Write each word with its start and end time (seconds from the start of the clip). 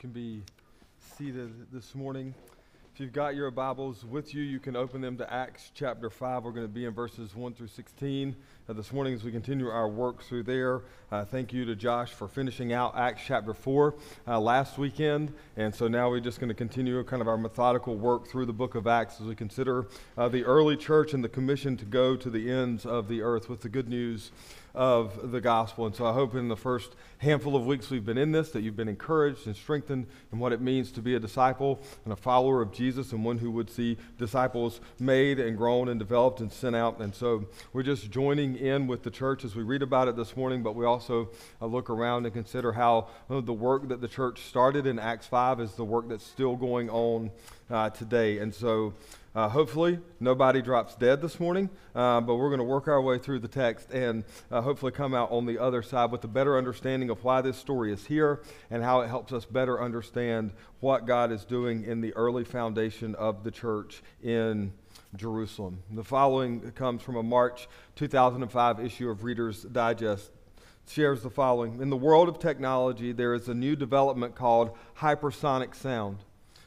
can 0.00 0.08
be 0.08 0.40
seated 1.18 1.70
this 1.70 1.94
morning. 1.94 2.34
If 2.94 3.00
you've 3.00 3.12
got 3.12 3.34
your 3.34 3.50
Bibles 3.50 4.02
with 4.02 4.34
you, 4.34 4.40
you 4.40 4.58
can 4.58 4.74
open 4.74 5.02
them 5.02 5.18
to 5.18 5.30
Acts 5.30 5.70
chapter 5.74 6.08
5. 6.08 6.42
We're 6.42 6.52
going 6.52 6.64
to 6.64 6.72
be 6.72 6.86
in 6.86 6.94
verses 6.94 7.36
1 7.36 7.52
through 7.52 7.66
16 7.66 8.34
uh, 8.66 8.72
this 8.72 8.94
morning 8.94 9.12
as 9.12 9.24
we 9.24 9.30
continue 9.30 9.68
our 9.68 9.90
work 9.90 10.22
through 10.22 10.44
there. 10.44 10.80
Uh, 11.12 11.26
thank 11.26 11.52
you 11.52 11.66
to 11.66 11.76
Josh 11.76 12.12
for 12.12 12.28
finishing 12.28 12.72
out 12.72 12.96
Acts 12.96 13.20
chapter 13.26 13.52
4 13.52 13.94
uh, 14.26 14.40
last 14.40 14.78
weekend. 14.78 15.34
And 15.58 15.74
so 15.74 15.86
now 15.86 16.08
we're 16.08 16.20
just 16.20 16.40
going 16.40 16.48
to 16.48 16.54
continue 16.54 17.04
kind 17.04 17.20
of 17.20 17.28
our 17.28 17.36
methodical 17.36 17.94
work 17.94 18.26
through 18.26 18.46
the 18.46 18.54
book 18.54 18.76
of 18.76 18.86
Acts 18.86 19.20
as 19.20 19.26
we 19.26 19.34
consider 19.34 19.86
uh, 20.16 20.30
the 20.30 20.46
early 20.46 20.78
church 20.78 21.12
and 21.12 21.22
the 21.22 21.28
commission 21.28 21.76
to 21.76 21.84
go 21.84 22.16
to 22.16 22.30
the 22.30 22.50
ends 22.50 22.86
of 22.86 23.06
the 23.08 23.20
earth 23.20 23.50
with 23.50 23.60
the 23.60 23.68
good 23.68 23.90
news 23.90 24.30
of 24.74 25.30
the 25.32 25.40
gospel. 25.40 25.86
And 25.86 25.94
so 25.94 26.06
I 26.06 26.12
hope 26.12 26.34
in 26.34 26.48
the 26.48 26.56
first 26.56 26.94
handful 27.18 27.56
of 27.56 27.66
weeks 27.66 27.90
we've 27.90 28.04
been 28.04 28.18
in 28.18 28.32
this 28.32 28.50
that 28.50 28.62
you've 28.62 28.76
been 28.76 28.88
encouraged 28.88 29.46
and 29.46 29.54
strengthened 29.54 30.06
in 30.32 30.38
what 30.38 30.52
it 30.52 30.60
means 30.60 30.90
to 30.92 31.02
be 31.02 31.14
a 31.14 31.20
disciple 31.20 31.80
and 32.04 32.12
a 32.12 32.16
follower 32.16 32.62
of 32.62 32.72
Jesus 32.72 33.12
and 33.12 33.24
one 33.24 33.38
who 33.38 33.50
would 33.50 33.70
see 33.70 33.98
disciples 34.18 34.80
made 34.98 35.38
and 35.38 35.56
grown 35.56 35.88
and 35.88 35.98
developed 35.98 36.40
and 36.40 36.50
sent 36.52 36.74
out. 36.74 37.00
And 37.00 37.14
so 37.14 37.46
we're 37.72 37.82
just 37.82 38.10
joining 38.10 38.56
in 38.56 38.86
with 38.86 39.02
the 39.02 39.10
church 39.10 39.44
as 39.44 39.54
we 39.54 39.62
read 39.62 39.82
about 39.82 40.08
it 40.08 40.16
this 40.16 40.36
morning, 40.36 40.62
but 40.62 40.74
we 40.74 40.84
also 40.84 41.30
uh, 41.60 41.66
look 41.66 41.90
around 41.90 42.24
and 42.24 42.34
consider 42.34 42.72
how 42.72 43.08
uh, 43.28 43.40
the 43.40 43.52
work 43.52 43.88
that 43.88 44.00
the 44.00 44.08
church 44.08 44.42
started 44.42 44.86
in 44.86 44.98
Acts 44.98 45.26
5 45.26 45.60
is 45.60 45.72
the 45.72 45.84
work 45.84 46.08
that's 46.08 46.26
still 46.26 46.56
going 46.56 46.88
on 46.90 47.30
uh, 47.70 47.90
today. 47.90 48.38
And 48.38 48.54
so 48.54 48.94
uh, 49.32 49.48
hopefully, 49.48 50.00
nobody 50.18 50.60
drops 50.60 50.96
dead 50.96 51.22
this 51.22 51.38
morning, 51.38 51.70
uh, 51.94 52.20
but 52.20 52.34
we're 52.34 52.48
going 52.48 52.58
to 52.58 52.64
work 52.64 52.88
our 52.88 53.00
way 53.00 53.16
through 53.16 53.38
the 53.38 53.48
text 53.48 53.92
and 53.92 54.24
uh, 54.50 54.60
hopefully 54.60 54.90
come 54.90 55.14
out 55.14 55.30
on 55.30 55.46
the 55.46 55.56
other 55.56 55.82
side 55.82 56.10
with 56.10 56.24
a 56.24 56.28
better 56.28 56.58
understanding 56.58 57.10
of 57.10 57.22
why 57.22 57.40
this 57.40 57.56
story 57.56 57.92
is 57.92 58.06
here 58.06 58.42
and 58.70 58.82
how 58.82 59.02
it 59.02 59.08
helps 59.08 59.32
us 59.32 59.44
better 59.44 59.80
understand 59.80 60.50
what 60.80 61.06
God 61.06 61.30
is 61.30 61.44
doing 61.44 61.84
in 61.84 62.00
the 62.00 62.12
early 62.14 62.42
foundation 62.42 63.14
of 63.14 63.44
the 63.44 63.52
church 63.52 64.02
in 64.20 64.72
Jerusalem. 65.14 65.84
The 65.92 66.04
following 66.04 66.72
comes 66.72 67.00
from 67.00 67.14
a 67.14 67.22
March 67.22 67.68
2005 67.94 68.80
issue 68.80 69.10
of 69.10 69.22
Reader's 69.22 69.62
Digest. 69.62 70.32
Shares 70.88 71.22
the 71.22 71.30
following 71.30 71.80
In 71.80 71.88
the 71.88 71.96
world 71.96 72.28
of 72.28 72.40
technology, 72.40 73.12
there 73.12 73.32
is 73.34 73.48
a 73.48 73.54
new 73.54 73.76
development 73.76 74.34
called 74.34 74.76
hypersonic 74.98 75.76
sound. 75.76 76.18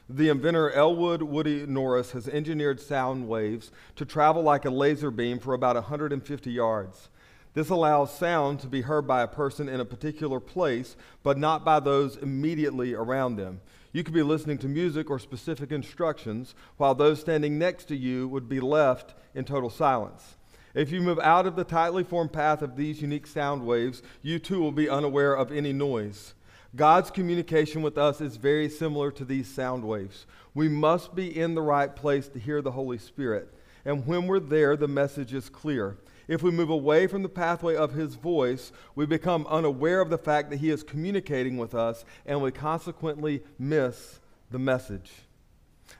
The 0.08 0.28
inventor 0.28 0.70
Elwood 0.70 1.22
Woody 1.22 1.64
Norris 1.66 2.10
has 2.10 2.28
engineered 2.28 2.78
sound 2.78 3.26
waves 3.26 3.72
to 3.96 4.04
travel 4.04 4.42
like 4.42 4.66
a 4.66 4.70
laser 4.70 5.10
beam 5.10 5.38
for 5.38 5.54
about 5.54 5.76
150 5.76 6.50
yards. 6.50 7.08
This 7.54 7.70
allows 7.70 8.12
sound 8.12 8.60
to 8.60 8.66
be 8.66 8.82
heard 8.82 9.06
by 9.06 9.22
a 9.22 9.28
person 9.28 9.66
in 9.66 9.80
a 9.80 9.84
particular 9.86 10.40
place, 10.40 10.94
but 11.22 11.38
not 11.38 11.64
by 11.64 11.80
those 11.80 12.18
immediately 12.18 12.92
around 12.92 13.36
them. 13.36 13.62
You 13.92 14.04
could 14.04 14.12
be 14.12 14.22
listening 14.22 14.58
to 14.58 14.68
music 14.68 15.08
or 15.08 15.18
specific 15.18 15.72
instructions, 15.72 16.54
while 16.76 16.94
those 16.94 17.20
standing 17.20 17.58
next 17.58 17.86
to 17.86 17.96
you 17.96 18.28
would 18.28 18.46
be 18.46 18.60
left 18.60 19.14
in 19.34 19.46
total 19.46 19.70
silence. 19.70 20.36
If 20.74 20.90
you 20.90 21.00
move 21.00 21.20
out 21.20 21.46
of 21.46 21.56
the 21.56 21.64
tightly 21.64 22.04
formed 22.04 22.32
path 22.32 22.60
of 22.60 22.76
these 22.76 23.00
unique 23.00 23.26
sound 23.26 23.64
waves, 23.64 24.02
you 24.20 24.38
too 24.38 24.60
will 24.60 24.72
be 24.72 24.88
unaware 24.88 25.34
of 25.34 25.50
any 25.50 25.72
noise. 25.72 26.34
God's 26.76 27.10
communication 27.10 27.82
with 27.82 27.96
us 27.96 28.20
is 28.20 28.36
very 28.36 28.68
similar 28.68 29.12
to 29.12 29.24
these 29.24 29.52
sound 29.52 29.84
waves. 29.84 30.26
We 30.54 30.68
must 30.68 31.14
be 31.14 31.38
in 31.38 31.54
the 31.54 31.62
right 31.62 31.94
place 31.94 32.26
to 32.28 32.38
hear 32.38 32.62
the 32.62 32.72
Holy 32.72 32.98
Spirit. 32.98 33.54
And 33.84 34.06
when 34.06 34.26
we're 34.26 34.40
there, 34.40 34.76
the 34.76 34.88
message 34.88 35.34
is 35.34 35.48
clear. 35.48 35.98
If 36.26 36.42
we 36.42 36.50
move 36.50 36.70
away 36.70 37.06
from 37.06 37.22
the 37.22 37.28
pathway 37.28 37.76
of 37.76 37.92
His 37.92 38.14
voice, 38.16 38.72
we 38.94 39.06
become 39.06 39.46
unaware 39.46 40.00
of 40.00 40.10
the 40.10 40.18
fact 40.18 40.50
that 40.50 40.56
He 40.58 40.70
is 40.70 40.82
communicating 40.82 41.58
with 41.58 41.74
us, 41.74 42.04
and 42.26 42.40
we 42.42 42.50
consequently 42.50 43.42
miss 43.58 44.20
the 44.50 44.58
message. 44.58 45.12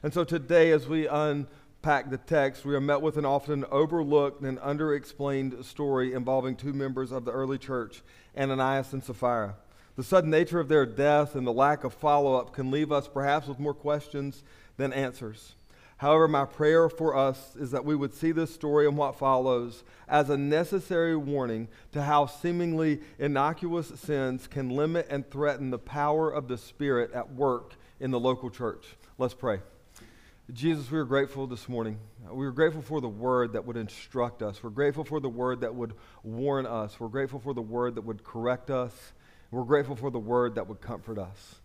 And 0.03 0.13
so 0.13 0.25
today, 0.25 0.73
as 0.73 0.89
we 0.89 1.07
unpack 1.07 2.11
the 2.11 2.19
text, 2.19 2.65
we 2.65 2.75
are 2.75 2.81
met 2.81 3.03
with 3.03 3.17
an 3.17 3.27
often 3.27 3.65
overlooked 3.71 4.43
and 4.43 4.59
underexplained 4.59 5.63
story 5.65 6.15
involving 6.15 6.57
two 6.57 6.73
members 6.73 7.13
of 7.13 7.25
the 7.25 7.33
early 7.33 7.59
church, 7.59 8.03
Ananias 8.37 8.93
and 8.93 9.05
Sapphira. 9.05 9.57
The 9.97 10.03
sudden 10.03 10.31
nature 10.31 10.59
of 10.59 10.69
their 10.69 10.87
death 10.87 11.37
and 11.37 11.47
the 11.47 11.53
lack 11.53 11.85
of 11.85 11.95
follow 11.95 12.35
up 12.35 12.53
can 12.53 12.71
leave 12.71 12.91
us 12.91 13.07
perhaps 13.07 13.47
with 13.47 13.61
more 13.61 13.75
questions 13.75 14.43
than 14.77 14.93
answers. 14.93 15.55
However, 15.99 16.27
my 16.27 16.45
prayer 16.45 16.89
for 16.89 17.17
us 17.17 17.55
is 17.55 17.71
that 17.71 17.85
we 17.85 17.95
would 17.95 18.13
see 18.13 18.33
this 18.33 18.53
story 18.53 18.87
and 18.87 18.97
what 18.97 19.17
follows 19.17 19.85
as 20.09 20.29
a 20.29 20.37
necessary 20.37 21.17
warning 21.17 21.69
to 21.93 22.03
how 22.03 22.27
seemingly 22.27 23.01
innocuous 23.21 23.93
sins 24.01 24.49
can 24.49 24.71
limit 24.71 25.07
and 25.09 25.31
threaten 25.31 25.71
the 25.71 25.79
power 25.79 26.29
of 26.29 26.49
the 26.49 26.59
Spirit 26.59 27.13
at 27.13 27.33
work 27.33 27.75
in 28.01 28.11
the 28.11 28.19
local 28.19 28.51
church. 28.51 28.85
Let's 29.17 29.35
pray. 29.35 29.61
Jesus, 30.53 30.91
we 30.91 30.99
are 30.99 31.05
grateful 31.05 31.47
this 31.47 31.69
morning. 31.69 31.99
We 32.31 32.45
are 32.45 32.53
grateful 32.53 32.83
for 32.83 33.01
the 33.01 33.09
word 33.09 33.53
that 33.53 33.65
would 33.65 33.77
instruct 33.77 34.43
us. 34.43 34.63
We're 34.63 34.71
grateful 34.71 35.05
for 35.05 35.21
the 35.21 35.29
word 35.29 35.61
that 35.61 35.75
would 35.75 35.95
warn 36.25 36.67
us. 36.67 36.99
We're 36.99 37.09
grateful 37.09 37.39
for 37.39 37.55
the 37.55 37.63
word 37.63 37.95
that 37.95 38.03
would 38.03 38.25
correct 38.25 38.69
us 38.69 39.13
we're 39.55 39.65
grateful 39.65 39.97
for 39.97 40.11
the 40.11 40.19
word 40.19 40.57
that 40.57 40.69
would 40.69 40.81
comfort 40.81 41.19
us. 41.19 41.57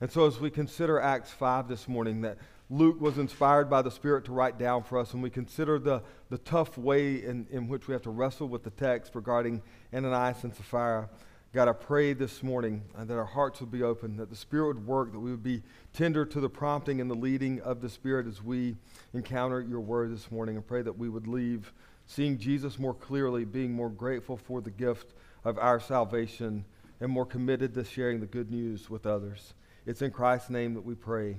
And 0.00 0.10
so, 0.10 0.26
as 0.26 0.38
we 0.38 0.50
consider 0.50 1.00
Acts 1.00 1.30
5 1.30 1.68
this 1.68 1.88
morning, 1.88 2.20
that 2.22 2.36
Luke 2.68 3.00
was 3.00 3.16
inspired 3.16 3.70
by 3.70 3.80
the 3.80 3.90
Spirit 3.90 4.24
to 4.26 4.32
write 4.32 4.58
down 4.58 4.82
for 4.82 4.98
us, 4.98 5.14
and 5.14 5.22
we 5.22 5.30
consider 5.30 5.78
the, 5.78 6.02
the 6.30 6.38
tough 6.38 6.76
way 6.76 7.22
in, 7.22 7.46
in 7.50 7.68
which 7.68 7.88
we 7.88 7.92
have 7.92 8.02
to 8.02 8.10
wrestle 8.10 8.48
with 8.48 8.64
the 8.64 8.70
text 8.70 9.14
regarding 9.14 9.62
Ananias 9.94 10.44
and 10.44 10.54
Sapphira, 10.54 11.08
God, 11.56 11.68
I 11.68 11.72
pray 11.72 12.12
this 12.12 12.42
morning 12.42 12.82
uh, 12.98 13.06
that 13.06 13.16
our 13.16 13.24
hearts 13.24 13.60
would 13.60 13.70
be 13.70 13.82
open, 13.82 14.18
that 14.18 14.28
the 14.28 14.36
Spirit 14.36 14.66
would 14.66 14.86
work, 14.86 15.12
that 15.12 15.18
we 15.18 15.30
would 15.30 15.42
be 15.42 15.62
tender 15.94 16.26
to 16.26 16.38
the 16.38 16.50
prompting 16.50 17.00
and 17.00 17.10
the 17.10 17.14
leading 17.14 17.62
of 17.62 17.80
the 17.80 17.88
Spirit 17.88 18.26
as 18.26 18.42
we 18.42 18.76
encounter 19.14 19.62
your 19.62 19.80
word 19.80 20.12
this 20.12 20.30
morning. 20.30 20.56
And 20.56 20.66
pray 20.66 20.82
that 20.82 20.98
we 20.98 21.08
would 21.08 21.26
leave 21.26 21.72
seeing 22.04 22.36
Jesus 22.36 22.78
more 22.78 22.92
clearly, 22.92 23.46
being 23.46 23.72
more 23.72 23.88
grateful 23.88 24.36
for 24.36 24.60
the 24.60 24.70
gift 24.70 25.14
of 25.44 25.56
our 25.56 25.80
salvation 25.80 26.66
and 27.00 27.10
more 27.10 27.26
committed 27.26 27.74
to 27.74 27.84
sharing 27.84 28.20
the 28.20 28.26
good 28.26 28.50
news 28.50 28.88
with 28.88 29.06
others. 29.06 29.54
It's 29.84 30.02
in 30.02 30.10
Christ's 30.10 30.50
name 30.50 30.74
that 30.74 30.84
we 30.84 30.94
pray. 30.94 31.38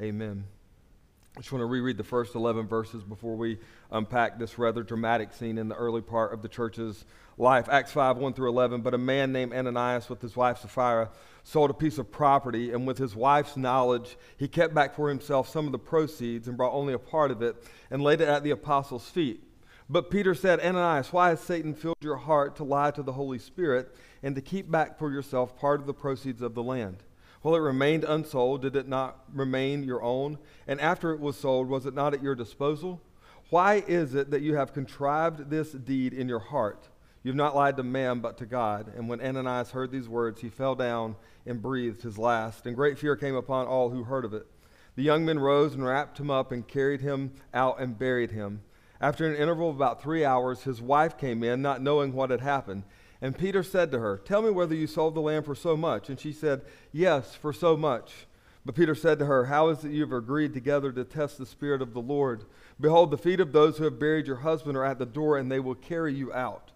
Amen. 0.00 0.44
I 1.36 1.40
just 1.40 1.50
want 1.50 1.62
to 1.62 1.66
reread 1.66 1.96
the 1.96 2.04
first 2.04 2.36
11 2.36 2.68
verses 2.68 3.02
before 3.02 3.34
we 3.34 3.58
unpack 3.90 4.38
this 4.38 4.56
rather 4.56 4.84
dramatic 4.84 5.32
scene 5.32 5.58
in 5.58 5.68
the 5.68 5.74
early 5.74 6.00
part 6.00 6.32
of 6.32 6.42
the 6.42 6.48
church's 6.48 7.04
life. 7.36 7.68
Acts 7.68 7.90
5, 7.90 8.18
1 8.18 8.34
through 8.34 8.50
11. 8.50 8.82
But 8.82 8.94
a 8.94 8.98
man 8.98 9.32
named 9.32 9.52
Ananias 9.52 10.08
with 10.08 10.22
his 10.22 10.36
wife 10.36 10.58
Sapphira 10.58 11.10
sold 11.42 11.70
a 11.70 11.74
piece 11.74 11.98
of 11.98 12.12
property, 12.12 12.72
and 12.72 12.86
with 12.86 12.98
his 12.98 13.16
wife's 13.16 13.56
knowledge, 13.56 14.16
he 14.36 14.46
kept 14.46 14.74
back 14.74 14.94
for 14.94 15.08
himself 15.08 15.48
some 15.48 15.66
of 15.66 15.72
the 15.72 15.78
proceeds 15.78 16.46
and 16.46 16.56
brought 16.56 16.72
only 16.72 16.94
a 16.94 16.98
part 17.00 17.32
of 17.32 17.42
it 17.42 17.56
and 17.90 18.00
laid 18.00 18.20
it 18.20 18.28
at 18.28 18.44
the 18.44 18.52
apostles' 18.52 19.08
feet. 19.08 19.42
But 19.88 20.10
Peter 20.10 20.34
said, 20.34 20.60
Ananias, 20.60 21.12
why 21.12 21.28
has 21.30 21.40
Satan 21.40 21.74
filled 21.74 21.96
your 22.00 22.16
heart 22.16 22.56
to 22.56 22.64
lie 22.64 22.90
to 22.92 23.02
the 23.02 23.12
Holy 23.12 23.38
Spirit 23.38 23.94
and 24.22 24.34
to 24.34 24.40
keep 24.40 24.70
back 24.70 24.98
for 24.98 25.10
yourself 25.12 25.58
part 25.58 25.80
of 25.80 25.86
the 25.86 25.92
proceeds 25.92 26.40
of 26.40 26.54
the 26.54 26.62
land? 26.62 27.02
While 27.42 27.56
it 27.56 27.58
remained 27.58 28.04
unsold, 28.04 28.62
did 28.62 28.74
it 28.74 28.88
not 28.88 29.18
remain 29.34 29.84
your 29.84 30.02
own? 30.02 30.38
And 30.66 30.80
after 30.80 31.12
it 31.12 31.20
was 31.20 31.36
sold, 31.36 31.68
was 31.68 31.84
it 31.84 31.92
not 31.92 32.14
at 32.14 32.22
your 32.22 32.34
disposal? 32.34 33.02
Why 33.50 33.84
is 33.86 34.14
it 34.14 34.30
that 34.30 34.40
you 34.40 34.56
have 34.56 34.72
contrived 34.72 35.50
this 35.50 35.72
deed 35.72 36.14
in 36.14 36.28
your 36.28 36.38
heart? 36.38 36.88
You 37.22 37.30
have 37.30 37.36
not 37.36 37.54
lied 37.54 37.76
to 37.76 37.82
man, 37.82 38.20
but 38.20 38.38
to 38.38 38.46
God. 38.46 38.90
And 38.96 39.08
when 39.08 39.20
Ananias 39.20 39.72
heard 39.72 39.90
these 39.90 40.08
words, 40.08 40.40
he 40.40 40.48
fell 40.48 40.74
down 40.74 41.16
and 41.44 41.60
breathed 41.60 42.02
his 42.02 42.16
last. 42.16 42.64
And 42.64 42.74
great 42.74 42.98
fear 42.98 43.16
came 43.16 43.34
upon 43.34 43.66
all 43.66 43.90
who 43.90 44.04
heard 44.04 44.24
of 44.24 44.32
it. 44.32 44.46
The 44.96 45.02
young 45.02 45.26
men 45.26 45.38
rose 45.38 45.74
and 45.74 45.84
wrapped 45.84 46.18
him 46.18 46.30
up 46.30 46.52
and 46.52 46.66
carried 46.66 47.02
him 47.02 47.32
out 47.52 47.78
and 47.78 47.98
buried 47.98 48.30
him. 48.30 48.62
After 49.04 49.26
an 49.26 49.36
interval 49.36 49.68
of 49.68 49.76
about 49.76 50.00
three 50.00 50.24
hours, 50.24 50.62
his 50.62 50.80
wife 50.80 51.18
came 51.18 51.44
in, 51.44 51.60
not 51.60 51.82
knowing 51.82 52.14
what 52.14 52.30
had 52.30 52.40
happened. 52.40 52.84
And 53.20 53.36
Peter 53.36 53.62
said 53.62 53.92
to 53.92 53.98
her, 53.98 54.16
Tell 54.16 54.40
me 54.40 54.48
whether 54.48 54.74
you 54.74 54.86
sold 54.86 55.14
the 55.14 55.20
land 55.20 55.44
for 55.44 55.54
so 55.54 55.76
much. 55.76 56.08
And 56.08 56.18
she 56.18 56.32
said, 56.32 56.62
Yes, 56.90 57.34
for 57.34 57.52
so 57.52 57.76
much. 57.76 58.26
But 58.64 58.74
Peter 58.74 58.94
said 58.94 59.18
to 59.18 59.26
her, 59.26 59.44
How 59.44 59.68
is 59.68 59.84
it 59.84 59.92
you 59.92 60.00
have 60.00 60.12
agreed 60.14 60.54
together 60.54 60.90
to 60.90 61.04
test 61.04 61.36
the 61.36 61.44
Spirit 61.44 61.82
of 61.82 61.92
the 61.92 62.00
Lord? 62.00 62.46
Behold, 62.80 63.10
the 63.10 63.18
feet 63.18 63.40
of 63.40 63.52
those 63.52 63.76
who 63.76 63.84
have 63.84 63.98
buried 63.98 64.26
your 64.26 64.36
husband 64.36 64.74
are 64.74 64.86
at 64.86 64.98
the 64.98 65.04
door, 65.04 65.36
and 65.36 65.52
they 65.52 65.60
will 65.60 65.74
carry 65.74 66.14
you 66.14 66.32
out. 66.32 66.72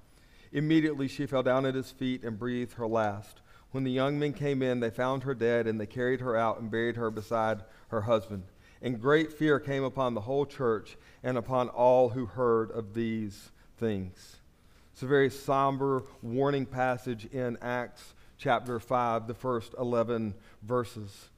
Immediately 0.53 1.09
she 1.09 1.25
fell 1.25 1.43
down 1.43 1.65
at 1.65 1.75
his 1.75 1.93
feet 1.93 2.25
and 2.25 2.39
breathed 2.39 2.75
her 2.75 2.87
last. 2.87 3.41
When 3.71 3.85
the 3.85 3.91
young 3.91 4.19
men 4.19 4.35
came 4.35 4.61
in, 4.61 4.81
they 4.81 4.91
found 4.91 5.23
her 5.23 5.35
dead, 5.35 5.67
and 5.67 5.81
they 5.81 5.87
carried 5.87 6.21
her 6.21 6.37
out 6.37 6.61
and 6.61 6.71
buried 6.71 6.97
her 6.97 7.11
beside 7.11 7.65
her 7.89 8.03
husband. 8.03 8.43
And 8.83 9.01
great 9.01 9.33
fear 9.33 9.59
came 9.59 9.85
upon 9.85 10.15
the 10.15 10.21
whole 10.21 10.47
church 10.47 10.97
and 11.23 11.37
upon 11.37 11.69
all 11.69 12.11
who 12.11 12.27
heard 12.27 12.71
of 12.71 12.95
these 12.95 13.51
things. 13.79 14.37
It's 14.93 15.03
a 15.03 15.07
very 15.07 15.31
somber 15.31 16.03
warning 16.23 16.67
passage 16.67 17.27
in 17.27 17.59
Acts 17.61 18.15
chapter 18.37 18.79
5, 18.79 19.27
the 19.27 19.35
first 19.35 19.75
11 19.79 20.35
verses. 20.63 21.29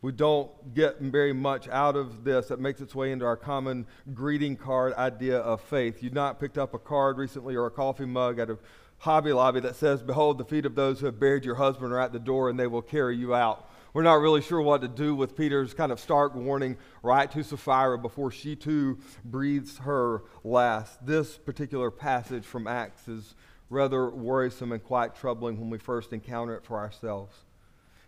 We 0.00 0.12
don't 0.12 0.74
get 0.74 1.00
very 1.00 1.32
much 1.32 1.68
out 1.68 1.96
of 1.96 2.22
this 2.22 2.46
that 2.48 2.60
makes 2.60 2.80
its 2.80 2.94
way 2.94 3.10
into 3.10 3.24
our 3.24 3.36
common 3.36 3.86
greeting 4.14 4.56
card 4.56 4.94
idea 4.94 5.38
of 5.38 5.60
faith. 5.60 6.02
You've 6.02 6.12
not 6.12 6.38
picked 6.38 6.56
up 6.56 6.72
a 6.72 6.78
card 6.78 7.18
recently 7.18 7.56
or 7.56 7.66
a 7.66 7.70
coffee 7.70 8.04
mug 8.04 8.38
at 8.38 8.50
a 8.50 8.58
Hobby 8.98 9.32
Lobby 9.32 9.60
that 9.60 9.76
says, 9.76 10.02
Behold, 10.02 10.38
the 10.38 10.44
feet 10.44 10.66
of 10.66 10.74
those 10.74 11.00
who 11.00 11.06
have 11.06 11.20
buried 11.20 11.44
your 11.44 11.56
husband 11.56 11.92
are 11.92 12.00
at 12.00 12.12
the 12.12 12.18
door 12.18 12.48
and 12.50 12.58
they 12.58 12.66
will 12.66 12.82
carry 12.82 13.16
you 13.16 13.34
out 13.34 13.68
We're 13.92 14.02
not 14.02 14.20
really 14.20 14.42
sure 14.42 14.60
what 14.60 14.82
to 14.82 14.88
do 14.88 15.14
with 15.14 15.36
Peter's 15.36 15.72
kind 15.72 15.90
of 15.90 15.98
stark 15.98 16.34
warning 16.34 16.76
right 17.02 17.30
to 17.30 17.42
Sapphira 17.42 17.98
before 17.98 18.30
she 18.30 18.54
too 18.54 18.98
breathes 19.24 19.78
her 19.78 20.22
last. 20.44 21.04
This 21.06 21.38
particular 21.38 21.90
passage 21.90 22.44
from 22.44 22.66
Acts 22.66 23.08
is 23.08 23.34
rather 23.70 24.10
worrisome 24.10 24.72
and 24.72 24.82
quite 24.82 25.14
troubling 25.14 25.58
when 25.58 25.70
we 25.70 25.78
first 25.78 26.12
encounter 26.12 26.54
it 26.54 26.64
for 26.64 26.78
ourselves. 26.78 27.34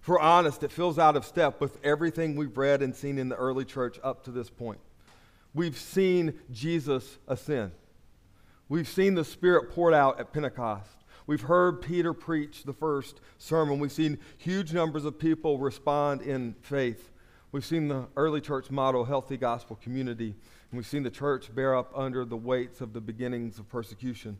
If 0.02 0.08
we're 0.08 0.18
honest, 0.18 0.62
it 0.62 0.72
feels 0.72 0.98
out 0.98 1.16
of 1.16 1.24
step 1.24 1.60
with 1.60 1.78
everything 1.84 2.36
we've 2.36 2.56
read 2.56 2.82
and 2.82 2.94
seen 2.94 3.18
in 3.18 3.28
the 3.28 3.36
early 3.36 3.64
church 3.64 3.98
up 4.02 4.24
to 4.24 4.30
this 4.30 4.48
point. 4.48 4.80
We've 5.52 5.78
seen 5.78 6.38
Jesus 6.50 7.18
ascend. 7.26 7.72
We've 8.68 8.88
seen 8.88 9.14
the 9.14 9.24
Spirit 9.24 9.70
poured 9.72 9.94
out 9.94 10.20
at 10.20 10.32
Pentecost. 10.32 10.99
We've 11.30 11.42
heard 11.42 11.80
Peter 11.80 12.12
preach 12.12 12.64
the 12.64 12.72
first 12.72 13.20
sermon. 13.38 13.78
We've 13.78 13.92
seen 13.92 14.18
huge 14.36 14.72
numbers 14.72 15.04
of 15.04 15.16
people 15.16 15.60
respond 15.60 16.22
in 16.22 16.56
faith. 16.60 17.12
We've 17.52 17.64
seen 17.64 17.86
the 17.86 18.08
early 18.16 18.40
church 18.40 18.68
model 18.68 19.04
healthy 19.04 19.36
gospel 19.36 19.78
community. 19.80 20.34
And 20.70 20.76
we've 20.76 20.88
seen 20.88 21.04
the 21.04 21.10
church 21.10 21.54
bear 21.54 21.76
up 21.76 21.92
under 21.94 22.24
the 22.24 22.36
weights 22.36 22.80
of 22.80 22.92
the 22.92 23.00
beginnings 23.00 23.60
of 23.60 23.68
persecution. 23.68 24.38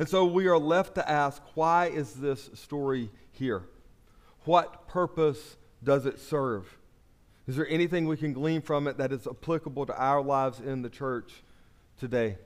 And 0.00 0.08
so 0.08 0.24
we 0.24 0.48
are 0.48 0.58
left 0.58 0.96
to 0.96 1.08
ask 1.08 1.40
why 1.54 1.86
is 1.86 2.14
this 2.14 2.50
story 2.54 3.12
here? 3.30 3.62
What 4.44 4.88
purpose 4.88 5.56
does 5.84 6.06
it 6.06 6.18
serve? 6.18 6.76
Is 7.46 7.54
there 7.54 7.68
anything 7.68 8.08
we 8.08 8.16
can 8.16 8.32
glean 8.32 8.62
from 8.62 8.88
it 8.88 8.98
that 8.98 9.12
is 9.12 9.28
applicable 9.28 9.86
to 9.86 9.96
our 9.96 10.20
lives 10.20 10.58
in 10.58 10.82
the 10.82 10.90
church 10.90 11.44
today? 12.00 12.36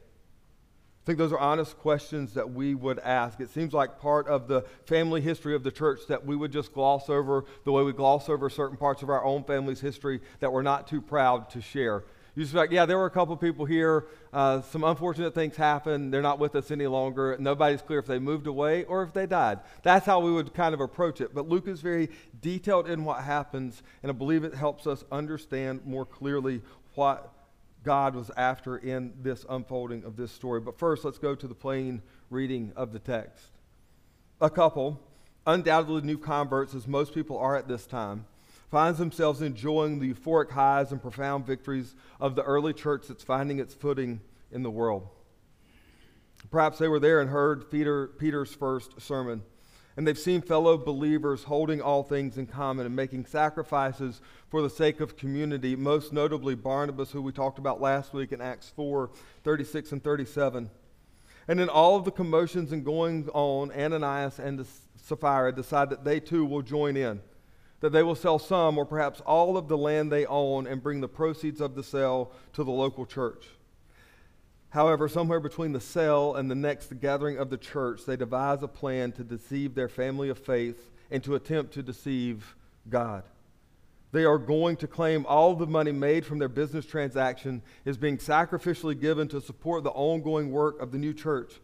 I 1.07 1.09
think 1.09 1.19
those 1.19 1.31
are 1.33 1.39
honest 1.39 1.79
questions 1.79 2.35
that 2.35 2.51
we 2.51 2.75
would 2.75 2.99
ask. 2.99 3.39
It 3.39 3.51
seems 3.51 3.73
like 3.73 4.01
part 4.01 4.27
of 4.27 4.49
the 4.49 4.63
family 4.87 5.21
history 5.21 5.55
of 5.55 5.63
the 5.63 5.71
church 5.71 6.01
that 6.09 6.27
we 6.27 6.35
would 6.35 6.51
just 6.51 6.73
gloss 6.73 7.09
over 7.09 7.45
the 7.63 7.71
way 7.71 7.85
we 7.85 7.93
gloss 7.93 8.29
over 8.29 8.51
certain 8.51 8.77
parts 8.77 9.05
of 9.05 9.09
our 9.09 9.25
own 9.25 9.45
family's 9.45 9.81
history 9.81 10.21
that 10.41 10.53
we're 10.53 10.63
not 10.63 10.89
too 10.89 11.01
proud 11.01 11.49
to 11.51 11.63
share. 11.63 12.03
You 12.35 12.43
just 12.43 12.57
like, 12.57 12.73
yeah, 12.73 12.87
there 12.87 12.99
were 12.99 13.07
a 13.07 13.11
couple 13.11 13.37
people 13.37 13.65
here. 13.65 14.07
Uh, 14.33 14.63
some 14.63 14.83
unfortunate 14.83 15.33
things 15.33 15.55
happened. 15.55 16.13
They're 16.13 16.23
not 16.23 16.41
with 16.41 16.57
us 16.57 16.73
any 16.73 16.89
longer. 16.89 17.37
Nobody's 17.39 17.83
clear 17.83 18.01
if 18.01 18.07
they 18.07 18.19
moved 18.19 18.49
away 18.49 18.83
or 18.83 19.05
if 19.05 19.13
they 19.13 19.27
died. 19.27 19.61
That's 19.85 20.07
how 20.07 20.19
we 20.19 20.33
would 20.33 20.55
kind 20.55 20.75
of 20.75 20.81
approach 20.81 21.21
it. 21.21 21.33
But 21.33 21.49
Luke 21.49 21.69
is 21.69 21.83
very 21.83 22.09
detailed 22.41 22.91
in 22.91 23.05
what 23.05 23.23
happens, 23.23 23.85
and 24.03 24.11
I 24.11 24.13
believe 24.13 24.43
it 24.43 24.57
helps 24.57 24.89
us 24.89 25.05
understand 25.13 25.83
more 25.87 26.05
clearly 26.05 26.63
what 26.97 27.33
God 27.87 28.17
was 28.17 28.33
after 28.37 28.77
in 28.77 29.13
this 29.23 29.47
unfolding 29.49 30.03
of 30.03 30.17
this 30.17 30.33
story. 30.33 30.61
But 30.61 30.77
first, 30.77 31.05
let's 31.05 31.19
go 31.19 31.37
to 31.37 31.47
the 31.47 31.55
plain 31.55 32.03
reading 32.31 32.73
of 32.75 32.93
the 32.93 32.99
text. 32.99 33.47
A 34.41 34.51
couple, 34.51 35.01
undoubtedly 35.47 36.03
new 36.03 36.19
converts, 36.19 36.75
as 36.75 36.89
most 36.89 37.15
people 37.15 37.39
are 37.39 37.57
at 37.57 37.69
this 37.69 37.87
time, 37.87 38.27
finds 38.73 38.99
themselves 38.99 39.41
enjoying 39.41 40.01
the 40.01 40.13
euphoric 40.13 40.51
highs 40.51 40.91
and 40.91 41.01
profound 41.01 41.47
victories 41.47 41.95
of 42.19 42.35
the 42.35 42.43
early 42.43 42.73
church 42.73 43.07
that's 43.07 43.23
finding 43.23 43.61
its 43.61 43.73
footing 43.73 44.21
in 44.51 44.65
the 44.65 44.71
world. 44.71 45.07
Perhaps 46.51 46.79
they 46.79 46.89
were 46.89 46.99
there 46.99 47.21
and 47.21 47.31
heard 47.31 47.71
Peter, 47.71 48.09
Peter's 48.09 48.53
first 48.53 49.01
sermon 49.01 49.43
and 49.97 50.07
they've 50.07 50.19
seen 50.19 50.43
fellow 50.43 50.77
believers 50.77 51.45
holding 51.45 51.81
all 51.81 52.03
things 52.03 52.37
in 52.37 52.47
common 52.47 52.85
and 52.85 52.95
making 52.95 53.25
sacrifices 53.25 54.21
for 54.51 54.61
the 54.61 54.69
sake 54.69 55.01
of 55.01 55.17
community, 55.17 55.75
most 55.75 56.13
notably 56.13 56.55
Barnabas, 56.55 57.13
who 57.13 57.23
we 57.23 57.33
talked 57.33 57.59
about 57.59 57.81
last 57.81 58.13
week 58.13 58.33
in 58.33 58.41
Acts 58.43 58.71
4 58.77 59.11
36 59.43 59.93
and 59.93 60.05
37. 60.05 60.71
And 61.49 61.61
in 61.61 61.69
all 61.69 61.97
of 61.97 62.05
the 62.05 62.11
commotions 62.11 62.73
and 62.73 62.85
going 62.85 63.29
on, 63.33 63.71
Ananias 63.73 64.39
and 64.39 64.67
Sapphira 64.97 65.53
decide 65.53 65.91
that 65.91 66.05
they 66.05 66.21
too 66.21 66.45
will 66.45 66.63
join 66.63 66.97
in, 66.97 67.23
that 67.81 67.93
they 67.93 68.03
will 68.03 68.17
sell 68.17 68.39
some 68.39 68.77
or 68.77 68.85
perhaps 68.85 69.21
all 69.21 69.57
of 69.57 69.69
the 69.69 69.79
land 69.79 70.13
they 70.13 70.27
own 70.27 70.67
and 70.67 70.83
bring 70.83 71.01
the 71.01 71.09
proceeds 71.09 71.61
of 71.61 71.75
the 71.75 71.85
sale 71.85 72.33
to 72.53 72.65
the 72.65 72.71
local 72.71 73.07
church. 73.07 73.47
However, 74.71 75.09
somewhere 75.09 75.41
between 75.41 75.73
the 75.73 75.81
sale 75.81 76.35
and 76.35 76.51
the 76.51 76.55
next 76.55 77.01
gathering 77.01 77.39
of 77.39 77.51
the 77.51 77.57
church, 77.57 78.05
they 78.05 78.17
devise 78.17 78.63
a 78.63 78.69
plan 78.69 79.13
to 79.13 79.25
deceive 79.25 79.75
their 79.75 79.89
family 79.89 80.29
of 80.29 80.39
faith 80.39 80.91
and 81.11 81.23
to 81.25 81.35
attempt 81.35 81.75
to 81.75 81.83
deceive 81.83 82.57
God. 82.89 83.25
They 84.13 84.25
are 84.25 84.39
going 84.39 84.77
to 84.79 84.87
claim 84.87 85.27
all 85.27 85.55
the 85.55 85.67
money 85.67 85.93
made 85.93 86.25
from 86.25 86.39
their 86.39 86.49
business 86.49 86.87
transaction 86.87 87.63
is 87.85 87.97
being 87.97 88.19
sacrificially 88.19 88.99
given 88.99 89.29
to 89.29 89.41
support 89.41 89.85
the 89.85 89.91
ongoing 89.91 90.51
work 90.51 90.81
of 90.81 90.93
the 90.93 90.99
new 90.99 91.13
church. 91.13 91.55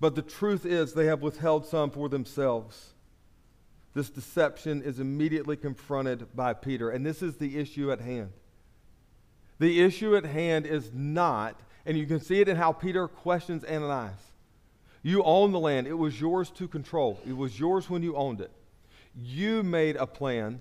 But 0.00 0.14
the 0.14 0.22
truth 0.22 0.64
is, 0.64 0.94
they 0.94 1.06
have 1.06 1.22
withheld 1.22 1.66
some 1.66 1.90
for 1.90 2.08
themselves. 2.08 2.94
This 3.94 4.10
deception 4.10 4.82
is 4.82 5.00
immediately 5.00 5.56
confronted 5.56 6.34
by 6.34 6.54
Peter, 6.54 6.90
and 6.90 7.04
this 7.04 7.22
is 7.22 7.36
the 7.36 7.58
issue 7.58 7.92
at 7.92 8.00
hand. 8.00 8.32
The 9.58 9.82
issue 9.82 10.16
at 10.16 10.24
hand 10.24 10.66
is 10.66 10.90
not 10.92 11.60
and 11.84 11.96
you 11.96 12.06
can 12.06 12.20
see 12.20 12.40
it 12.40 12.48
in 12.48 12.56
how 12.56 12.72
Peter 12.72 13.08
questions 13.08 13.64
Ananias. 13.64 14.32
You 15.02 15.22
own 15.24 15.50
the 15.50 15.58
land, 15.58 15.86
it 15.86 15.94
was 15.94 16.20
yours 16.20 16.50
to 16.50 16.68
control, 16.68 17.18
it 17.26 17.36
was 17.36 17.58
yours 17.58 17.90
when 17.90 18.02
you 18.02 18.16
owned 18.16 18.40
it. 18.40 18.52
You 19.20 19.62
made 19.62 19.96
a 19.96 20.06
plan 20.06 20.60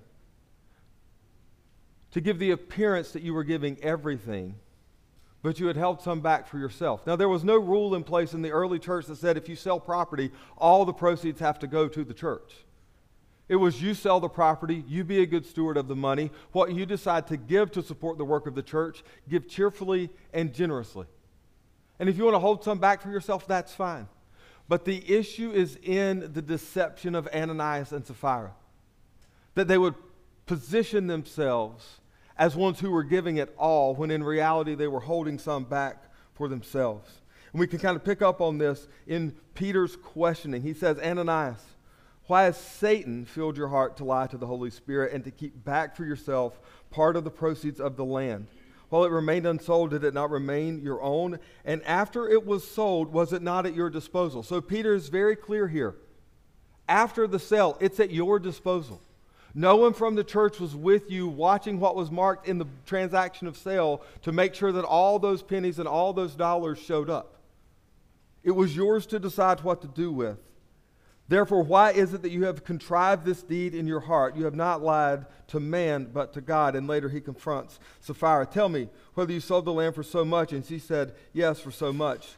to 2.12 2.21
give 2.21 2.39
the 2.39 2.51
appearance 2.51 3.12
that 3.12 3.21
you 3.21 3.33
were 3.33 3.44
giving 3.44 3.77
everything, 3.81 4.56
but 5.41 5.59
you 5.59 5.68
had 5.68 5.77
held 5.77 6.01
some 6.01 6.21
back 6.21 6.47
for 6.47 6.57
yourself. 6.57 7.07
Now, 7.07 7.15
there 7.15 7.29
was 7.29 7.44
no 7.44 7.57
rule 7.57 7.95
in 7.95 8.03
place 8.03 8.33
in 8.33 8.41
the 8.41 8.51
early 8.51 8.79
church 8.79 9.06
that 9.06 9.17
said 9.17 9.38
if 9.38 9.47
you 9.47 9.56
sell 9.56 9.79
property, 9.79 10.31
all 10.57 10.85
the 10.85 10.94
proceeds 10.94 11.39
have 11.39 11.59
to 11.59 11.67
go 11.67 11.88
to 11.88 12.03
the 12.03 12.13
church. 12.13 12.65
It 13.51 13.57
was 13.57 13.81
you 13.81 13.94
sell 13.94 14.21
the 14.21 14.30
property, 14.30 14.86
you 14.88 15.03
be 15.03 15.21
a 15.21 15.25
good 15.25 15.45
steward 15.45 15.75
of 15.75 15.89
the 15.89 15.95
money. 15.95 16.31
What 16.53 16.74
you 16.74 16.86
decide 16.86 17.27
to 17.27 17.36
give 17.36 17.69
to 17.71 17.83
support 17.83 18.18
the 18.18 18.24
work 18.24 18.48
of 18.48 18.56
the 18.56 18.63
church, 18.63 19.03
give 19.27 19.50
cheerfully 19.50 20.09
and 20.33 20.53
generously. 20.53 21.06
And 22.00 22.07
if 22.07 22.15
you 22.18 22.24
want 22.24 22.36
to 22.36 22.39
hold 22.39 22.63
some 22.63 22.80
back 22.80 23.01
for 23.01 23.09
yourself, 23.09 23.45
that's 23.45 23.74
fine. 23.74 24.07
But 24.69 24.86
the 24.86 25.03
issue 25.06 25.51
is 25.51 25.77
in 25.83 26.31
the 26.31 26.42
deception 26.42 27.13
of 27.13 27.27
Ananias 27.36 27.92
and 27.92 28.07
Sapphira. 28.07 28.53
That 29.56 29.68
they 29.68 29.77
would 29.77 29.95
position 30.45 31.07
themselves 31.07 32.00
as 32.38 32.56
ones 32.56 32.80
who 32.80 32.89
were 32.89 33.03
giving 33.03 33.36
it 33.36 33.53
all, 33.57 33.95
when 33.95 34.12
in 34.12 34.24
reality 34.24 34.75
they 34.75 34.88
were 34.88 35.01
holding 35.01 35.38
some 35.38 35.65
back 35.65 36.06
for 36.36 36.48
themselves. 36.48 37.19
And 37.51 37.59
we 37.59 37.68
can 37.68 37.80
kind 37.80 37.98
of 37.98 38.06
pick 38.06 38.21
up 38.21 38.39
on 38.39 38.59
this 38.59 38.88
in 39.07 39.36
Peter's 39.56 39.98
questioning. 39.98 40.62
He 40.62 40.74
says, 40.74 40.98
Ananias, 41.00 41.62
why 42.31 42.44
has 42.44 42.56
Satan 42.56 43.25
filled 43.25 43.57
your 43.57 43.68
heart 43.68 43.98
to 43.98 44.06
lie 44.06 44.25
to 44.25 44.38
the 44.38 44.48
Holy 44.48 44.69
Spirit 44.69 45.12
and 45.12 45.22
to 45.25 45.31
keep 45.31 45.66
back 45.66 45.98
for 45.98 46.06
yourself 46.06 46.62
part 46.89 47.18
of 47.18 47.25
the 47.25 47.30
proceeds 47.30 47.82
of 47.82 47.98
the 47.98 48.05
land? 48.05 48.48
While 48.88 49.03
it 49.03 49.12
remained 49.12 49.46
unsold, 49.46 49.89
did 49.89 50.05
it 50.05 50.13
not 50.13 50.32
remain 50.32 50.82
your 50.82 51.01
own? 51.01 51.39
And 51.65 51.84
after 51.84 52.29
it 52.29 52.46
was 52.46 52.65
sold, 52.65 53.12
was 53.12 53.34
it 53.34 53.41
not 53.41 53.65
at 53.65 53.75
your 53.75 53.89
disposal? 53.89 54.44
So 54.44 54.62
Peter 54.62 54.94
is 54.94 55.10
very 55.10 55.36
clear 55.36 55.67
here. 55.67 55.96
After 56.88 57.27
the 57.27 57.38
sale, 57.38 57.75
it's 57.82 58.00
at 58.00 58.12
your 58.12 58.39
disposal. 58.39 59.01
No 59.53 59.75
one 59.75 59.91
from 59.91 60.15
the 60.15 60.24
church 60.24 60.58
was 60.58 60.74
with 60.74 61.12
you 61.12 61.27
watching 61.27 61.82
what 61.82 61.98
was 61.98 62.12
marked 62.12 62.48
in 62.48 62.60
the 62.60 62.67
transaction 62.86 63.46
of 63.46 63.58
sale 63.58 64.03
to 64.22 64.32
make 64.32 64.55
sure 64.55 64.72
that 64.72 64.86
all 64.86 65.20
those 65.20 65.44
pennies 65.44 65.79
and 65.79 65.88
all 65.88 66.13
those 66.13 66.36
dollars 66.36 66.79
showed 66.79 67.10
up. 67.10 67.41
It 68.41 68.51
was 68.51 68.74
yours 68.74 69.05
to 69.08 69.20
decide 69.20 69.65
what 69.65 69.82
to 69.82 69.89
do 69.89 70.13
with. 70.13 70.38
Therefore, 71.28 71.63
why 71.63 71.92
is 71.92 72.13
it 72.13 72.24
that 72.24 72.32
you 72.32 72.44
have 72.44 72.66
contrived 72.66 73.25
this 73.25 73.42
deed 73.42 73.74
in 73.74 73.88
your 73.88 74.01
heart? 74.01 74.36
You 74.36 74.44
have 74.46 74.56
not 74.56 74.82
lied 74.82 75.25
to 75.48 75.60
man, 75.60 76.10
but 76.12 76.34
to 76.34 76.42
God. 76.42 76.75
And 76.75 76.88
later 76.88 77.08
he 77.08 77.22
confronts 77.22 77.80
Sapphira. 78.01 78.46
Tell 78.46 78.68
me 78.68 78.90
whether 79.13 79.32
you 79.32 79.40
sold 79.40 79.66
the 79.66 79.72
land 79.72 79.96
for 79.96 80.04
so 80.04 80.25
much. 80.25 80.51
And 80.51 80.66
she 80.66 80.78
said, 80.78 81.13
Yes, 81.32 81.60
for 81.60 81.72
so 81.72 81.94
much. 81.94 82.36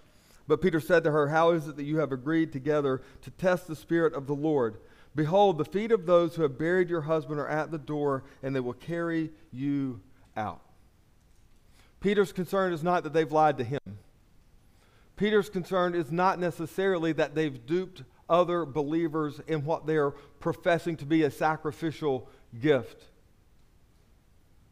But 0.47 0.61
Peter 0.61 0.79
said 0.79 1.03
to 1.05 1.11
her, 1.11 1.29
How 1.29 1.51
is 1.51 1.67
it 1.67 1.75
that 1.77 1.83
you 1.83 1.97
have 1.97 2.11
agreed 2.11 2.51
together 2.51 3.01
to 3.21 3.31
test 3.31 3.67
the 3.67 3.75
Spirit 3.75 4.13
of 4.13 4.27
the 4.27 4.35
Lord? 4.35 4.77
Behold, 5.15 5.57
the 5.57 5.65
feet 5.65 5.91
of 5.91 6.05
those 6.05 6.35
who 6.35 6.41
have 6.41 6.57
buried 6.57 6.89
your 6.89 7.01
husband 7.01 7.39
are 7.39 7.47
at 7.47 7.71
the 7.71 7.77
door, 7.77 8.23
and 8.41 8.55
they 8.55 8.59
will 8.59 8.73
carry 8.73 9.31
you 9.51 10.01
out. 10.35 10.61
Peter's 11.99 12.33
concern 12.33 12.73
is 12.73 12.83
not 12.83 13.03
that 13.03 13.13
they've 13.13 13.31
lied 13.31 13.57
to 13.59 13.63
him. 13.63 13.79
Peter's 15.15 15.49
concern 15.49 15.93
is 15.93 16.11
not 16.11 16.39
necessarily 16.39 17.13
that 17.13 17.35
they've 17.35 17.65
duped 17.65 18.03
other 18.33 18.65
believers 18.65 19.39
in 19.47 19.63
what 19.63 19.85
they're 19.85 20.09
professing 20.39 20.97
to 20.97 21.05
be 21.05 21.21
a 21.21 21.29
sacrificial 21.29 22.27
gift. 22.59 23.03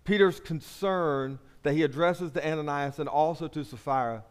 Peter's 0.04 0.40
concern 0.40 1.38
that 1.62 1.74
he 1.74 1.84
addresses 1.84 2.32
to 2.32 2.46
Ananias 2.46 2.98
and 2.98 3.08
also 3.08 3.48
to 3.48 3.64
Sapphira 3.64 4.24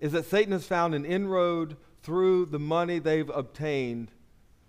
is 0.00 0.12
that 0.12 0.24
Satan 0.24 0.52
has 0.52 0.66
found 0.66 0.94
an 0.94 1.04
inroad 1.04 1.76
through 2.02 2.46
the 2.46 2.58
money 2.58 2.98
they've 2.98 3.28
obtained 3.28 4.10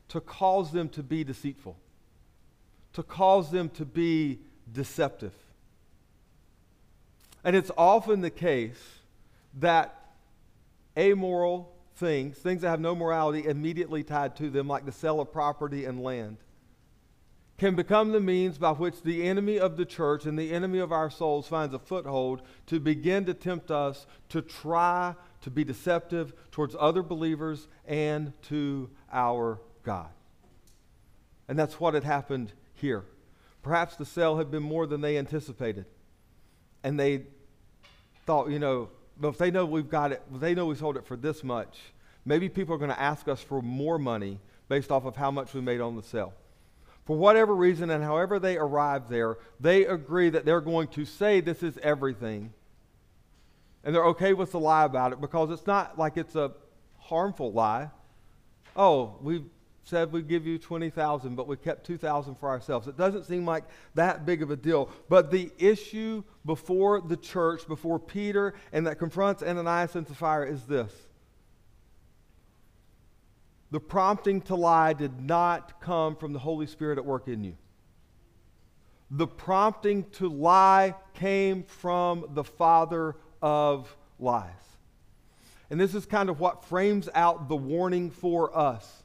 to 0.10 0.20
cause 0.20 0.74
them 0.74 0.90
to 0.90 1.02
be 1.02 1.24
deceitful, 1.24 1.78
to 2.92 3.02
cause 3.02 3.50
them 3.50 3.70
to 3.70 3.86
be 3.86 4.40
deceptive. 4.72 5.34
And 7.46 7.56
it's 7.56 7.72
often 7.78 8.20
the 8.20 8.30
case 8.30 9.00
that 9.60 9.96
amoral 10.98 11.73
things, 11.96 12.38
things 12.38 12.62
that 12.62 12.70
have 12.70 12.80
no 12.80 12.96
morality 12.96 13.46
immediately 13.46 14.04
tied 14.04 14.36
to 14.38 14.50
them, 14.50 14.68
like 14.68 14.86
the 14.86 14.92
sale 14.92 15.20
of 15.20 15.32
property 15.32 15.86
and 15.86 16.02
land, 16.02 16.38
can 17.58 17.76
become 17.76 18.12
the 18.12 18.20
means 18.20 18.58
by 18.58 18.72
which 18.72 19.02
the 19.04 19.24
enemy 19.24 19.60
of 19.60 19.78
the 19.78 19.86
church 19.86 20.26
and 20.26 20.38
the 20.38 20.52
enemy 20.52 20.80
of 20.80 20.92
our 20.92 21.10
souls 21.10 21.48
finds 21.48 21.74
a 21.74 21.80
foothold 21.80 22.42
to 22.66 22.80
begin 22.80 23.26
to 23.26 23.34
tempt 23.34 23.70
us 23.70 24.06
to 24.30 24.42
try 24.42 25.16
to 25.42 25.52
be 25.52 25.64
deceptive 25.64 26.34
towards 26.52 26.76
other 26.80 27.04
believers 27.04 27.68
and 27.86 28.34
to 28.44 28.90
our 29.12 29.60
God. 29.84 30.10
And 31.48 31.60
that's 31.60 31.80
what 31.80 31.94
had 31.94 32.04
happened 32.04 32.54
here. 32.74 33.06
Perhaps 33.62 33.98
the 33.98 34.06
sale 34.06 34.38
had 34.38 34.50
been 34.50 34.64
more 34.64 34.88
than 34.88 35.02
they 35.02 35.18
anticipated. 35.18 35.86
And 36.84 37.00
they 37.00 37.28
thought, 38.26 38.50
you 38.50 38.60
know, 38.60 38.90
but 39.20 39.30
if 39.30 39.38
they 39.38 39.52
know 39.52 39.66
we've 39.66 39.90
got 39.90 40.12
it, 40.12 40.22
they 40.40 40.56
know 40.56 40.66
we 40.66 40.76
sold 40.76 40.98
it 40.98 41.06
for 41.06 41.16
this 41.16 41.44
much, 41.44 41.78
maybe 42.26 42.50
people 42.50 42.76
are 42.76 42.78
going 42.78 42.90
to 42.90 43.00
ask 43.00 43.28
us 43.28 43.42
for 43.42 43.62
more 43.62 43.98
money 43.98 44.40
based 44.70 44.92
off 44.92 45.06
of 45.06 45.16
how 45.16 45.32
much 45.32 45.54
we 45.54 45.62
made 45.62 45.82
on 45.82 45.96
the 45.96 46.04
sale. 46.04 46.34
For 47.06 47.18
whatever 47.18 47.54
reason 47.54 47.90
and 47.90 48.04
however 48.04 48.40
they 48.40 48.58
arrive 48.58 49.10
there, 49.10 49.38
they 49.60 49.86
agree 49.86 50.30
that 50.30 50.46
they're 50.46 50.62
going 50.62 50.88
to 50.90 51.06
say 51.06 51.42
this 51.42 51.62
is 51.62 51.78
everything. 51.80 52.54
And 53.84 53.94
they're 53.94 54.06
okay 54.06 54.34
with 54.34 54.52
the 54.52 54.60
lie 54.60 54.86
about 54.86 55.12
it 55.12 55.20
because 55.20 55.52
it's 55.52 55.68
not 55.68 56.00
like 56.00 56.16
it's 56.16 56.36
a 56.36 56.52
harmful 57.00 57.52
lie. 57.52 57.90
Oh, 58.76 59.16
we 59.22 59.44
said 59.84 60.12
we'd 60.12 60.28
give 60.28 60.48
you 60.48 60.58
20,000, 60.58 61.36
but 61.36 61.48
we 61.48 61.58
kept 61.58 61.86
2,000 61.86 62.36
for 62.36 62.50
ourselves. 62.50 62.88
It 62.88 62.98
doesn't 62.98 63.26
seem 63.26 63.46
like 63.46 63.66
that 63.96 64.26
big 64.26 64.42
of 64.42 64.50
a 64.50 64.56
deal. 64.56 64.90
But 65.10 65.30
the 65.30 65.52
issue 65.58 66.24
before 66.46 67.02
the 67.02 67.18
church, 67.18 67.68
before 67.68 68.00
Peter, 68.00 68.54
and 68.72 68.88
that 68.88 68.98
confronts 68.98 69.44
Ananias 69.44 69.96
and 69.96 70.08
Sapphira 70.08 70.50
is 70.50 70.64
this 70.64 70.92
the 73.72 73.80
prompting 73.80 74.40
to 74.42 74.56
lie 74.56 74.94
did 74.94 75.20
not 75.20 75.82
come 75.82 76.16
from 76.16 76.32
the 76.32 76.38
Holy 76.40 76.68
Spirit 76.68 77.00
at 77.00 77.06
work 77.06 77.28
in 77.28 77.44
you. 77.44 77.58
The 79.10 79.28
prompting 79.28 80.10
to 80.12 80.30
lie 80.30 80.94
came 81.16 81.64
from 81.64 82.26
the 82.36 82.44
father 82.44 83.16
of 83.42 83.96
lies. 84.20 84.52
And 85.72 85.80
this 85.80 85.96
is 85.96 86.06
kind 86.06 86.30
of 86.30 86.40
what 86.40 86.66
frames 86.66 87.10
out 87.16 87.50
the 87.50 87.56
warning 87.56 88.12
for 88.12 88.56
us. 88.56 89.03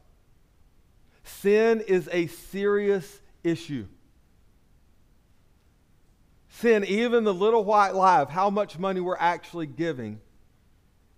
Sin 1.28 1.80
is 1.80 2.08
a 2.11 2.26
serious 2.26 3.20
issue. 3.44 3.87
Sin, 6.49 6.85
even 6.85 7.25
the 7.25 7.35
little 7.35 7.64
white 7.64 7.94
lie 7.94 8.20
of 8.20 8.30
how 8.30 8.50
much 8.50 8.78
money 8.78 9.00
we're 9.00 9.16
actually 9.16 9.66
giving, 9.66 10.20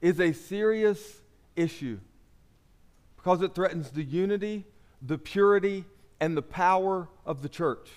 is 0.00 0.20
a 0.20 0.32
serious 0.32 1.20
issue 1.56 1.98
because 3.16 3.40
it 3.40 3.54
threatens 3.54 3.90
the 3.90 4.02
unity, 4.02 4.64
the 5.00 5.16
purity, 5.16 5.84
and 6.20 6.36
the 6.36 6.42
power 6.42 7.08
of 7.24 7.42
the 7.42 7.48
church. 7.48 7.88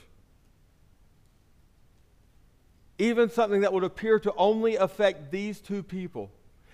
Even 2.99 3.29
something 3.29 3.61
that 3.61 3.73
would 3.73 3.83
appear 3.83 4.19
to 4.19 4.33
only 4.37 4.75
affect 4.75 5.31
these 5.31 5.59
two 5.59 5.81
people. 5.81 6.31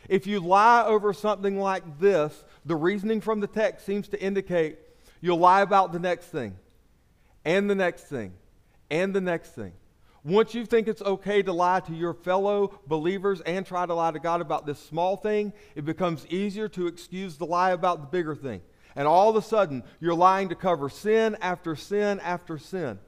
If 0.07 0.27
you 0.27 0.39
lie 0.39 0.83
over 0.85 1.13
something 1.13 1.59
like 1.59 1.99
this, 1.99 2.43
the 2.65 2.75
reasoning 2.75 3.21
from 3.21 3.39
the 3.39 3.47
text 3.47 3.85
seems 3.85 4.07
to 4.09 4.21
indicate 4.21 4.77
you'll 5.21 5.39
lie 5.39 5.61
about 5.61 5.93
the 5.93 5.99
next 5.99 6.27
thing, 6.27 6.55
and 7.45 7.69
the 7.69 7.75
next 7.75 8.03
thing, 8.03 8.33
and 8.89 9.13
the 9.13 9.21
next 9.21 9.51
thing. 9.51 9.73
Once 10.23 10.53
you 10.53 10.65
think 10.65 10.87
it's 10.87 11.01
okay 11.01 11.41
to 11.41 11.53
lie 11.53 11.79
to 11.79 11.93
your 11.93 12.13
fellow 12.13 12.79
believers 12.87 13.39
and 13.41 13.65
try 13.65 13.85
to 13.85 13.93
lie 13.93 14.11
to 14.11 14.19
God 14.19 14.41
about 14.41 14.65
this 14.65 14.79
small 14.79 15.15
thing, 15.15 15.53
it 15.75 15.85
becomes 15.85 16.27
easier 16.27 16.67
to 16.67 16.87
excuse 16.87 17.37
the 17.37 17.45
lie 17.45 17.71
about 17.71 18.01
the 18.01 18.07
bigger 18.07 18.35
thing. 18.35 18.61
And 18.95 19.07
all 19.07 19.29
of 19.29 19.35
a 19.37 19.41
sudden, 19.41 19.83
you're 20.01 20.13
lying 20.13 20.49
to 20.49 20.55
cover 20.55 20.89
sin 20.89 21.37
after 21.41 21.75
sin 21.75 22.19
after 22.19 22.57
sin. 22.57 22.99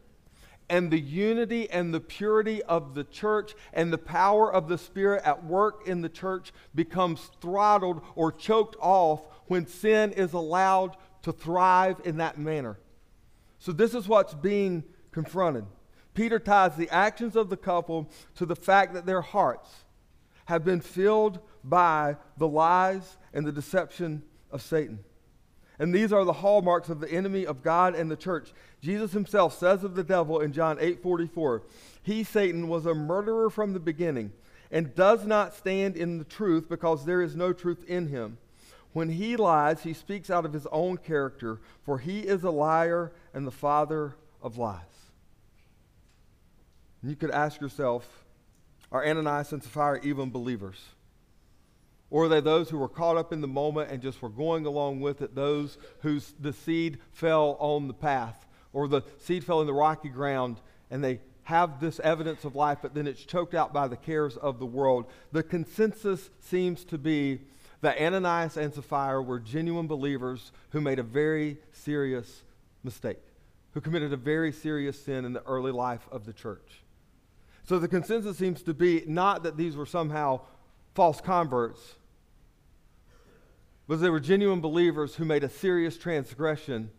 And 0.70 0.90
the 0.90 1.00
unity 1.00 1.70
and 1.70 1.94
the 1.94 2.00
purity 2.00 2.64
of 2.64 2.96
the 2.96 3.04
church 3.04 3.56
and 3.74 3.92
the 3.92 3.98
power 3.98 4.52
of 4.52 4.70
the 4.70 4.78
Spirit 4.78 5.24
at 5.26 5.44
work 5.44 5.86
in 5.86 6.02
the 6.02 6.08
church 6.08 6.54
becomes 6.74 7.30
throttled 7.42 8.02
or 8.16 8.32
choked 8.32 8.78
off 8.80 9.28
when 9.48 9.68
sin 9.68 10.14
is 10.14 10.32
allowed 10.32 10.96
to 11.24 11.32
thrive 11.32 12.02
in 12.04 12.18
that 12.18 12.38
manner. 12.38 12.78
So, 13.60 13.72
this 13.72 13.94
is 13.94 14.08
what's 14.08 14.34
being 14.34 14.84
confronted. 15.12 15.66
Peter 16.14 16.40
ties 16.40 16.76
the 16.76 16.90
actions 16.90 17.36
of 17.36 17.50
the 17.50 17.58
couple 17.58 18.10
to 18.36 18.46
the 18.46 18.56
fact 18.56 18.94
that 18.94 19.06
their 19.06 19.22
hearts 19.22 19.70
have 20.46 20.66
been 20.66 20.82
filled 20.82 21.40
by 21.64 22.18
the 22.38 22.48
lies 22.48 23.18
and 23.34 23.46
the 23.46 23.52
deception 23.52 24.24
of 24.52 24.62
Satan. 24.62 25.00
And 25.80 25.96
these 25.96 26.12
are 26.12 26.26
the 26.26 26.34
hallmarks 26.34 26.90
of 26.90 27.00
the 27.00 27.12
enemy 27.12 27.46
of 27.46 27.64
God 27.64 27.96
and 27.96 28.12
the 28.12 28.16
church. 28.16 28.52
Jesus 28.82 29.14
himself 29.14 29.58
says 29.58 29.84
of 29.84 29.96
the 29.96 30.04
devil 30.04 30.40
in 30.40 30.52
John 30.52 30.78
8:44, 30.80 31.64
"He 32.04 32.24
Satan 32.24 32.68
was 32.68 32.86
a 32.86 32.94
murderer 32.94 33.50
from 33.50 33.74
the 33.74 33.80
beginning 33.80 34.34
and 34.72 34.96
does 34.96 35.26
not 35.26 35.54
stand 35.54 35.98
in 35.98 36.18
the 36.18 36.24
truth 36.24 36.70
because 36.70 37.06
there 37.06 37.22
is 37.22 37.36
no 37.36 37.52
truth 37.52 37.84
in 37.88 38.08
him. 38.08 38.38
When 38.94 39.10
he 39.10 39.36
lies, 39.36 39.84
he 39.84 39.94
speaks 39.94 40.30
out 40.30 40.46
of 40.46 40.54
his 40.54 40.68
own 40.68 40.98
character, 40.98 41.60
for 41.84 42.00
he 42.00 42.22
is 42.22 42.44
a 42.44 42.52
liar 42.52 43.14
and 43.34 43.48
the 43.48 43.52
father 43.52 44.16
of 44.42 44.58
lies." 44.58 45.12
And 47.02 47.10
you 47.10 47.16
could 47.16 47.32
ask 47.32 47.62
yourself 47.62 48.26
are 48.92 49.06
Ananias 49.06 49.54
and 49.54 49.64
Sapphira 49.64 50.02
even 50.04 50.32
believers? 50.32 50.90
Or 52.10 52.26
are 52.26 52.28
they 52.28 52.42
those 52.42 52.70
who 52.70 52.78
were 52.78 52.90
caught 52.90 53.16
up 53.16 53.32
in 53.32 53.40
the 53.40 53.48
moment 53.48 53.90
and 53.90 54.02
just 54.02 54.22
were 54.22 54.30
going 54.30 54.66
along 54.66 55.00
with 55.00 55.22
it, 55.22 55.34
those 55.34 55.78
whose 56.02 56.34
the 56.38 56.52
seed 56.52 57.00
fell 57.14 57.56
on 57.62 57.88
the 57.88 57.94
path, 57.94 58.46
or 58.74 58.90
the 58.90 59.04
seed 59.18 59.46
fell 59.46 59.62
in 59.62 59.68
the 59.68 59.74
rocky 59.74 60.10
ground 60.10 60.60
and 60.90 61.02
they 61.02 61.22
have 61.44 61.80
this 61.80 62.02
evidence 62.02 62.44
of 62.44 62.54
life, 62.54 62.80
but 62.82 62.94
then 62.94 63.08
it's 63.08 63.24
choked 63.24 63.54
out 63.54 63.72
by 63.72 63.88
the 63.88 63.96
cares 63.96 64.36
of 64.36 64.60
the 64.60 64.66
world? 64.66 65.06
The 65.32 65.42
consensus 65.42 66.30
seems 66.42 66.84
to 66.86 66.98
be 66.98 67.40
that 67.82 68.00
Ananias 68.00 68.58
and 68.58 68.74
Sapphira 68.74 69.22
were 69.22 69.40
genuine 69.40 69.88
believers 69.88 70.52
who 70.70 70.82
made 70.82 71.00
a 71.00 71.04
very 71.04 71.58
serious 71.72 72.44
mistake, 72.84 73.22
who 73.74 73.82
committed 73.82 74.14
a 74.14 74.18
very 74.18 74.52
serious 74.52 75.04
sin 75.04 75.26
in 75.26 75.34
the 75.34 75.44
early 75.44 75.72
life 75.72 76.08
of 76.12 76.26
the 76.26 76.34
church. 76.34 76.84
So 77.64 77.80
the 77.80 77.88
consensus 77.88 78.38
seems 78.38 78.62
to 78.64 78.74
be 78.74 79.04
not 79.08 79.44
that 79.44 79.58
these 79.58 79.76
were 79.76 79.86
somehow 79.86 80.42
false 80.94 81.22
converts, 81.22 81.96
but 83.88 84.00
they 84.00 84.10
were 84.10 84.20
genuine 84.20 84.62
believers 84.62 85.16
who 85.16 85.26
made 85.26 85.44
a 85.44 85.50
serious 85.50 85.98
transgression. 85.98 86.92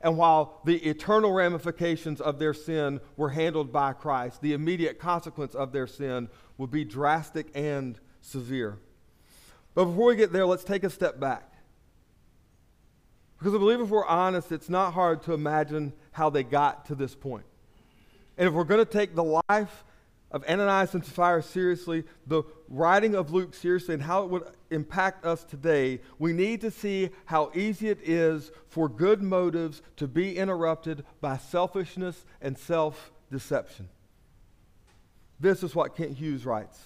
And 0.00 0.16
while 0.16 0.60
the 0.64 0.76
eternal 0.76 1.32
ramifications 1.32 2.20
of 2.20 2.38
their 2.38 2.54
sin 2.54 3.00
were 3.16 3.30
handled 3.30 3.72
by 3.72 3.92
Christ, 3.92 4.40
the 4.40 4.52
immediate 4.52 4.98
consequence 4.98 5.54
of 5.54 5.72
their 5.72 5.86
sin 5.86 6.28
would 6.56 6.70
be 6.70 6.84
drastic 6.84 7.48
and 7.54 7.98
severe. 8.20 8.78
But 9.78 9.84
before 9.84 10.06
we 10.06 10.16
get 10.16 10.32
there, 10.32 10.44
let's 10.44 10.64
take 10.64 10.82
a 10.82 10.90
step 10.90 11.20
back. 11.20 11.52
Because 13.38 13.54
I 13.54 13.58
believe 13.58 13.80
if 13.80 13.90
we're 13.90 14.04
honest, 14.04 14.50
it's 14.50 14.68
not 14.68 14.92
hard 14.92 15.22
to 15.22 15.34
imagine 15.34 15.92
how 16.10 16.30
they 16.30 16.42
got 16.42 16.86
to 16.86 16.96
this 16.96 17.14
point. 17.14 17.44
And 18.36 18.48
if 18.48 18.54
we're 18.54 18.64
going 18.64 18.84
to 18.84 18.92
take 18.92 19.14
the 19.14 19.40
life 19.48 19.84
of 20.32 20.42
Ananias 20.48 20.94
and 20.94 21.04
Sapphira 21.04 21.44
seriously, 21.44 22.02
the 22.26 22.42
writing 22.68 23.14
of 23.14 23.32
Luke 23.32 23.54
seriously, 23.54 23.94
and 23.94 24.02
how 24.02 24.24
it 24.24 24.30
would 24.30 24.50
impact 24.70 25.24
us 25.24 25.44
today, 25.44 26.00
we 26.18 26.32
need 26.32 26.60
to 26.62 26.72
see 26.72 27.10
how 27.26 27.52
easy 27.54 27.88
it 27.88 28.00
is 28.02 28.50
for 28.66 28.88
good 28.88 29.22
motives 29.22 29.80
to 29.98 30.08
be 30.08 30.36
interrupted 30.36 31.04
by 31.20 31.36
selfishness 31.36 32.24
and 32.40 32.58
self 32.58 33.12
deception. 33.30 33.88
This 35.38 35.62
is 35.62 35.72
what 35.72 35.94
Kent 35.94 36.16
Hughes 36.16 36.44
writes. 36.44 36.80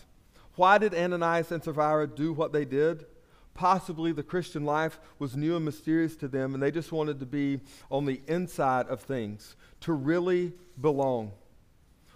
Why 0.57 0.79
did 0.79 0.95
Ananias 0.95 1.51
and 1.51 1.63
Sapphira 1.63 2.07
do 2.07 2.33
what 2.33 2.53
they 2.53 2.65
did? 2.65 3.07
Possibly 3.55 4.13
the 4.13 4.23
Christian 4.23 4.65
life 4.65 4.99
was 5.19 5.37
new 5.37 5.57
and 5.57 5.65
mysterious 5.65 6.17
to 6.17 6.29
them, 6.29 6.55
and 6.55 6.63
they 6.63 6.71
just 6.71 6.93
wanted 6.93 7.21
to 7.21 7.27
be 7.27 7.61
on 7.91 8.07
the 8.07 8.21
inside 8.27 8.87
of 8.89 9.01
things, 9.01 9.57
to 9.81 9.93
really 9.93 10.53
belong. 10.81 11.33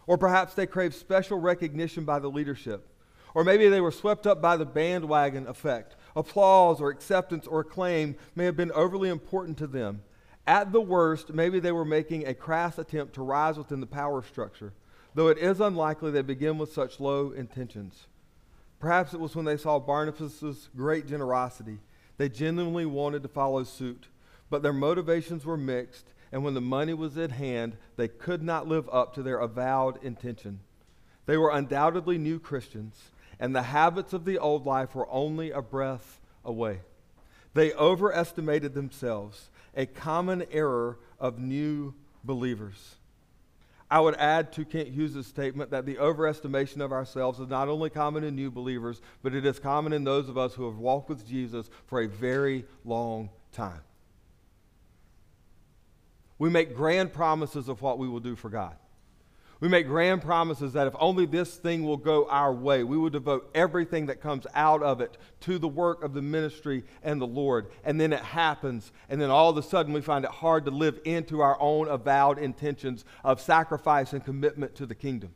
Or 0.07 0.17
perhaps 0.17 0.55
they 0.55 0.67
craved 0.67 0.95
special 0.95 1.39
recognition 1.39 2.05
by 2.05 2.19
the 2.19 2.31
leadership. 2.31 2.89
Or 3.35 3.45
maybe 3.45 3.69
they 3.69 3.83
were 3.83 3.91
swept 3.91 4.27
up 4.27 4.41
by 4.41 4.57
the 4.57 4.65
bandwagon 4.65 5.47
effect. 5.47 5.97
Applause 6.15 6.81
or 6.81 6.89
acceptance 6.89 7.47
or 7.47 7.61
acclaim 7.61 8.17
may 8.35 8.47
have 8.47 8.57
been 8.57 8.73
overly 8.73 9.11
important 9.11 9.59
to 9.59 9.67
them. 9.67 10.03
At 10.47 10.73
the 10.73 10.81
worst, 10.81 11.35
maybe 11.35 11.59
they 11.59 11.73
were 11.73 11.85
making 11.85 12.27
a 12.27 12.35
crass 12.35 12.79
attempt 12.79 13.15
to 13.15 13.23
rise 13.23 13.59
within 13.59 13.81
the 13.81 13.87
power 13.87 14.23
structure, 14.23 14.73
though 15.15 15.29
it 15.29 15.39
is 15.39 15.61
unlikely 15.61 16.13
they 16.13 16.23
begin 16.23 16.57
with 16.57 16.73
such 16.73 17.01
low 17.01 17.33
intentions. 17.33 18.07
Perhaps 18.79 19.15
it 19.15 19.21
was 19.21 19.35
when 19.35 19.45
they 19.45 19.57
saw 19.57 19.79
Barnabas' 19.79 20.69
great 20.77 21.07
generosity. 21.07 21.79
They 22.19 22.29
genuinely 22.29 22.87
wanted 22.87 23.23
to 23.23 23.29
follow 23.29 23.65
suit, 23.65 24.09
but 24.51 24.63
their 24.63 24.73
motivations 24.73 25.45
were 25.45 25.57
mixed, 25.57 26.07
and 26.33 26.45
when 26.45 26.55
the 26.55 26.61
money 26.61 26.95
was 26.95 27.17
at 27.17 27.33
hand, 27.33 27.77
they 27.97 28.09
could 28.09 28.43
not 28.43 28.69
live 28.69 28.89
up 28.91 29.15
to 29.15 29.23
their 29.23 29.39
avowed 29.39 30.03
intention. 30.03 30.61
They 31.27 31.37
were 31.37 31.51
undoubtedly 31.51 32.19
new 32.19 32.39
Christians, 32.39 33.11
and 33.41 33.55
the 33.55 33.63
habits 33.63 34.13
of 34.13 34.25
the 34.25 34.39
old 34.39 34.67
life 34.67 34.95
were 34.95 35.09
only 35.11 35.51
a 35.51 35.63
breath 35.63 36.21
away. 36.45 36.81
They 37.55 37.73
overestimated 37.73 38.75
themselves, 38.75 39.51
a 39.75 39.87
common 39.87 40.47
error 40.51 40.99
of 41.19 41.39
new 41.39 41.95
believers. 42.25 42.97
I 43.91 44.01
would 44.01 44.17
add 44.17 44.53
to 44.55 44.65
Kent 44.65 44.89
Hughes' 44.89 45.27
statement 45.27 45.71
that 45.71 45.87
the 45.87 45.95
overestimation 45.97 46.81
of 46.81 46.93
ourselves 46.93 47.39
is 47.39 47.49
not 47.49 47.69
only 47.69 47.89
common 47.89 48.25
in 48.25 48.35
new 48.35 48.51
believers, 48.51 49.01
but 49.23 49.35
it 49.35 49.47
is 49.47 49.61
common 49.61 49.93
in 49.93 50.03
those 50.03 50.29
of 50.29 50.37
us 50.37 50.55
who 50.55 50.67
have 50.67 50.79
walked 50.79 51.09
with 51.09 51.27
Jesus 51.27 51.71
for 51.87 52.01
a 52.01 52.09
very 52.09 52.65
long 52.85 53.31
time. 53.53 53.81
We 56.39 56.51
make 56.51 56.75
grand 56.75 57.13
promises 57.13 57.69
of 57.69 57.81
what 57.81 57.99
we 57.99 58.09
will 58.09 58.21
do 58.21 58.35
for 58.35 58.49
God. 58.49 58.77
We 59.59 59.69
make 59.69 59.87
grand 59.87 60.21
promises 60.21 60.75
that 60.75 60.87
if 60.87 60.95
only 60.99 61.25
this 61.25 61.57
thing 61.57 61.85
will 61.85 61.97
go 61.97 62.29
our 62.29 62.53
way, 62.53 62.85
we 62.85 62.99
will 62.99 63.09
devote 63.09 63.51
everything 63.55 64.07
that 64.07 64.21
comes 64.21 64.47
out 64.55 64.83
of 64.83 65.01
it 65.01 65.17
to 65.41 65.59
the 65.59 65.69
work 65.69 66.05
of 66.05 66.13
the 66.13 66.21
ministry 66.21 66.85
and 67.03 67.19
the 67.21 67.27
Lord. 67.27 67.69
And 67.83 67.99
then 67.99 68.13
it 68.13 68.21
happens, 68.21 68.93
and 69.09 69.19
then 69.19 69.31
all 69.31 69.49
of 69.49 69.57
a 69.57 69.63
sudden 69.63 69.95
we 69.95 70.03
find 70.03 70.27
it 70.27 70.31
hard 70.31 70.67
to 70.67 70.71
live 70.71 71.01
into 71.07 71.41
our 71.41 71.57
own 71.59 71.89
avowed 71.89 72.39
intentions 72.39 73.07
of 73.25 73.41
sacrifice 73.41 74.13
and 74.13 74.23
commitment 74.23 74.75
to 74.75 74.85
the 74.85 74.95
kingdom. 74.95 75.33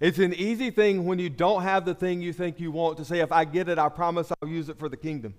It's 0.00 0.18
an 0.18 0.34
easy 0.34 0.70
thing 0.70 1.06
when 1.06 1.20
you 1.20 1.30
don't 1.30 1.62
have 1.62 1.84
the 1.84 1.94
thing 1.94 2.20
you 2.20 2.32
think 2.32 2.58
you 2.58 2.72
want 2.72 2.98
to 2.98 3.04
say, 3.04 3.20
if 3.20 3.30
I 3.30 3.44
get 3.44 3.68
it, 3.68 3.78
I 3.78 3.88
promise 3.88 4.32
I'll 4.42 4.48
use 4.48 4.68
it 4.68 4.80
for 4.80 4.88
the 4.88 4.96
kingdom. 4.96 5.34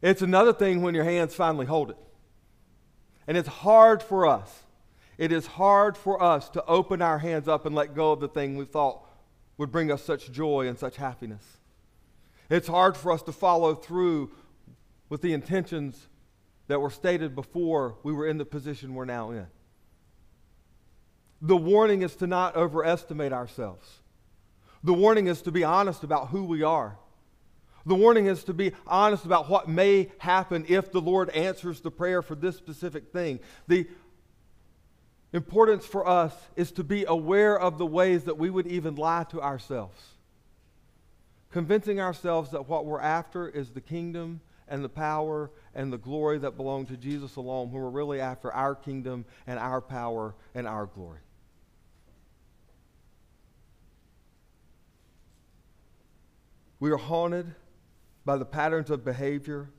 It's 0.00 0.22
another 0.22 0.54
thing 0.54 0.80
when 0.80 0.94
your 0.94 1.04
hands 1.04 1.34
finally 1.34 1.66
hold 1.66 1.90
it. 1.90 1.96
And 3.26 3.36
it's 3.36 3.48
hard 3.48 4.02
for 4.02 4.26
us 4.26 4.62
it 5.18 5.32
is 5.32 5.46
hard 5.46 5.96
for 5.96 6.22
us 6.22 6.48
to 6.50 6.64
open 6.66 7.00
our 7.00 7.18
hands 7.18 7.48
up 7.48 7.66
and 7.66 7.74
let 7.74 7.94
go 7.94 8.12
of 8.12 8.20
the 8.20 8.28
thing 8.28 8.56
we 8.56 8.64
thought 8.64 9.02
would 9.58 9.72
bring 9.72 9.90
us 9.90 10.02
such 10.02 10.30
joy 10.30 10.66
and 10.66 10.78
such 10.78 10.96
happiness. 10.96 11.42
It's 12.50 12.68
hard 12.68 12.96
for 12.96 13.12
us 13.12 13.22
to 13.22 13.32
follow 13.32 13.74
through 13.74 14.30
with 15.08 15.22
the 15.22 15.32
intentions 15.32 16.08
that 16.68 16.80
were 16.80 16.90
stated 16.90 17.34
before 17.34 17.96
we 18.02 18.12
were 18.12 18.26
in 18.26 18.38
the 18.38 18.44
position 18.44 18.94
we're 18.94 19.04
now 19.04 19.30
in. 19.30 19.46
The 21.40 21.56
warning 21.56 22.02
is 22.02 22.16
to 22.16 22.26
not 22.26 22.56
overestimate 22.56 23.32
ourselves. 23.32 24.00
The 24.82 24.92
warning 24.92 25.26
is 25.26 25.42
to 25.42 25.52
be 25.52 25.64
honest 25.64 26.04
about 26.04 26.28
who 26.28 26.44
we 26.44 26.62
are. 26.62 26.98
The 27.84 27.94
warning 27.94 28.26
is 28.26 28.42
to 28.44 28.54
be 28.54 28.72
honest 28.86 29.24
about 29.24 29.48
what 29.48 29.68
may 29.68 30.10
happen 30.18 30.64
if 30.68 30.90
the 30.90 31.00
Lord 31.00 31.30
answers 31.30 31.80
the 31.80 31.90
prayer 31.90 32.20
for 32.20 32.34
this 32.34 32.56
specific 32.56 33.12
thing. 33.12 33.38
The 33.68 33.86
importance 35.32 35.84
for 35.84 36.06
us 36.06 36.32
is 36.54 36.72
to 36.72 36.84
be 36.84 37.04
aware 37.06 37.58
of 37.58 37.78
the 37.78 37.86
ways 37.86 38.24
that 38.24 38.38
we 38.38 38.50
would 38.50 38.66
even 38.66 38.94
lie 38.94 39.24
to 39.30 39.40
ourselves. 39.40 40.00
Convincing 41.50 42.00
ourselves 42.00 42.50
that 42.50 42.68
what 42.68 42.84
we're 42.84 43.00
after 43.00 43.48
is 43.48 43.70
the 43.70 43.80
kingdom 43.80 44.40
and 44.68 44.84
the 44.84 44.88
power 44.88 45.50
and 45.74 45.92
the 45.92 45.98
glory 45.98 46.38
that 46.38 46.56
belong 46.56 46.86
to 46.86 46.96
Jesus 46.96 47.36
alone, 47.36 47.70
when 47.70 47.82
we're 47.82 47.90
really 47.90 48.20
after 48.20 48.52
our 48.52 48.74
kingdom 48.74 49.24
and 49.46 49.58
our 49.58 49.80
power 49.80 50.34
and 50.54 50.66
our 50.66 50.86
glory. 50.86 51.20
We 56.78 56.90
are 56.90 56.96
haunted 56.96 57.54
by 58.24 58.36
the 58.36 58.44
patterns 58.44 58.90
of 58.90 59.04
behavior 59.04 59.70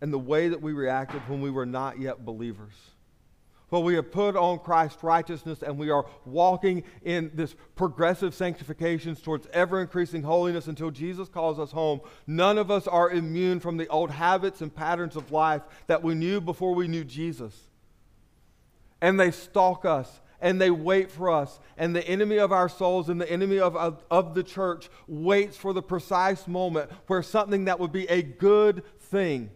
and 0.00 0.12
the 0.12 0.18
way 0.18 0.48
that 0.48 0.60
we 0.60 0.72
reacted 0.72 1.22
when 1.28 1.40
we 1.40 1.50
were 1.50 1.66
not 1.66 1.98
yet 1.98 2.24
believers. 2.24 2.74
For 3.68 3.82
we 3.82 3.94
have 3.94 4.12
put 4.12 4.36
on 4.36 4.60
Christ's 4.60 5.02
righteousness 5.02 5.62
and 5.62 5.76
we 5.76 5.90
are 5.90 6.06
walking 6.24 6.84
in 7.02 7.32
this 7.34 7.56
progressive 7.74 8.32
sanctification 8.32 9.16
towards 9.16 9.48
ever 9.52 9.80
increasing 9.80 10.22
holiness 10.22 10.68
until 10.68 10.92
Jesus 10.92 11.28
calls 11.28 11.58
us 11.58 11.72
home. 11.72 12.00
None 12.28 12.58
of 12.58 12.70
us 12.70 12.86
are 12.86 13.10
immune 13.10 13.58
from 13.58 13.76
the 13.76 13.88
old 13.88 14.12
habits 14.12 14.60
and 14.60 14.72
patterns 14.72 15.16
of 15.16 15.32
life 15.32 15.62
that 15.88 16.04
we 16.04 16.14
knew 16.14 16.40
before 16.40 16.76
we 16.76 16.86
knew 16.86 17.02
Jesus. 17.02 17.54
And 19.00 19.18
they 19.18 19.32
stalk 19.32 19.84
us 19.84 20.20
and 20.40 20.60
they 20.60 20.70
wait 20.70 21.10
for 21.10 21.28
us. 21.28 21.58
And 21.76 21.94
the 21.94 22.06
enemy 22.06 22.38
of 22.38 22.52
our 22.52 22.68
souls 22.68 23.08
and 23.08 23.20
the 23.20 23.30
enemy 23.30 23.58
of, 23.58 23.74
of, 23.74 24.04
of 24.12 24.34
the 24.34 24.44
church 24.44 24.88
waits 25.08 25.56
for 25.56 25.72
the 25.72 25.82
precise 25.82 26.46
moment 26.46 26.88
where 27.08 27.22
something 27.22 27.64
that 27.64 27.80
would 27.80 27.92
be 27.92 28.08
a 28.08 28.22
good 28.22 28.84
thing 29.00 29.50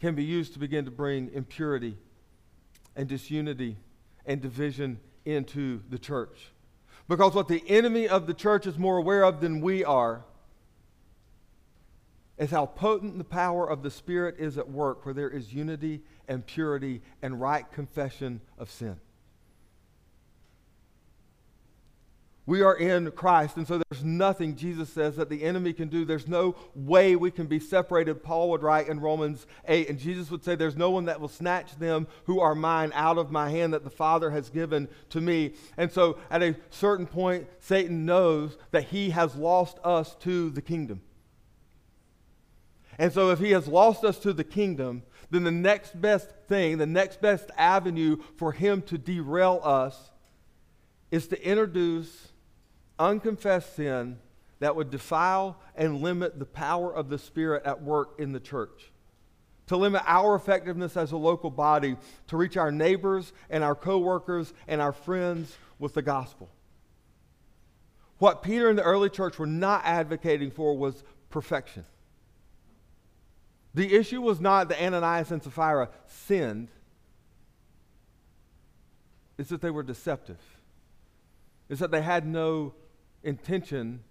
can 0.00 0.16
be 0.16 0.24
used 0.24 0.54
to 0.54 0.58
begin 0.58 0.86
to 0.86 0.90
bring 0.90 1.30
impurity 1.34 1.96
and 2.96 3.08
disunity 3.08 3.76
and 4.26 4.40
division 4.40 5.00
into 5.24 5.82
the 5.88 5.98
church. 5.98 6.52
Because 7.08 7.34
what 7.34 7.48
the 7.48 7.62
enemy 7.68 8.08
of 8.08 8.26
the 8.26 8.34
church 8.34 8.66
is 8.66 8.78
more 8.78 8.96
aware 8.96 9.24
of 9.24 9.40
than 9.40 9.60
we 9.60 9.84
are 9.84 10.24
is 12.38 12.50
how 12.50 12.66
potent 12.66 13.18
the 13.18 13.24
power 13.24 13.68
of 13.68 13.82
the 13.82 13.90
Spirit 13.90 14.36
is 14.38 14.58
at 14.58 14.68
work 14.68 15.04
where 15.04 15.14
there 15.14 15.30
is 15.30 15.52
unity 15.52 16.02
and 16.28 16.46
purity 16.46 17.02
and 17.20 17.40
right 17.40 17.70
confession 17.72 18.40
of 18.58 18.70
sin. 18.70 18.98
We 22.44 22.62
are 22.62 22.74
in 22.74 23.08
Christ, 23.12 23.56
and 23.56 23.68
so 23.68 23.80
there's 23.88 24.02
nothing, 24.02 24.56
Jesus 24.56 24.92
says, 24.92 25.14
that 25.14 25.28
the 25.28 25.44
enemy 25.44 25.72
can 25.72 25.86
do. 25.86 26.04
There's 26.04 26.26
no 26.26 26.56
way 26.74 27.14
we 27.14 27.30
can 27.30 27.46
be 27.46 27.60
separated, 27.60 28.24
Paul 28.24 28.50
would 28.50 28.64
write 28.64 28.88
in 28.88 28.98
Romans 28.98 29.46
8. 29.68 29.88
And 29.88 29.96
Jesus 29.96 30.28
would 30.28 30.42
say, 30.42 30.56
There's 30.56 30.76
no 30.76 30.90
one 30.90 31.04
that 31.04 31.20
will 31.20 31.28
snatch 31.28 31.78
them 31.78 32.08
who 32.24 32.40
are 32.40 32.56
mine 32.56 32.90
out 32.94 33.16
of 33.16 33.30
my 33.30 33.48
hand 33.48 33.72
that 33.74 33.84
the 33.84 33.90
Father 33.90 34.32
has 34.32 34.50
given 34.50 34.88
to 35.10 35.20
me. 35.20 35.54
And 35.76 35.92
so 35.92 36.18
at 36.32 36.42
a 36.42 36.56
certain 36.70 37.06
point, 37.06 37.46
Satan 37.60 38.04
knows 38.06 38.58
that 38.72 38.84
he 38.84 39.10
has 39.10 39.36
lost 39.36 39.78
us 39.84 40.16
to 40.16 40.50
the 40.50 40.62
kingdom. 40.62 41.00
And 42.98 43.12
so 43.12 43.30
if 43.30 43.38
he 43.38 43.52
has 43.52 43.68
lost 43.68 44.04
us 44.04 44.18
to 44.18 44.32
the 44.32 44.44
kingdom, 44.44 45.04
then 45.30 45.44
the 45.44 45.52
next 45.52 45.98
best 46.00 46.28
thing, 46.48 46.78
the 46.78 46.86
next 46.86 47.20
best 47.20 47.52
avenue 47.56 48.16
for 48.36 48.50
him 48.50 48.82
to 48.82 48.98
derail 48.98 49.60
us 49.62 50.10
is 51.12 51.28
to 51.28 51.48
introduce 51.48 52.31
unconfessed 53.02 53.76
sin 53.76 54.18
that 54.60 54.76
would 54.76 54.90
defile 54.90 55.58
and 55.74 56.00
limit 56.00 56.38
the 56.38 56.46
power 56.46 56.94
of 56.94 57.08
the 57.08 57.18
Spirit 57.18 57.64
at 57.64 57.82
work 57.82 58.14
in 58.18 58.32
the 58.32 58.40
church. 58.40 58.92
To 59.66 59.76
limit 59.76 60.02
our 60.06 60.34
effectiveness 60.34 60.96
as 60.96 61.12
a 61.12 61.16
local 61.16 61.50
body 61.50 61.96
to 62.28 62.36
reach 62.36 62.56
our 62.56 62.70
neighbors 62.70 63.32
and 63.50 63.64
our 63.64 63.74
coworkers 63.74 64.52
and 64.68 64.80
our 64.80 64.92
friends 64.92 65.56
with 65.78 65.94
the 65.94 66.02
gospel. 66.02 66.48
What 68.18 68.42
Peter 68.42 68.68
and 68.68 68.78
the 68.78 68.84
early 68.84 69.10
church 69.10 69.38
were 69.38 69.46
not 69.46 69.82
advocating 69.84 70.50
for 70.52 70.76
was 70.76 71.02
perfection. 71.28 71.84
The 73.74 73.94
issue 73.94 74.20
was 74.20 74.40
not 74.40 74.68
that 74.68 74.80
Ananias 74.80 75.32
and 75.32 75.42
Sapphira 75.42 75.88
sinned, 76.06 76.68
it's 79.38 79.48
that 79.48 79.60
they 79.60 79.70
were 79.70 79.82
deceptive. 79.82 80.38
It's 81.68 81.80
that 81.80 81.90
they 81.90 82.02
had 82.02 82.26
no 82.26 82.74
intention, 83.22 84.02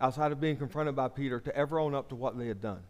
outside 0.00 0.32
of 0.32 0.40
being 0.40 0.56
confronted 0.56 0.96
by 0.96 1.08
Peter, 1.08 1.40
to 1.40 1.56
ever 1.56 1.78
own 1.78 1.94
up 1.94 2.08
to 2.10 2.14
what 2.14 2.38
they 2.38 2.48
had 2.48 2.60
done. 2.60 2.82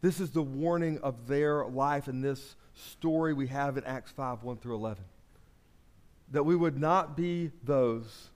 This 0.00 0.20
is 0.20 0.30
the 0.30 0.42
warning 0.42 0.98
of 1.02 1.26
their 1.26 1.66
life 1.66 2.06
in 2.06 2.20
this 2.20 2.54
story 2.74 3.32
we 3.32 3.48
have 3.48 3.76
in 3.76 3.84
Acts 3.84 4.12
5 4.12 4.42
1 4.42 4.58
through 4.58 4.74
11. 4.74 5.02
That 6.32 6.44
we 6.44 6.56
would 6.56 6.78
not 6.78 7.16
be 7.16 7.50
those 7.64 8.30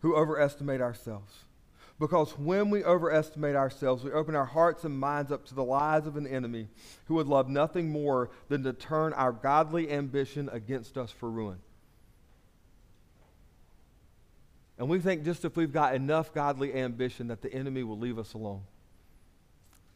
who 0.00 0.16
overestimate 0.16 0.80
ourselves. 0.80 1.44
Because 1.98 2.38
when 2.38 2.70
we 2.70 2.82
overestimate 2.82 3.54
ourselves, 3.54 4.02
we 4.02 4.10
open 4.10 4.34
our 4.34 4.46
hearts 4.46 4.84
and 4.84 4.98
minds 4.98 5.30
up 5.30 5.44
to 5.46 5.54
the 5.54 5.62
lies 5.62 6.06
of 6.06 6.16
an 6.16 6.26
enemy 6.26 6.68
who 7.04 7.14
would 7.16 7.26
love 7.26 7.48
nothing 7.50 7.90
more 7.90 8.30
than 8.48 8.62
to 8.62 8.72
turn 8.72 9.12
our 9.12 9.32
godly 9.32 9.90
ambition 9.90 10.48
against 10.50 10.96
us 10.96 11.10
for 11.10 11.30
ruin. 11.30 11.58
And 14.80 14.88
we 14.88 14.98
think 14.98 15.24
just 15.24 15.44
if 15.44 15.58
we've 15.58 15.72
got 15.72 15.94
enough 15.94 16.32
godly 16.32 16.72
ambition 16.74 17.28
that 17.28 17.42
the 17.42 17.52
enemy 17.52 17.82
will 17.82 17.98
leave 17.98 18.18
us 18.18 18.32
alone. 18.32 18.62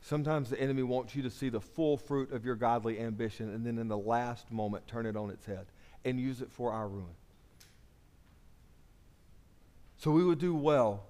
Sometimes 0.03 0.51
the 0.51 0.61
enemy 0.61 0.83
wants 0.83 1.17
you 1.17 1.23
to 1.23 1.31
see 1.31 1.49
the 1.49 1.63
full 1.63 1.97
fruit 1.97 2.31
of 2.33 2.45
your 2.45 2.55
godly 2.55 3.01
ambition 3.01 3.49
and 3.49 3.65
then 3.65 3.79
in 3.79 3.89
the 3.89 3.97
last 3.97 4.53
moment 4.53 4.87
turn 4.87 5.07
it 5.07 5.17
on 5.17 5.31
its 5.31 5.47
head 5.47 5.65
and 6.05 6.21
use 6.21 6.43
it 6.43 6.53
for 6.53 6.71
our 6.71 6.87
ruin. 6.87 7.15
So 9.97 10.11
we 10.11 10.23
would 10.23 10.39
do 10.39 10.55
well 10.55 11.05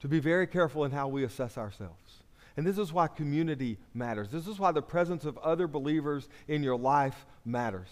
to 0.00 0.08
be 0.08 0.20
very 0.20 0.46
careful 0.46 0.84
in 0.84 0.90
how 0.90 1.08
we 1.08 1.24
assess 1.24 1.56
ourselves. 1.56 2.24
And 2.58 2.66
this 2.66 2.76
is 2.76 2.92
why 2.92 3.06
community 3.06 3.78
matters. 3.94 4.28
This 4.28 4.46
is 4.46 4.58
why 4.58 4.72
the 4.72 4.82
presence 4.82 5.24
of 5.24 5.38
other 5.38 5.66
believers 5.66 6.28
in 6.46 6.62
your 6.62 6.76
life 6.76 7.24
matters. 7.46 7.88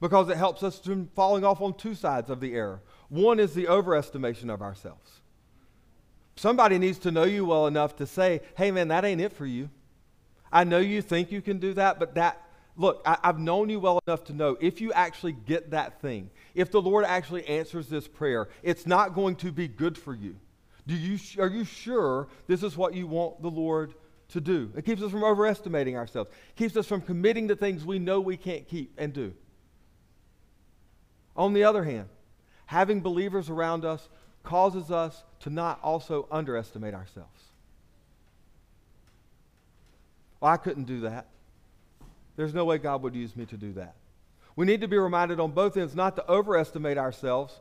Because 0.00 0.28
it 0.28 0.36
helps 0.36 0.62
us 0.62 0.78
from 0.78 1.08
falling 1.14 1.44
off 1.44 1.60
on 1.60 1.74
two 1.74 1.94
sides 1.94 2.30
of 2.30 2.40
the 2.40 2.54
error. 2.54 2.80
One 3.08 3.40
is 3.40 3.54
the 3.54 3.66
overestimation 3.66 4.52
of 4.52 4.60
ourselves. 4.60 5.20
Somebody 6.36 6.78
needs 6.78 6.98
to 6.98 7.10
know 7.10 7.24
you 7.24 7.44
well 7.44 7.66
enough 7.66 7.96
to 7.96 8.06
say, 8.06 8.42
hey, 8.56 8.70
man, 8.70 8.88
that 8.88 9.04
ain't 9.04 9.20
it 9.20 9.32
for 9.32 9.46
you. 9.46 9.70
I 10.52 10.64
know 10.64 10.78
you 10.78 11.02
think 11.02 11.32
you 11.32 11.42
can 11.42 11.58
do 11.58 11.74
that, 11.74 11.98
but 11.98 12.14
that, 12.14 12.40
look, 12.76 13.02
I, 13.04 13.18
have 13.24 13.38
known 13.38 13.68
you 13.70 13.80
well 13.80 14.00
enough 14.06 14.24
to 14.24 14.32
know 14.32 14.56
if 14.60 14.80
you 14.80 14.92
actually 14.92 15.32
get 15.32 15.72
that 15.72 16.00
thing, 16.00 16.30
if 16.54 16.70
the 16.70 16.80
Lord 16.80 17.04
actually 17.04 17.46
answers 17.46 17.88
this 17.88 18.06
prayer, 18.06 18.48
it's 18.62 18.86
not 18.86 19.14
going 19.14 19.36
to 19.36 19.52
be 19.52 19.68
good 19.68 19.98
for 19.98 20.14
you. 20.14 20.36
Do 20.86 20.94
you, 20.94 21.18
are 21.38 21.48
you 21.48 21.64
sure 21.64 22.28
this 22.46 22.62
is 22.62 22.76
what 22.76 22.94
you 22.94 23.06
want 23.06 23.42
the 23.42 23.50
Lord 23.50 23.94
to 24.28 24.40
do? 24.40 24.70
It 24.76 24.86
keeps 24.86 25.02
us 25.02 25.10
from 25.10 25.24
overestimating 25.24 25.96
ourselves, 25.96 26.30
it 26.30 26.56
keeps 26.56 26.76
us 26.76 26.86
from 26.86 27.00
committing 27.00 27.48
to 27.48 27.56
things 27.56 27.84
we 27.84 27.98
know 27.98 28.20
we 28.20 28.36
can't 28.36 28.66
keep 28.68 28.92
and 28.96 29.12
do. 29.12 29.34
On 31.36 31.52
the 31.52 31.64
other 31.64 31.84
hand, 31.84 32.08
having 32.68 33.00
believers 33.00 33.48
around 33.48 33.86
us 33.86 34.10
causes 34.42 34.90
us 34.90 35.24
to 35.40 35.48
not 35.48 35.80
also 35.82 36.28
underestimate 36.30 36.92
ourselves. 36.92 37.42
Well, 40.38 40.52
I 40.52 40.58
couldn't 40.58 40.84
do 40.84 41.00
that. 41.00 41.28
There's 42.36 42.52
no 42.52 42.66
way 42.66 42.76
God 42.76 43.02
would 43.02 43.14
use 43.14 43.34
me 43.34 43.46
to 43.46 43.56
do 43.56 43.72
that. 43.72 43.94
We 44.54 44.66
need 44.66 44.82
to 44.82 44.88
be 44.88 44.98
reminded 44.98 45.40
on 45.40 45.52
both 45.52 45.78
ends 45.78 45.94
not 45.94 46.14
to 46.16 46.30
overestimate 46.30 46.98
ourselves, 46.98 47.58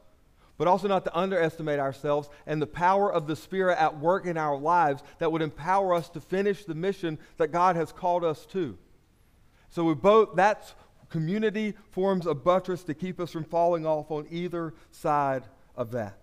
but 0.57 0.67
also 0.67 0.89
not 0.89 1.05
to 1.05 1.17
underestimate 1.17 1.79
ourselves 1.79 2.27
and 2.45 2.61
the 2.61 2.67
power 2.67 3.11
of 3.11 3.27
the 3.27 3.35
Spirit 3.37 3.77
at 3.79 3.97
work 3.99 4.25
in 4.25 4.37
our 4.37 4.57
lives 4.57 5.03
that 5.19 5.31
would 5.31 5.41
empower 5.41 5.93
us 5.93 6.09
to 6.09 6.19
finish 6.19 6.65
the 6.65 6.75
mission 6.75 7.17
that 7.37 7.53
God 7.53 7.77
has 7.77 7.93
called 7.93 8.25
us 8.25 8.45
to. 8.47 8.77
So 9.69 9.85
we 9.85 9.93
both 9.93 10.35
that's 10.35 10.75
community 11.09 11.73
forms 11.91 12.25
a 12.25 12.33
buttress 12.33 12.83
to 12.83 12.93
keep 12.93 13.19
us 13.19 13.31
from 13.31 13.43
falling 13.43 13.85
off 13.85 14.11
on 14.11 14.27
either 14.29 14.73
side 14.91 15.43
of 15.75 15.91
that. 15.91 16.17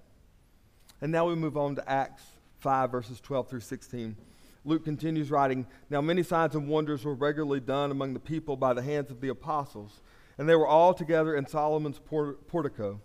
And 1.00 1.12
now 1.12 1.28
we 1.28 1.34
move 1.34 1.56
on 1.56 1.76
to 1.76 1.90
Acts 1.90 2.22
5 2.58 2.90
verses 2.90 3.20
12 3.20 3.48
through 3.48 3.60
16. 3.60 4.16
Luke 4.64 4.84
continues 4.84 5.30
writing, 5.30 5.66
Now 5.90 6.00
many 6.00 6.22
signs 6.22 6.54
and 6.54 6.68
wonders 6.68 7.04
were 7.04 7.14
regularly 7.14 7.60
done 7.60 7.90
among 7.90 8.14
the 8.14 8.20
people 8.20 8.56
by 8.56 8.72
the 8.72 8.82
hands 8.82 9.10
of 9.10 9.20
the 9.20 9.28
apostles 9.28 10.00
and 10.38 10.48
they 10.48 10.56
were 10.56 10.66
all 10.66 10.94
together 10.94 11.36
in 11.36 11.46
Solomon's 11.46 11.98
portico. 11.98 13.00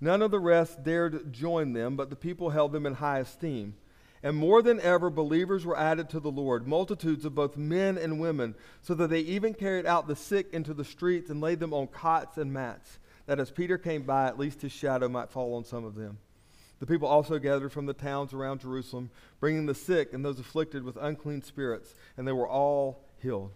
None 0.00 0.22
of 0.22 0.30
the 0.30 0.40
rest 0.40 0.82
dared 0.82 1.32
join 1.32 1.72
them, 1.72 1.96
but 1.96 2.08
the 2.08 2.16
people 2.16 2.50
held 2.50 2.72
them 2.72 2.86
in 2.86 2.94
high 2.94 3.18
esteem. 3.18 3.74
And 4.22 4.36
more 4.36 4.60
than 4.60 4.80
ever, 4.80 5.08
believers 5.08 5.64
were 5.64 5.78
added 5.78 6.10
to 6.10 6.20
the 6.20 6.30
Lord, 6.30 6.68
multitudes 6.68 7.24
of 7.24 7.34
both 7.34 7.56
men 7.56 7.96
and 7.96 8.20
women, 8.20 8.54
so 8.82 8.94
that 8.94 9.08
they 9.08 9.20
even 9.20 9.54
carried 9.54 9.86
out 9.86 10.06
the 10.06 10.16
sick 10.16 10.48
into 10.52 10.74
the 10.74 10.84
streets 10.84 11.30
and 11.30 11.40
laid 11.40 11.58
them 11.58 11.72
on 11.72 11.86
cots 11.86 12.36
and 12.36 12.52
mats, 12.52 12.98
that 13.26 13.40
as 13.40 13.50
Peter 13.50 13.78
came 13.78 14.02
by, 14.02 14.26
at 14.26 14.38
least 14.38 14.60
his 14.60 14.72
shadow 14.72 15.08
might 15.08 15.30
fall 15.30 15.54
on 15.54 15.64
some 15.64 15.84
of 15.84 15.94
them. 15.94 16.18
The 16.80 16.86
people 16.86 17.08
also 17.08 17.38
gathered 17.38 17.72
from 17.72 17.86
the 17.86 17.94
towns 17.94 18.32
around 18.34 18.60
Jerusalem, 18.60 19.10
bringing 19.38 19.66
the 19.66 19.74
sick 19.74 20.12
and 20.12 20.24
those 20.24 20.38
afflicted 20.38 20.82
with 20.82 20.96
unclean 20.96 21.42
spirits, 21.42 21.94
and 22.16 22.26
they 22.26 22.32
were 22.32 22.48
all 22.48 23.04
healed. 23.22 23.52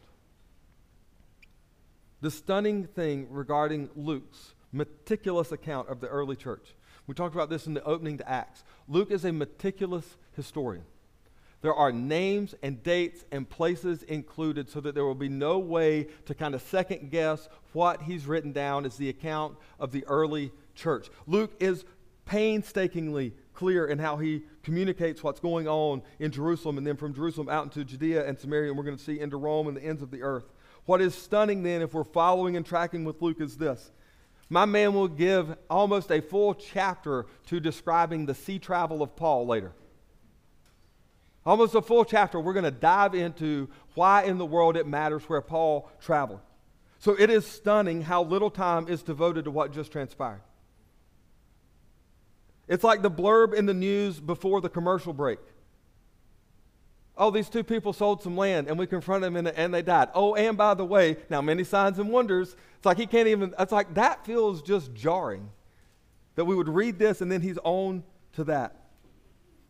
The 2.20 2.30
stunning 2.30 2.84
thing 2.86 3.26
regarding 3.30 3.90
Luke's 3.94 4.54
meticulous 4.72 5.52
account 5.52 5.88
of 5.88 6.00
the 6.00 6.08
early 6.08 6.36
church. 6.36 6.74
We 7.06 7.14
talked 7.14 7.34
about 7.34 7.50
this 7.50 7.66
in 7.66 7.74
the 7.74 7.84
opening 7.84 8.16
to 8.18 8.28
Acts. 8.28 8.64
Luke 8.88 9.10
is 9.10 9.26
a 9.26 9.32
meticulous 9.32 10.16
historian. 10.36 10.84
There 11.62 11.74
are 11.74 11.92
names 11.92 12.54
and 12.62 12.82
dates 12.82 13.24
and 13.32 13.48
places 13.48 14.02
included 14.02 14.68
so 14.68 14.82
that 14.82 14.94
there 14.94 15.04
will 15.04 15.14
be 15.14 15.30
no 15.30 15.58
way 15.58 16.08
to 16.26 16.34
kind 16.34 16.54
of 16.54 16.60
second 16.60 17.10
guess 17.10 17.48
what 17.72 18.02
he's 18.02 18.26
written 18.26 18.52
down 18.52 18.84
as 18.84 18.96
the 18.96 19.08
account 19.08 19.56
of 19.80 19.90
the 19.90 20.04
early 20.06 20.52
church. 20.74 21.08
Luke 21.26 21.54
is 21.60 21.86
painstakingly 22.26 23.32
clear 23.54 23.86
in 23.86 23.98
how 23.98 24.16
he 24.18 24.42
communicates 24.62 25.22
what's 25.22 25.40
going 25.40 25.66
on 25.66 26.02
in 26.18 26.30
Jerusalem 26.30 26.76
and 26.76 26.86
then 26.86 26.96
from 26.96 27.14
Jerusalem 27.14 27.48
out 27.48 27.64
into 27.64 27.84
Judea 27.84 28.26
and 28.26 28.38
Samaria, 28.38 28.68
and 28.68 28.76
we're 28.76 28.84
going 28.84 28.98
to 28.98 29.02
see 29.02 29.20
into 29.20 29.36
Rome 29.36 29.68
and 29.68 29.76
the 29.76 29.84
ends 29.84 30.02
of 30.02 30.10
the 30.10 30.22
earth. 30.22 30.52
What 30.84 31.00
is 31.00 31.14
stunning 31.14 31.62
then, 31.62 31.80
if 31.80 31.94
we're 31.94 32.04
following 32.04 32.56
and 32.56 32.66
tracking 32.66 33.04
with 33.04 33.22
Luke, 33.22 33.40
is 33.40 33.56
this. 33.56 33.90
My 34.50 34.66
man 34.66 34.92
will 34.92 35.08
give 35.08 35.56
almost 35.70 36.10
a 36.10 36.20
full 36.20 36.54
chapter 36.54 37.24
to 37.46 37.58
describing 37.58 38.26
the 38.26 38.34
sea 38.34 38.58
travel 38.58 39.02
of 39.02 39.16
Paul 39.16 39.46
later. 39.46 39.72
Almost 41.46 41.74
a 41.74 41.82
full 41.82 42.04
chapter, 42.04 42.40
we're 42.40 42.54
going 42.54 42.64
to 42.64 42.70
dive 42.70 43.14
into 43.14 43.68
why 43.94 44.22
in 44.24 44.38
the 44.38 44.46
world 44.46 44.76
it 44.76 44.86
matters 44.86 45.22
where 45.24 45.42
Paul 45.42 45.90
traveled. 46.00 46.40
So 46.98 47.14
it 47.18 47.28
is 47.28 47.46
stunning 47.46 48.02
how 48.02 48.22
little 48.22 48.50
time 48.50 48.88
is 48.88 49.02
devoted 49.02 49.44
to 49.44 49.50
what 49.50 49.72
just 49.72 49.92
transpired. 49.92 50.40
It's 52.66 52.82
like 52.82 53.02
the 53.02 53.10
blurb 53.10 53.52
in 53.52 53.66
the 53.66 53.74
news 53.74 54.20
before 54.20 54.62
the 54.62 54.70
commercial 54.70 55.12
break. 55.12 55.38
Oh, 57.16 57.30
these 57.30 57.50
two 57.50 57.62
people 57.62 57.92
sold 57.92 58.22
some 58.22 58.36
land 58.36 58.68
and 58.68 58.78
we 58.78 58.86
confronted 58.86 59.26
them 59.26 59.36
and, 59.36 59.48
and 59.48 59.72
they 59.72 59.82
died. 59.82 60.08
Oh, 60.14 60.34
and 60.34 60.56
by 60.56 60.72
the 60.72 60.84
way, 60.84 61.18
now 61.28 61.42
many 61.42 61.62
signs 61.62 61.98
and 61.98 62.10
wonders. 62.10 62.56
It's 62.76 62.86
like 62.86 62.96
he 62.96 63.06
can't 63.06 63.28
even, 63.28 63.54
it's 63.58 63.70
like 63.70 63.94
that 63.94 64.24
feels 64.24 64.62
just 64.62 64.94
jarring 64.94 65.50
that 66.36 66.46
we 66.46 66.56
would 66.56 66.68
read 66.68 66.98
this 66.98 67.20
and 67.20 67.30
then 67.30 67.42
he's 67.42 67.58
on 67.62 68.02
to 68.32 68.44
that. 68.44 68.83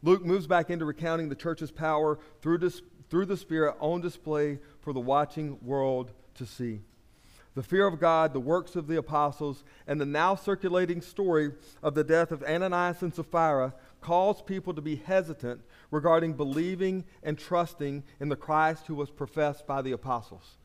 Luke 0.05 0.23
moves 0.23 0.47
back 0.47 0.69
into 0.69 0.85
recounting 0.85 1.31
the 1.31 1.35
church's 1.35 1.71
power 1.71 2.19
through, 2.43 2.59
dis, 2.59 2.83
through 3.09 3.25
the 3.25 3.39
Spirit 3.39 3.75
on 3.81 4.03
display 4.03 4.59
for 4.81 4.93
the 4.93 5.01
watching 5.01 5.59
world 5.63 6.13
to 6.35 6.45
see. 6.45 6.83
The 7.55 7.63
fear 7.63 7.87
of 7.87 7.99
God, 7.99 8.35
the 8.35 8.41
works 8.41 8.77
of 8.77 8.87
the 8.87 8.99
apostles, 8.99 9.65
and 9.87 9.99
the 9.99 10.05
now 10.05 10.35
circulating 10.35 11.01
story 11.01 11.53
of 11.83 11.95
the 11.95 12.05
death 12.05 12.33
of 12.33 12.43
Ananias 12.43 13.01
and 13.01 13.15
Sapphira 13.15 13.73
cause 14.03 14.43
people 14.43 14.75
to 14.75 14.83
be 14.83 14.97
hesitant 14.97 15.63
regarding 15.91 16.35
believing 16.35 17.05
and 17.23 17.39
trusting 17.39 18.03
in 18.21 18.29
the 18.29 18.37
Christ 18.37 18.87
who 18.87 18.95
was 18.95 19.11
professed 19.11 19.67
by 19.67 19.81
the 19.81 19.93
apostles. 19.93 20.59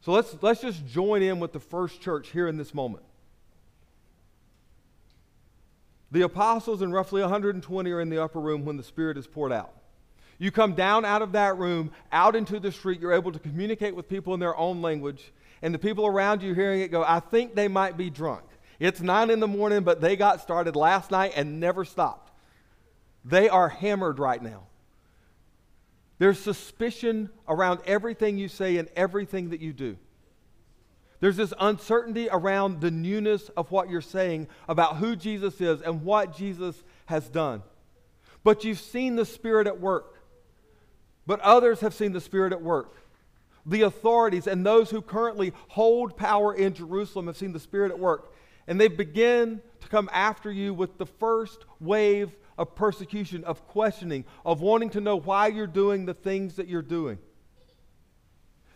So 0.00 0.10
let's, 0.10 0.36
let's 0.42 0.60
just 0.60 0.84
join 0.86 1.22
in 1.22 1.38
with 1.38 1.52
the 1.52 1.60
first 1.60 2.00
church 2.00 2.30
here 2.30 2.48
in 2.48 2.56
this 2.56 2.74
moment. 2.74 3.04
The 6.12 6.22
apostles 6.22 6.82
and 6.82 6.92
roughly 6.92 7.22
120 7.22 7.90
are 7.90 8.00
in 8.00 8.10
the 8.10 8.22
upper 8.22 8.38
room 8.38 8.64
when 8.64 8.76
the 8.76 8.82
Spirit 8.82 9.16
is 9.16 9.26
poured 9.26 9.50
out. 9.50 9.72
You 10.38 10.50
come 10.50 10.74
down 10.74 11.04
out 11.04 11.22
of 11.22 11.32
that 11.32 11.56
room, 11.56 11.90
out 12.12 12.36
into 12.36 12.60
the 12.60 12.70
street, 12.70 13.00
you're 13.00 13.14
able 13.14 13.32
to 13.32 13.38
communicate 13.38 13.96
with 13.96 14.08
people 14.08 14.34
in 14.34 14.40
their 14.40 14.56
own 14.56 14.82
language, 14.82 15.32
and 15.62 15.72
the 15.72 15.78
people 15.78 16.06
around 16.06 16.42
you 16.42 16.54
hearing 16.54 16.80
it 16.80 16.90
go, 16.90 17.02
I 17.02 17.20
think 17.20 17.54
they 17.54 17.68
might 17.68 17.96
be 17.96 18.10
drunk. 18.10 18.44
It's 18.78 19.00
nine 19.00 19.30
in 19.30 19.40
the 19.40 19.48
morning, 19.48 19.84
but 19.84 20.00
they 20.00 20.16
got 20.16 20.42
started 20.42 20.76
last 20.76 21.10
night 21.10 21.32
and 21.34 21.60
never 21.60 21.84
stopped. 21.84 22.30
They 23.24 23.48
are 23.48 23.68
hammered 23.68 24.18
right 24.18 24.42
now. 24.42 24.64
There's 26.18 26.38
suspicion 26.38 27.30
around 27.48 27.80
everything 27.86 28.36
you 28.36 28.48
say 28.48 28.76
and 28.76 28.88
everything 28.96 29.50
that 29.50 29.60
you 29.60 29.72
do. 29.72 29.96
There's 31.22 31.36
this 31.36 31.54
uncertainty 31.60 32.28
around 32.28 32.80
the 32.80 32.90
newness 32.90 33.48
of 33.50 33.70
what 33.70 33.88
you're 33.88 34.00
saying 34.00 34.48
about 34.68 34.96
who 34.96 35.14
Jesus 35.14 35.60
is 35.60 35.80
and 35.80 36.02
what 36.02 36.36
Jesus 36.36 36.82
has 37.06 37.28
done. 37.28 37.62
But 38.42 38.64
you've 38.64 38.80
seen 38.80 39.14
the 39.14 39.24
Spirit 39.24 39.68
at 39.68 39.80
work. 39.80 40.18
But 41.24 41.38
others 41.38 41.78
have 41.78 41.94
seen 41.94 42.10
the 42.10 42.20
Spirit 42.20 42.52
at 42.52 42.60
work. 42.60 42.96
The 43.64 43.82
authorities 43.82 44.48
and 44.48 44.66
those 44.66 44.90
who 44.90 45.00
currently 45.00 45.52
hold 45.68 46.16
power 46.16 46.52
in 46.52 46.74
Jerusalem 46.74 47.28
have 47.28 47.36
seen 47.36 47.52
the 47.52 47.60
Spirit 47.60 47.92
at 47.92 48.00
work. 48.00 48.34
And 48.66 48.80
they 48.80 48.88
begin 48.88 49.60
to 49.78 49.88
come 49.88 50.10
after 50.12 50.50
you 50.50 50.74
with 50.74 50.98
the 50.98 51.06
first 51.06 51.66
wave 51.78 52.34
of 52.58 52.74
persecution, 52.74 53.44
of 53.44 53.64
questioning, 53.68 54.24
of 54.44 54.60
wanting 54.60 54.90
to 54.90 55.00
know 55.00 55.20
why 55.20 55.46
you're 55.46 55.68
doing 55.68 56.04
the 56.04 56.14
things 56.14 56.56
that 56.56 56.66
you're 56.66 56.82
doing. 56.82 57.18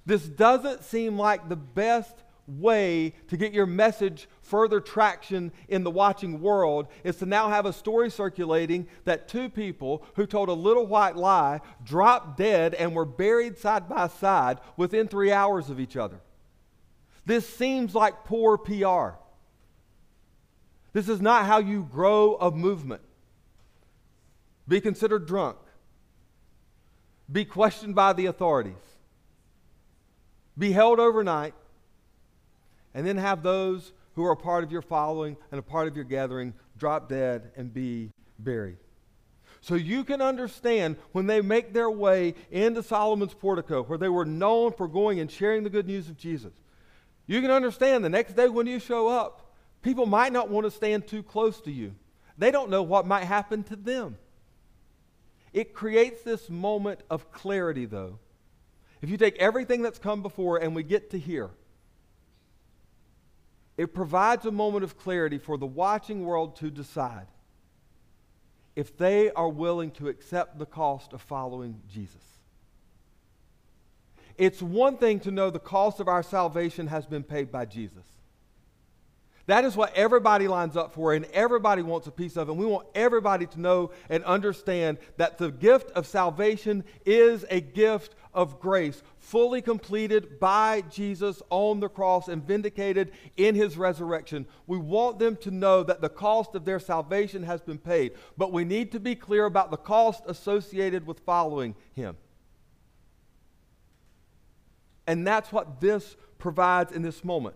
This 0.04 0.22
doesn't 0.22 0.84
seem 0.84 1.18
like 1.18 1.48
the 1.48 1.56
best 1.56 2.22
way 2.46 3.12
to 3.28 3.36
get 3.36 3.52
your 3.52 3.66
message 3.66 4.28
further 4.42 4.80
traction 4.80 5.52
in 5.68 5.84
the 5.84 5.90
watching 5.90 6.40
world 6.40 6.86
is 7.04 7.16
to 7.16 7.26
now 7.26 7.48
have 7.48 7.66
a 7.66 7.72
story 7.72 8.10
circulating 8.10 8.86
that 9.04 9.28
two 9.28 9.48
people 9.48 10.04
who 10.14 10.26
told 10.26 10.48
a 10.48 10.52
little 10.52 10.86
white 10.86 11.16
lie 11.16 11.60
dropped 11.84 12.36
dead 12.36 12.74
and 12.74 12.94
were 12.94 13.04
buried 13.04 13.58
side 13.58 13.88
by 13.88 14.06
side 14.06 14.58
within 14.76 15.08
three 15.08 15.32
hours 15.32 15.70
of 15.70 15.80
each 15.80 15.96
other. 15.96 16.20
This 17.24 17.48
seems 17.48 17.94
like 17.94 18.24
poor 18.24 18.56
PR. 18.56 19.18
This 20.92 21.08
is 21.08 21.20
not 21.20 21.46
how 21.46 21.58
you 21.58 21.86
grow 21.90 22.36
a 22.36 22.50
movement 22.50 23.02
be 24.68 24.80
considered 24.80 25.26
drunk, 25.26 25.56
be 27.30 27.44
questioned 27.44 27.94
by 27.94 28.12
the 28.12 28.26
authorities, 28.26 28.74
be 30.58 30.72
held 30.72 30.98
overnight, 30.98 31.54
and 32.96 33.06
then 33.06 33.18
have 33.18 33.42
those 33.42 33.92
who 34.14 34.24
are 34.24 34.32
a 34.32 34.36
part 34.36 34.64
of 34.64 34.72
your 34.72 34.80
following 34.80 35.36
and 35.52 35.58
a 35.58 35.62
part 35.62 35.86
of 35.86 35.94
your 35.94 36.06
gathering 36.06 36.54
drop 36.78 37.10
dead 37.10 37.52
and 37.54 37.72
be 37.72 38.10
buried. 38.38 38.78
So 39.60 39.74
you 39.74 40.02
can 40.02 40.22
understand 40.22 40.96
when 41.12 41.26
they 41.26 41.42
make 41.42 41.74
their 41.74 41.90
way 41.90 42.34
into 42.50 42.82
Solomon's 42.82 43.34
portico, 43.34 43.82
where 43.82 43.98
they 43.98 44.08
were 44.08 44.24
known 44.24 44.72
for 44.72 44.88
going 44.88 45.20
and 45.20 45.30
sharing 45.30 45.62
the 45.62 45.68
good 45.68 45.86
news 45.86 46.08
of 46.08 46.16
Jesus. 46.16 46.54
You 47.26 47.42
can 47.42 47.50
understand 47.50 48.02
the 48.02 48.08
next 48.08 48.34
day 48.34 48.48
when 48.48 48.66
you 48.66 48.78
show 48.80 49.08
up, 49.08 49.52
people 49.82 50.06
might 50.06 50.32
not 50.32 50.48
want 50.48 50.64
to 50.64 50.70
stand 50.70 51.06
too 51.06 51.22
close 51.22 51.60
to 51.62 51.70
you. 51.70 51.94
They 52.38 52.50
don't 52.50 52.70
know 52.70 52.82
what 52.82 53.06
might 53.06 53.24
happen 53.24 53.62
to 53.64 53.76
them. 53.76 54.16
It 55.52 55.74
creates 55.74 56.22
this 56.22 56.48
moment 56.48 57.00
of 57.10 57.30
clarity, 57.30 57.84
though. 57.84 58.18
If 59.02 59.10
you 59.10 59.18
take 59.18 59.36
everything 59.36 59.82
that's 59.82 59.98
come 59.98 60.22
before 60.22 60.56
and 60.58 60.74
we 60.74 60.82
get 60.82 61.10
to 61.10 61.18
here, 61.18 61.50
it 63.76 63.94
provides 63.94 64.46
a 64.46 64.50
moment 64.50 64.84
of 64.84 64.98
clarity 64.98 65.38
for 65.38 65.58
the 65.58 65.66
watching 65.66 66.24
world 66.24 66.56
to 66.56 66.70
decide. 66.70 67.26
if 68.76 68.94
they 68.98 69.30
are 69.32 69.48
willing 69.48 69.90
to 69.90 70.08
accept 70.08 70.58
the 70.58 70.66
cost 70.66 71.14
of 71.14 71.22
following 71.22 71.80
Jesus. 71.90 72.22
It's 74.36 74.60
one 74.60 74.98
thing 74.98 75.18
to 75.20 75.30
know 75.30 75.48
the 75.48 75.58
cost 75.58 75.98
of 75.98 76.08
our 76.08 76.22
salvation 76.22 76.86
has 76.88 77.06
been 77.06 77.22
paid 77.22 77.50
by 77.50 77.64
Jesus. 77.64 78.04
That 79.46 79.64
is 79.64 79.76
what 79.76 79.94
everybody 79.94 80.48
lines 80.48 80.76
up 80.76 80.92
for, 80.92 81.14
and 81.14 81.24
everybody 81.26 81.80
wants 81.82 82.08
a 82.08 82.10
piece 82.10 82.36
of. 82.36 82.48
And 82.48 82.58
we 82.58 82.66
want 82.66 82.88
everybody 82.96 83.46
to 83.46 83.60
know 83.60 83.92
and 84.10 84.24
understand 84.24 84.98
that 85.18 85.38
the 85.38 85.52
gift 85.52 85.92
of 85.92 86.06
salvation 86.06 86.84
is 87.04 87.44
a 87.48 87.60
gift 87.60 88.16
of 88.34 88.58
grace, 88.58 89.02
fully 89.18 89.62
completed 89.62 90.40
by 90.40 90.82
Jesus 90.90 91.42
on 91.48 91.78
the 91.78 91.88
cross 91.88 92.26
and 92.26 92.44
vindicated 92.44 93.12
in 93.36 93.54
his 93.54 93.78
resurrection. 93.78 94.46
We 94.66 94.78
want 94.78 95.20
them 95.20 95.36
to 95.36 95.50
know 95.52 95.84
that 95.84 96.00
the 96.00 96.08
cost 96.08 96.54
of 96.56 96.64
their 96.64 96.80
salvation 96.80 97.44
has 97.44 97.60
been 97.60 97.78
paid, 97.78 98.12
but 98.36 98.52
we 98.52 98.64
need 98.64 98.92
to 98.92 99.00
be 99.00 99.14
clear 99.14 99.46
about 99.46 99.70
the 99.70 99.76
cost 99.76 100.24
associated 100.26 101.06
with 101.06 101.20
following 101.20 101.76
him. 101.94 102.16
And 105.06 105.24
that's 105.24 105.52
what 105.52 105.80
this 105.80 106.16
provides 106.38 106.90
in 106.90 107.02
this 107.02 107.24
moment. 107.24 107.54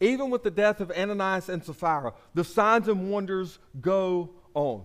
Even 0.00 0.30
with 0.30 0.42
the 0.42 0.50
death 0.50 0.80
of 0.80 0.90
Ananias 0.90 1.48
and 1.48 1.64
Sapphira, 1.64 2.12
the 2.34 2.44
signs 2.44 2.88
and 2.88 3.10
wonders 3.10 3.58
go 3.80 4.30
on. 4.54 4.84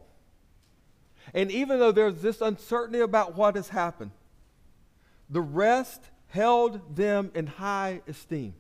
And 1.33 1.51
even 1.51 1.79
though 1.79 1.91
there's 1.91 2.21
this 2.21 2.41
uncertainty 2.41 2.99
about 2.99 3.35
what 3.35 3.55
has 3.55 3.69
happened, 3.69 4.11
the 5.29 5.41
rest 5.41 6.01
held 6.27 6.95
them 6.95 7.31
in 7.35 7.47
high 7.47 8.01
esteem. 8.07 8.53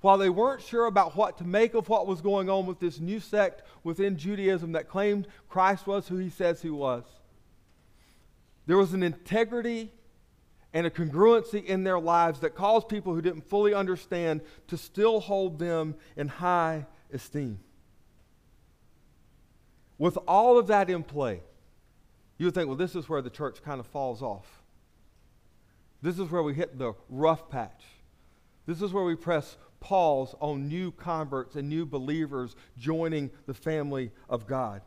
While 0.00 0.18
they 0.18 0.30
weren't 0.30 0.62
sure 0.62 0.86
about 0.86 1.16
what 1.16 1.38
to 1.38 1.44
make 1.44 1.74
of 1.74 1.88
what 1.88 2.06
was 2.06 2.20
going 2.20 2.48
on 2.48 2.64
with 2.64 2.80
this 2.80 3.00
new 3.00 3.20
sect 3.20 3.62
within 3.84 4.16
Judaism 4.16 4.72
that 4.72 4.88
claimed 4.88 5.28
Christ 5.48 5.86
was 5.86 6.08
who 6.08 6.16
he 6.16 6.30
says 6.30 6.62
he 6.62 6.70
was, 6.70 7.04
there 8.66 8.78
was 8.78 8.94
an 8.94 9.02
integrity 9.02 9.92
and 10.72 10.86
a 10.86 10.90
congruency 10.90 11.64
in 11.64 11.84
their 11.84 11.98
lives 11.98 12.40
that 12.40 12.54
caused 12.54 12.88
people 12.88 13.14
who 13.14 13.22
didn't 13.22 13.48
fully 13.48 13.74
understand 13.74 14.40
to 14.68 14.76
still 14.76 15.20
hold 15.20 15.58
them 15.58 15.94
in 16.16 16.28
high 16.28 16.86
esteem. 17.12 17.58
With 19.98 20.16
all 20.28 20.58
of 20.58 20.68
that 20.68 20.88
in 20.88 21.02
play, 21.02 21.40
you 22.38 22.46
would 22.46 22.54
think, 22.54 22.68
well, 22.68 22.76
this 22.76 22.94
is 22.94 23.08
where 23.08 23.20
the 23.20 23.30
church 23.30 23.62
kind 23.62 23.80
of 23.80 23.86
falls 23.86 24.22
off. 24.22 24.62
This 26.00 26.18
is 26.18 26.30
where 26.30 26.42
we 26.42 26.54
hit 26.54 26.78
the 26.78 26.94
rough 27.08 27.50
patch. 27.50 27.84
This 28.66 28.80
is 28.80 28.92
where 28.92 29.04
we 29.04 29.16
press 29.16 29.56
pause 29.80 30.34
on 30.40 30.68
new 30.68 30.92
converts 30.92 31.56
and 31.56 31.68
new 31.68 31.84
believers 31.84 32.54
joining 32.78 33.30
the 33.46 33.54
family 33.54 34.10
of 34.28 34.46
God. 34.46 34.82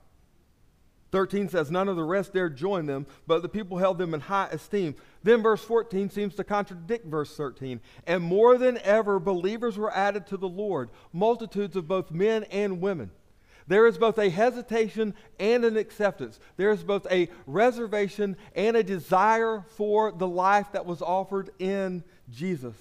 13 1.13 1.47
says, 1.47 1.69
None 1.69 1.87
of 1.87 1.95
the 1.95 2.03
rest 2.03 2.33
dared 2.33 2.57
join 2.57 2.87
them, 2.87 3.05
but 3.27 3.43
the 3.43 3.47
people 3.47 3.77
held 3.77 3.99
them 3.99 4.15
in 4.15 4.19
high 4.19 4.47
esteem. 4.47 4.95
Then 5.21 5.43
verse 5.43 5.63
14 5.63 6.09
seems 6.09 6.33
to 6.35 6.43
contradict 6.43 7.05
verse 7.05 7.37
13. 7.37 7.79
And 8.07 8.23
more 8.23 8.57
than 8.57 8.79
ever, 8.79 9.19
believers 9.19 9.77
were 9.77 9.95
added 9.95 10.25
to 10.27 10.37
the 10.37 10.49
Lord, 10.49 10.89
multitudes 11.13 11.75
of 11.75 11.87
both 11.87 12.09
men 12.09 12.45
and 12.45 12.81
women. 12.81 13.11
There 13.67 13.85
is 13.85 13.99
both 13.99 14.17
a 14.17 14.29
hesitation 14.29 15.13
and 15.39 15.63
an 15.63 15.77
acceptance. 15.77 16.39
There 16.57 16.71
is 16.71 16.83
both 16.83 17.05
a 17.11 17.29
reservation 17.45 18.35
and 18.55 18.75
a 18.75 18.83
desire 18.83 19.63
for 19.77 20.11
the 20.11 20.27
life 20.27 20.71
that 20.71 20.87
was 20.87 21.03
offered 21.03 21.51
in 21.59 22.03
Jesus. 22.31 22.75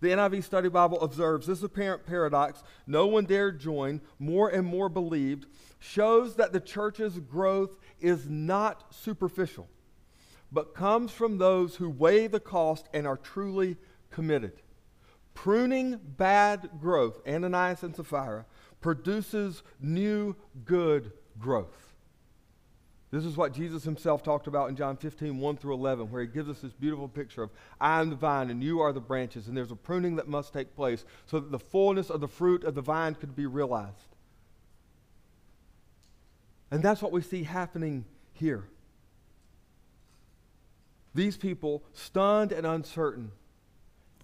The 0.00 0.08
NIV 0.08 0.44
Study 0.44 0.68
Bible 0.68 1.00
observes 1.02 1.46
this 1.46 1.62
apparent 1.62 2.06
paradox 2.06 2.62
no 2.86 3.06
one 3.06 3.26
dared 3.26 3.60
join, 3.60 4.00
more 4.18 4.48
and 4.48 4.66
more 4.66 4.88
believed 4.88 5.46
shows 5.78 6.36
that 6.36 6.52
the 6.52 6.60
church's 6.60 7.18
growth 7.18 7.76
is 8.00 8.28
not 8.28 8.94
superficial, 8.94 9.68
but 10.50 10.74
comes 10.74 11.10
from 11.12 11.38
those 11.38 11.76
who 11.76 11.90
weigh 11.90 12.26
the 12.26 12.40
cost 12.40 12.88
and 12.94 13.06
are 13.06 13.16
truly 13.16 13.76
committed. 14.10 14.62
Pruning 15.34 15.98
bad 16.02 16.70
growth, 16.80 17.20
Ananias 17.26 17.82
and 17.82 17.94
Sapphira, 17.94 18.46
produces 18.80 19.62
new 19.80 20.34
good 20.64 21.12
growth. 21.38 21.89
This 23.10 23.24
is 23.24 23.36
what 23.36 23.52
Jesus 23.52 23.82
himself 23.82 24.22
talked 24.22 24.46
about 24.46 24.68
in 24.68 24.76
John 24.76 24.96
15, 24.96 25.38
1 25.38 25.56
through 25.56 25.74
11, 25.74 26.10
where 26.10 26.22
he 26.22 26.28
gives 26.28 26.48
us 26.48 26.60
this 26.60 26.72
beautiful 26.72 27.08
picture 27.08 27.42
of 27.42 27.50
I 27.80 28.00
am 28.00 28.10
the 28.10 28.16
vine 28.16 28.50
and 28.50 28.62
you 28.62 28.80
are 28.80 28.92
the 28.92 29.00
branches, 29.00 29.48
and 29.48 29.56
there's 29.56 29.72
a 29.72 29.76
pruning 29.76 30.16
that 30.16 30.28
must 30.28 30.52
take 30.52 30.76
place 30.76 31.04
so 31.26 31.40
that 31.40 31.50
the 31.50 31.58
fullness 31.58 32.08
of 32.08 32.20
the 32.20 32.28
fruit 32.28 32.62
of 32.62 32.76
the 32.76 32.82
vine 32.82 33.16
could 33.16 33.34
be 33.34 33.46
realized. 33.46 33.96
And 36.70 36.84
that's 36.84 37.02
what 37.02 37.10
we 37.10 37.20
see 37.20 37.42
happening 37.42 38.04
here. 38.32 38.64
These 41.12 41.36
people, 41.36 41.82
stunned 41.92 42.52
and 42.52 42.64
uncertain, 42.64 43.32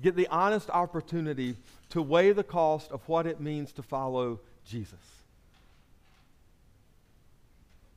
get 0.01 0.15
the 0.15 0.29
honest 0.29 0.71
opportunity 0.71 1.57
to 1.91 2.01
weigh 2.01 2.31
the 2.31 2.45
cost 2.45 2.93
of 2.93 3.09
what 3.09 3.27
it 3.27 3.41
means 3.41 3.73
to 3.73 3.83
follow 3.83 4.39
Jesus. 4.65 5.16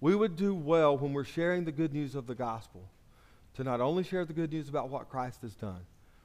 We 0.01 0.15
would 0.15 0.35
do 0.35 0.53
well 0.53 0.97
when 0.97 1.13
we're 1.13 1.23
sharing 1.25 1.65
the 1.65 1.71
good 1.71 1.93
news 1.93 2.15
of 2.15 2.27
the 2.27 2.35
gospel 2.35 2.81
to 3.55 3.63
not 3.63 3.81
only 3.81 4.03
share 4.03 4.25
the 4.25 4.33
good 4.33 4.51
news 4.51 4.69
about 4.69 4.89
what 4.89 5.09
Christ 5.09 5.41
has 5.41 5.55
done, 5.55 5.81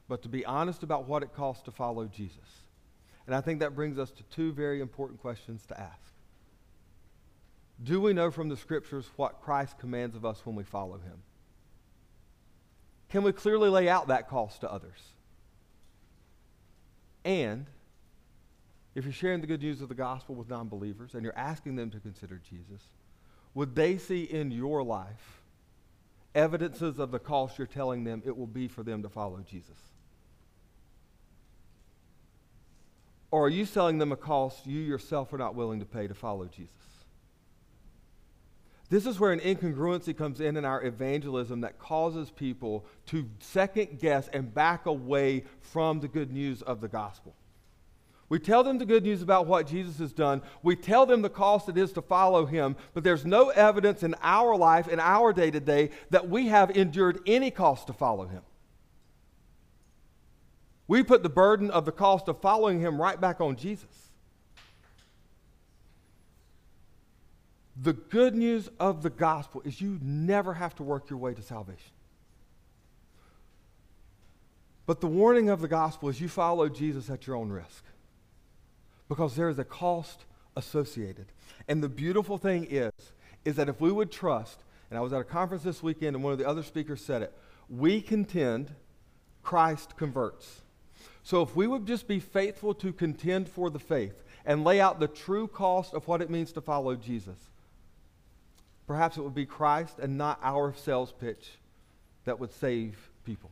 but 0.07 0.21
to 0.21 0.29
be 0.29 0.45
honest 0.45 0.83
about 0.83 1.07
what 1.07 1.23
it 1.23 1.35
costs 1.35 1.63
to 1.63 1.71
follow 1.71 2.05
Jesus. 2.05 2.37
And 3.25 3.35
I 3.35 3.41
think 3.41 3.59
that 3.59 3.75
brings 3.75 3.97
us 3.97 4.11
to 4.11 4.23
two 4.23 4.51
very 4.53 4.79
important 4.79 5.21
questions 5.21 5.65
to 5.67 5.79
ask. 5.79 6.13
Do 7.83 7.99
we 7.99 8.13
know 8.13 8.31
from 8.31 8.47
the 8.47 8.55
scriptures 8.55 9.09
what 9.17 9.41
Christ 9.41 9.77
commands 9.79 10.15
of 10.15 10.25
us 10.25 10.45
when 10.45 10.55
we 10.55 10.63
follow 10.63 10.97
him? 10.97 11.23
Can 13.09 13.23
we 13.23 13.31
clearly 13.31 13.69
lay 13.69 13.89
out 13.89 14.07
that 14.07 14.29
cost 14.29 14.61
to 14.61 14.71
others? 14.71 15.01
And 17.25 17.65
if 18.93 19.03
you're 19.03 19.13
sharing 19.13 19.41
the 19.41 19.47
good 19.47 19.61
news 19.61 19.81
of 19.81 19.89
the 19.89 19.95
gospel 19.95 20.35
with 20.35 20.49
non 20.49 20.69
believers 20.69 21.15
and 21.15 21.23
you're 21.23 21.37
asking 21.37 21.75
them 21.75 21.89
to 21.91 21.99
consider 21.99 22.39
Jesus, 22.49 22.87
would 23.55 23.73
they 23.73 23.97
see 23.97 24.23
in 24.23 24.51
your 24.51 24.83
life 24.83 25.41
evidences 26.35 26.99
of 26.99 27.09
the 27.09 27.19
cost 27.19 27.57
you're 27.57 27.65
telling 27.65 28.03
them 28.03 28.21
it 28.25 28.37
will 28.37 28.45
be 28.45 28.67
for 28.67 28.83
them 28.83 29.01
to 29.01 29.09
follow 29.09 29.39
Jesus? 29.49 29.77
Or 33.31 33.45
are 33.45 33.49
you 33.49 33.65
selling 33.65 33.97
them 33.97 34.11
a 34.11 34.17
cost 34.17 34.67
you 34.67 34.79
yourself 34.79 35.33
are 35.33 35.37
not 35.37 35.55
willing 35.55 35.79
to 35.79 35.85
pay 35.85 36.07
to 36.07 36.13
follow 36.13 36.45
Jesus? 36.45 36.73
This 38.89 39.05
is 39.05 39.19
where 39.19 39.31
an 39.31 39.39
incongruency 39.39 40.15
comes 40.15 40.39
in 40.39 40.57
in 40.57 40.65
our 40.65 40.83
evangelism 40.83 41.61
that 41.61 41.79
causes 41.79 42.29
people 42.29 42.85
to 43.07 43.27
second 43.39 43.99
guess 43.99 44.27
and 44.27 44.53
back 44.53 44.85
away 44.85 45.45
from 45.59 46.01
the 46.01 46.07
good 46.07 46.31
news 46.31 46.61
of 46.61 46.81
the 46.81 46.87
gospel. 46.87 47.35
We 48.35 48.39
tell 48.39 48.65
them 48.65 48.79
the 48.79 48.85
good 48.85 49.03
news 49.03 49.21
about 49.21 49.47
what 49.47 49.65
Jesus 49.65 49.97
has 49.99 50.11
done. 50.11 50.41
We 50.61 50.75
tell 50.75 51.05
them 51.05 51.21
the 51.21 51.29
cost 51.29 51.69
it 51.69 51.77
is 51.77 51.93
to 51.93 52.01
follow 52.01 52.45
him, 52.45 52.75
but 52.93 53.01
there's 53.01 53.25
no 53.25 53.47
evidence 53.47 54.03
in 54.03 54.13
our 54.21 54.57
life, 54.57 54.89
in 54.89 54.99
our 54.99 55.31
day 55.31 55.51
to 55.51 55.61
day, 55.61 55.91
that 56.09 56.27
we 56.27 56.47
have 56.47 56.75
endured 56.75 57.21
any 57.25 57.49
cost 57.49 57.87
to 57.87 57.93
follow 57.93 58.27
him. 58.27 58.41
We 60.85 61.01
put 61.01 61.23
the 61.23 61.29
burden 61.29 61.71
of 61.71 61.85
the 61.85 61.93
cost 61.93 62.27
of 62.27 62.41
following 62.41 62.81
him 62.81 63.01
right 63.01 63.21
back 63.21 63.39
on 63.39 63.55
Jesus. 63.55 64.11
The 67.81 67.93
good 67.93 68.35
news 68.35 68.69
of 68.81 69.01
the 69.01 69.11
gospel 69.11 69.61
is 69.63 69.79
you 69.79 69.97
never 70.01 70.55
have 70.55 70.75
to 70.75 70.83
work 70.83 71.09
your 71.09 71.19
way 71.19 71.35
to 71.35 71.41
salvation. 71.41 71.93
But 74.85 74.99
the 74.99 75.07
warning 75.07 75.47
of 75.47 75.61
the 75.61 75.69
gospel 75.69 76.09
is 76.09 76.19
you 76.19 76.27
follow 76.27 76.67
Jesus 76.67 77.09
at 77.09 77.27
your 77.27 77.37
own 77.37 77.49
risk 77.49 77.85
because 79.09 79.35
there 79.35 79.49
is 79.49 79.59
a 79.59 79.63
cost 79.63 80.25
associated. 80.55 81.27
And 81.67 81.83
the 81.83 81.89
beautiful 81.89 82.37
thing 82.37 82.67
is, 82.69 82.91
is 83.43 83.55
that 83.57 83.69
if 83.69 83.79
we 83.79 83.91
would 83.91 84.11
trust, 84.11 84.59
and 84.89 84.97
I 84.97 85.01
was 85.01 85.13
at 85.13 85.21
a 85.21 85.25
conference 85.25 85.63
this 85.63 85.83
weekend 85.83 86.15
and 86.15 86.23
one 86.23 86.33
of 86.33 86.39
the 86.39 86.47
other 86.47 86.63
speakers 86.63 87.01
said 87.03 87.21
it, 87.21 87.33
we 87.69 88.01
contend, 88.01 88.71
Christ 89.43 89.95
converts. 89.97 90.61
So 91.23 91.41
if 91.41 91.55
we 91.55 91.67
would 91.67 91.85
just 91.85 92.07
be 92.07 92.19
faithful 92.19 92.73
to 92.75 92.93
contend 92.93 93.49
for 93.49 93.69
the 93.69 93.79
faith 93.79 94.23
and 94.45 94.63
lay 94.63 94.79
out 94.79 94.99
the 94.99 95.07
true 95.07 95.47
cost 95.47 95.93
of 95.93 96.07
what 96.07 96.21
it 96.21 96.29
means 96.29 96.51
to 96.53 96.61
follow 96.61 96.95
Jesus, 96.95 97.49
Perhaps 98.87 99.17
it 99.17 99.21
would 99.21 99.35
be 99.35 99.45
Christ 99.45 99.99
and 99.99 100.17
not 100.17 100.39
our 100.43 100.73
sales 100.73 101.11
pitch 101.11 101.57
that 102.25 102.39
would 102.39 102.51
save 102.53 103.09
people. 103.23 103.51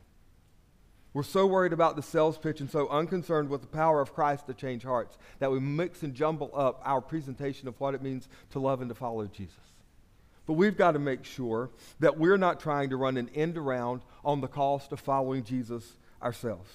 We're 1.14 1.22
so 1.22 1.46
worried 1.46 1.72
about 1.72 1.94
the 1.94 2.02
sales 2.02 2.36
pitch 2.36 2.60
and 2.60 2.68
so 2.68 2.88
unconcerned 2.88 3.48
with 3.48 3.60
the 3.60 3.68
power 3.68 4.00
of 4.00 4.12
Christ 4.12 4.48
to 4.48 4.54
change 4.54 4.82
hearts 4.82 5.16
that 5.38 5.50
we 5.50 5.60
mix 5.60 6.02
and 6.02 6.12
jumble 6.12 6.50
up 6.52 6.82
our 6.84 7.00
presentation 7.00 7.68
of 7.68 7.78
what 7.80 7.94
it 7.94 8.02
means 8.02 8.28
to 8.50 8.58
love 8.58 8.80
and 8.80 8.88
to 8.88 8.96
follow 8.96 9.24
Jesus. 9.26 9.54
But 10.44 10.54
we've 10.54 10.76
got 10.76 10.92
to 10.92 10.98
make 10.98 11.24
sure 11.24 11.70
that 12.00 12.18
we're 12.18 12.36
not 12.36 12.58
trying 12.58 12.90
to 12.90 12.96
run 12.96 13.16
an 13.16 13.30
end 13.32 13.56
around 13.56 14.02
on 14.24 14.40
the 14.40 14.48
cost 14.48 14.90
of 14.90 14.98
following 14.98 15.44
Jesus 15.44 15.96
ourselves. 16.20 16.70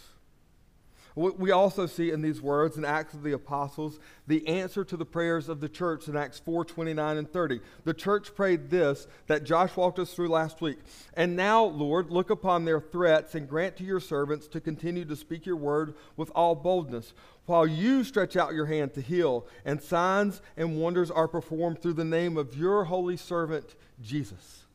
We 1.16 1.52
also 1.52 1.86
see 1.86 2.12
in 2.12 2.22
these 2.22 2.42
words 2.42 2.78
in 2.78 2.86
Acts 2.86 3.14
of 3.14 3.24
the 3.24 3.34
Apostles 3.34 4.00
the 4.28 4.48
answer 4.48 4.84
to 4.86 4.96
the 4.96 5.06
prayers 5.06 5.50
of 5.50 5.60
the 5.60 5.68
church 5.68 6.08
in 6.08 6.16
Acts 6.16 6.40
4 6.40 6.64
29 6.64 7.18
and 7.18 7.32
30. 7.32 7.60
The 7.84 7.94
church 7.94 8.36
prayed 8.36 8.70
this 8.70 9.08
that 9.28 9.44
Josh 9.44 9.76
walked 9.76 10.00
us 10.00 10.14
through 10.14 10.30
last 10.30 10.62
week. 10.62 10.78
And 11.16 11.36
now, 11.36 11.64
Lord, 11.64 12.12
look 12.12 12.30
upon 12.30 12.64
their 12.64 12.80
threats 12.80 13.36
and 13.36 13.50
grant 13.50 13.76
to 13.78 13.84
your 13.84 14.00
servants 14.00 14.48
to 14.50 14.62
continue 14.62 15.04
to 15.06 15.16
speak 15.16 15.46
your 15.46 15.56
word 15.56 15.96
with 16.16 16.30
all 16.36 16.56
boldness, 16.56 17.14
while 17.46 17.66
you 17.66 18.04
stretch 18.04 18.38
out 18.38 18.54
your 18.54 18.68
hand 18.68 18.94
to 18.94 19.02
heal, 19.02 19.48
and 19.66 19.82
signs 19.82 20.42
and 20.56 20.80
wonders 20.80 21.10
are 21.10 21.28
performed 21.28 21.82
through 21.82 21.94
the 21.94 22.06
name 22.06 22.38
of 22.38 22.56
your 22.56 22.86
holy 22.86 23.18
servant, 23.18 23.76
Jesus. 24.02 24.66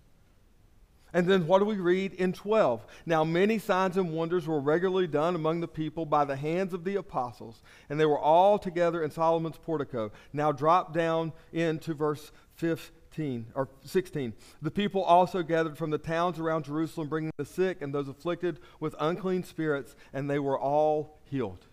And 1.14 1.29
then 1.29 1.46
what 1.46 1.61
do 1.61 1.64
we 1.64 1.77
read 1.77 2.12
in 2.14 2.33
12? 2.33 2.85
Now, 3.07 3.22
many 3.22 3.61
signs 3.61 3.96
and 3.96 4.12
wonders 4.12 4.48
were 4.48 4.59
regularly 4.59 5.07
done 5.07 5.37
among 5.37 5.61
the 5.61 5.68
people 5.68 6.05
by 6.05 6.24
the 6.24 6.35
hands 6.35 6.74
of 6.74 6.83
the 6.83 6.96
apostles, 6.96 7.62
and 7.88 8.00
they 8.00 8.05
were 8.05 8.18
all 8.18 8.59
together 8.59 9.00
in 9.00 9.12
Solomon's 9.12 9.57
portico. 9.57 10.11
Now, 10.33 10.50
drop 10.50 10.92
down 10.92 11.33
into 11.53 11.94
verse 11.94 12.33
15 12.57 13.46
or 13.55 13.68
16. 13.85 14.33
The 14.61 14.72
people 14.72 15.05
also 15.05 15.44
gathered 15.44 15.79
from 15.79 15.90
the 15.90 15.98
towns 15.98 16.40
around 16.40 16.64
Jerusalem, 16.64 17.09
bringing 17.09 17.31
the 17.37 17.44
sick 17.44 17.81
and 17.81 17.94
those 17.94 18.09
afflicted 18.09 18.59
with 18.81 18.96
unclean 18.98 19.44
spirits, 19.44 19.94
and 20.12 20.29
they 20.29 20.40
were 20.40 20.59
all 20.59 21.20
healed. 21.31 21.64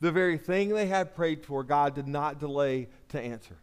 The 0.00 0.12
very 0.12 0.38
thing 0.38 0.68
they 0.68 0.86
had 0.86 1.16
prayed 1.16 1.44
for, 1.44 1.64
God 1.64 1.96
did 1.96 2.06
not 2.06 2.38
delay 2.38 2.86
to 3.08 3.20
answer 3.20 3.56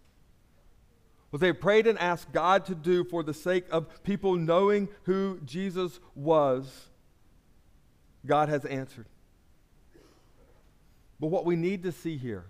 what 1.33 1.39
they 1.39 1.51
prayed 1.51 1.87
and 1.87 1.97
asked 1.97 2.31
God 2.31 2.63
to 2.65 2.75
do 2.75 3.03
for 3.03 3.23
the 3.23 3.33
sake 3.33 3.65
of 3.71 4.03
people 4.03 4.35
knowing 4.35 4.87
who 5.05 5.39
Jesus 5.43 5.99
was, 6.13 6.89
God 8.23 8.49
has 8.49 8.65
answered. 8.65 9.07
But 11.19 11.29
what 11.29 11.43
we 11.43 11.55
need 11.55 11.81
to 11.81 11.91
see 11.91 12.17
here, 12.17 12.45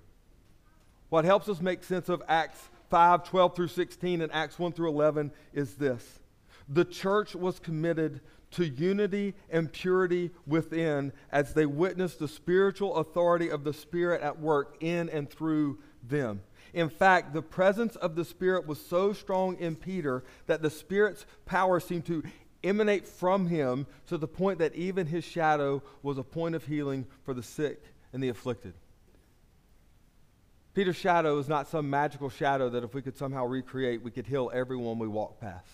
what 1.08 1.24
helps 1.24 1.48
us 1.48 1.62
make 1.62 1.82
sense 1.82 2.10
of 2.10 2.22
Acts 2.28 2.60
5 2.89 3.24
12 3.24 3.56
through 3.56 3.69
16 3.69 4.22
and 4.22 4.30
Acts 4.34 4.60
1 4.60 4.74
through 4.74 4.89
11 4.89 5.32
is 5.54 5.76
this 5.76 6.19
the 6.67 6.84
church 6.84 7.36
was 7.36 7.60
committed 7.60 8.19
to 8.52 8.67
unity 8.67 9.34
and 9.50 9.72
purity 9.72 10.32
within 10.46 11.13
as 11.32 11.54
they 11.54 11.65
witnessed 11.65 12.19
the 12.19 12.28
spiritual 12.28 12.98
authority 12.98 13.48
of 13.48 13.63
the 13.63 13.72
Spirit 13.72 14.22
at 14.22 14.41
work 14.41 14.76
in 14.82 15.08
and 15.08 15.30
through 15.30 15.80
them. 16.06 16.41
In 16.73 16.89
fact, 16.89 17.33
the 17.33 17.41
presence 17.41 17.95
of 17.95 18.15
the 18.15 18.25
Spirit 18.25 18.65
was 18.67 18.83
so 18.83 19.13
strong 19.13 19.57
in 19.57 19.75
Peter 19.75 20.23
that 20.47 20.62
the 20.62 20.69
Spirit's 20.69 21.25
power 21.45 21.79
seemed 21.79 22.05
to 22.05 22.23
emanate 22.63 23.07
from 23.07 23.47
him 23.47 23.86
to 24.07 24.17
the 24.17 24.27
point 24.27 24.59
that 24.59 24.73
even 24.75 25.05
his 25.05 25.23
shadow 25.23 25.83
was 26.01 26.17
a 26.17 26.23
point 26.23 26.55
of 26.55 26.65
healing 26.65 27.05
for 27.23 27.33
the 27.33 27.43
sick 27.43 27.83
and 28.12 28.23
the 28.23 28.29
afflicted. 28.29 28.73
Peter's 30.73 30.95
shadow 30.95 31.38
is 31.38 31.47
not 31.47 31.67
some 31.67 31.88
magical 31.89 32.29
shadow 32.29 32.69
that 32.69 32.83
if 32.83 32.95
we 32.95 33.01
could 33.01 33.15
somehow 33.15 33.45
recreate, 33.45 34.01
we 34.01 34.09
could 34.09 34.25
heal 34.25 34.49
everyone 34.53 34.97
we 34.97 35.07
walk 35.07 35.39
past. 35.39 35.67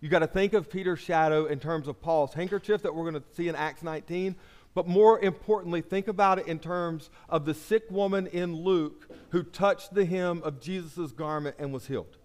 You 0.00 0.08
got 0.08 0.20
to 0.20 0.26
think 0.26 0.54
of 0.54 0.70
Peter's 0.70 0.98
shadow 0.98 1.46
in 1.46 1.60
terms 1.60 1.86
of 1.86 2.00
Paul's 2.00 2.34
handkerchief 2.34 2.82
that 2.82 2.94
we're 2.94 3.10
going 3.10 3.22
to 3.22 3.28
see 3.34 3.48
in 3.48 3.54
Acts 3.54 3.82
19, 3.82 4.34
but 4.78 4.86
more 4.86 5.18
importantly, 5.18 5.80
think 5.80 6.06
about 6.06 6.38
it 6.38 6.46
in 6.46 6.60
terms 6.60 7.10
of 7.28 7.44
the 7.44 7.52
sick 7.52 7.90
woman 7.90 8.28
in 8.28 8.54
Luke 8.54 9.10
who 9.30 9.42
touched 9.42 9.92
the 9.92 10.04
hem 10.04 10.40
of 10.44 10.60
Jesus' 10.60 11.10
garment 11.10 11.56
and 11.58 11.72
was 11.72 11.88
healed. 11.88 12.16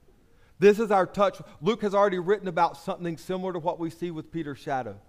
This 0.60 0.78
is 0.78 0.92
our 0.92 1.08
touch. 1.08 1.42
Luke 1.64 1.82
has 1.82 1.96
already 1.96 2.20
written 2.20 2.48
about 2.48 2.78
something 2.78 3.18
similar 3.18 3.54
to 3.54 3.58
what 3.58 3.80
we 3.80 3.90
see 3.90 4.12
with 4.12 4.32
Peter's 4.32 4.60
shadow. 4.60 5.00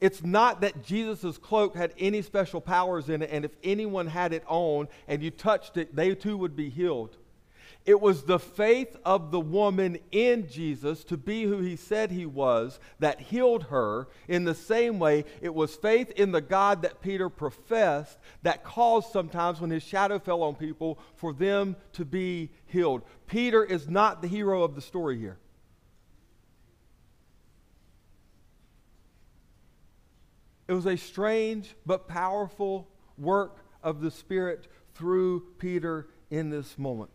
It's 0.00 0.22
not 0.22 0.60
that 0.60 0.84
Jesus' 0.84 1.36
cloak 1.36 1.74
had 1.74 1.94
any 1.98 2.22
special 2.22 2.60
powers 2.60 3.08
in 3.08 3.22
it, 3.22 3.30
and 3.32 3.44
if 3.44 3.56
anyone 3.64 4.06
had 4.06 4.32
it 4.32 4.44
on 4.46 4.86
and 5.08 5.20
you 5.20 5.32
touched 5.32 5.76
it, 5.76 5.96
they 5.96 6.14
too 6.14 6.36
would 6.36 6.54
be 6.54 6.70
healed. 6.70 7.16
It 7.84 8.00
was 8.00 8.22
the 8.22 8.38
faith 8.38 8.96
of 9.04 9.32
the 9.32 9.40
woman 9.40 9.98
in 10.12 10.48
Jesus 10.48 11.02
to 11.04 11.16
be 11.16 11.42
who 11.42 11.58
he 11.58 11.74
said 11.74 12.12
he 12.12 12.26
was 12.26 12.78
that 13.00 13.20
healed 13.20 13.64
her. 13.64 14.06
In 14.28 14.44
the 14.44 14.54
same 14.54 15.00
way, 15.00 15.24
it 15.40 15.52
was 15.52 15.74
faith 15.74 16.12
in 16.12 16.30
the 16.30 16.40
God 16.40 16.82
that 16.82 17.00
Peter 17.00 17.28
professed 17.28 18.18
that 18.42 18.62
caused 18.62 19.10
sometimes 19.10 19.60
when 19.60 19.70
his 19.70 19.82
shadow 19.82 20.20
fell 20.20 20.44
on 20.44 20.54
people 20.54 21.00
for 21.16 21.32
them 21.32 21.74
to 21.94 22.04
be 22.04 22.50
healed. 22.66 23.02
Peter 23.26 23.64
is 23.64 23.88
not 23.88 24.22
the 24.22 24.28
hero 24.28 24.62
of 24.62 24.76
the 24.76 24.80
story 24.80 25.18
here. 25.18 25.38
It 30.68 30.72
was 30.74 30.86
a 30.86 30.96
strange 30.96 31.74
but 31.84 32.06
powerful 32.06 32.88
work 33.18 33.66
of 33.82 34.00
the 34.00 34.10
Spirit 34.12 34.68
through 34.94 35.40
Peter 35.58 36.06
in 36.30 36.48
this 36.48 36.78
moment. 36.78 37.10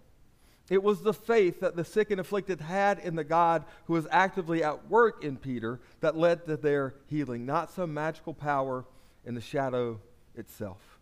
It 0.70 0.84
was 0.84 1.02
the 1.02 1.14
faith 1.14 1.62
that 1.62 1.76
the 1.76 1.86
sick 1.86 2.12
and 2.12 2.20
afflicted 2.20 2.60
had 2.60 3.00
in 3.00 3.16
the 3.16 3.24
God 3.24 3.64
who 3.86 3.94
was 3.94 4.08
actively 4.12 4.64
at 4.64 4.90
work 4.90 5.24
in 5.24 5.38
Peter 5.38 5.80
that 6.02 6.18
led 6.18 6.46
to 6.46 6.58
their 6.58 6.96
healing, 7.08 7.46
not 7.46 7.72
some 7.72 7.94
magical 7.94 8.34
power 8.34 8.86
in 9.26 9.34
the 9.34 9.42
shadow 9.42 10.02
itself. 10.36 11.00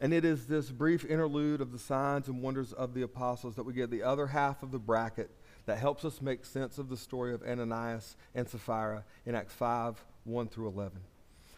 And 0.00 0.12
it 0.12 0.24
is 0.24 0.46
this 0.46 0.70
brief 0.70 1.04
interlude 1.04 1.60
of 1.60 1.72
the 1.72 1.78
signs 1.78 2.28
and 2.28 2.40
wonders 2.40 2.72
of 2.72 2.94
the 2.94 3.02
apostles 3.02 3.56
that 3.56 3.64
we 3.64 3.72
get 3.72 3.90
the 3.90 4.04
other 4.04 4.28
half 4.28 4.62
of 4.62 4.70
the 4.70 4.78
bracket 4.78 5.30
that 5.66 5.78
helps 5.78 6.04
us 6.04 6.22
make 6.22 6.44
sense 6.44 6.78
of 6.78 6.88
the 6.88 6.96
story 6.96 7.34
of 7.34 7.42
Ananias 7.42 8.16
and 8.34 8.48
Sapphira 8.48 9.04
in 9.26 9.34
Acts 9.34 9.54
5 9.54 10.04
1 10.24 10.48
through 10.48 10.68
11. 10.68 11.00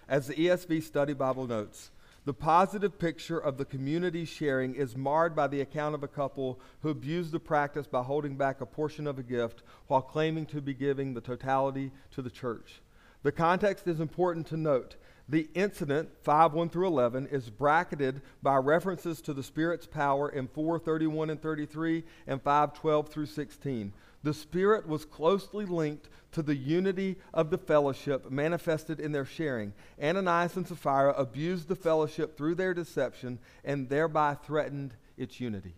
As 0.09 0.27
the 0.27 0.35
ESV 0.35 0.83
Study 0.83 1.13
Bible 1.13 1.47
notes, 1.47 1.91
the 2.27 2.35
positive 2.35 2.99
picture 2.99 3.39
of 3.39 3.57
the 3.57 3.65
community 3.65 4.27
sharing 4.27 4.75
is 4.75 4.97
marred 4.97 5.35
by 5.35 5.47
the 5.47 5.63
account 5.63 5.95
of 5.95 6.03
a 6.03 6.09
couple 6.09 6.61
who 6.83 6.91
abused 6.91 7.33
the 7.33 7.41
practice 7.41 7.87
by 7.87 8.03
holding 8.03 8.37
back 8.37 8.61
a 8.61 8.67
portion 8.67 9.07
of 9.07 9.19
a 9.19 9.23
gift 9.23 9.63
while 9.87 10.03
claiming 10.03 10.45
to 10.47 10.61
be 10.61 10.75
giving 10.75 11.15
the 11.15 11.21
totality 11.21 11.91
to 12.11 12.21
the 12.21 12.31
church. 12.31 12.83
The 13.23 13.33
context 13.33 13.89
is 13.89 14.01
important 14.01 14.47
to 14.49 14.57
note. 14.57 14.97
The 15.31 15.49
incident, 15.55 16.11
5 16.23 16.53
1 16.55 16.71
through 16.71 16.89
11, 16.89 17.29
is 17.29 17.49
bracketed 17.49 18.21
by 18.43 18.57
references 18.57 19.23
to 19.23 19.33
the 19.33 19.43
Spirit's 19.43 19.87
power 19.87 20.29
in 20.29 20.49
4 20.49 20.79
31 20.79 21.31
and 21.31 21.41
33 21.41 22.05
and 22.27 22.43
5 22.43 22.75
12 22.75 23.09
through 23.09 23.27
16. 23.27 23.93
The 24.23 24.35
Spirit 24.35 24.87
was 24.87 25.05
closely 25.05 25.65
linked 25.65 26.09
to 26.33 26.43
the 26.43 26.55
unity 26.55 27.17
of 27.33 27.51
the 27.51 27.59
fellowship 27.59 28.31
manifested 28.31 29.01
in 29.01 29.13
their 29.13 29.25
sharing. 29.25 29.73
Ananias 30.01 30.57
and 30.57 30.67
Sapphira 30.67 31.13
abused 31.15 31.69
the 31.69 31.77
fellowship 31.77 32.37
through 32.37 32.55
their 32.57 32.75
deception 32.75 33.39
and 33.65 33.89
thereby 33.89 34.35
threatened 34.35 34.95
its 35.17 35.41
unity. 35.41 35.75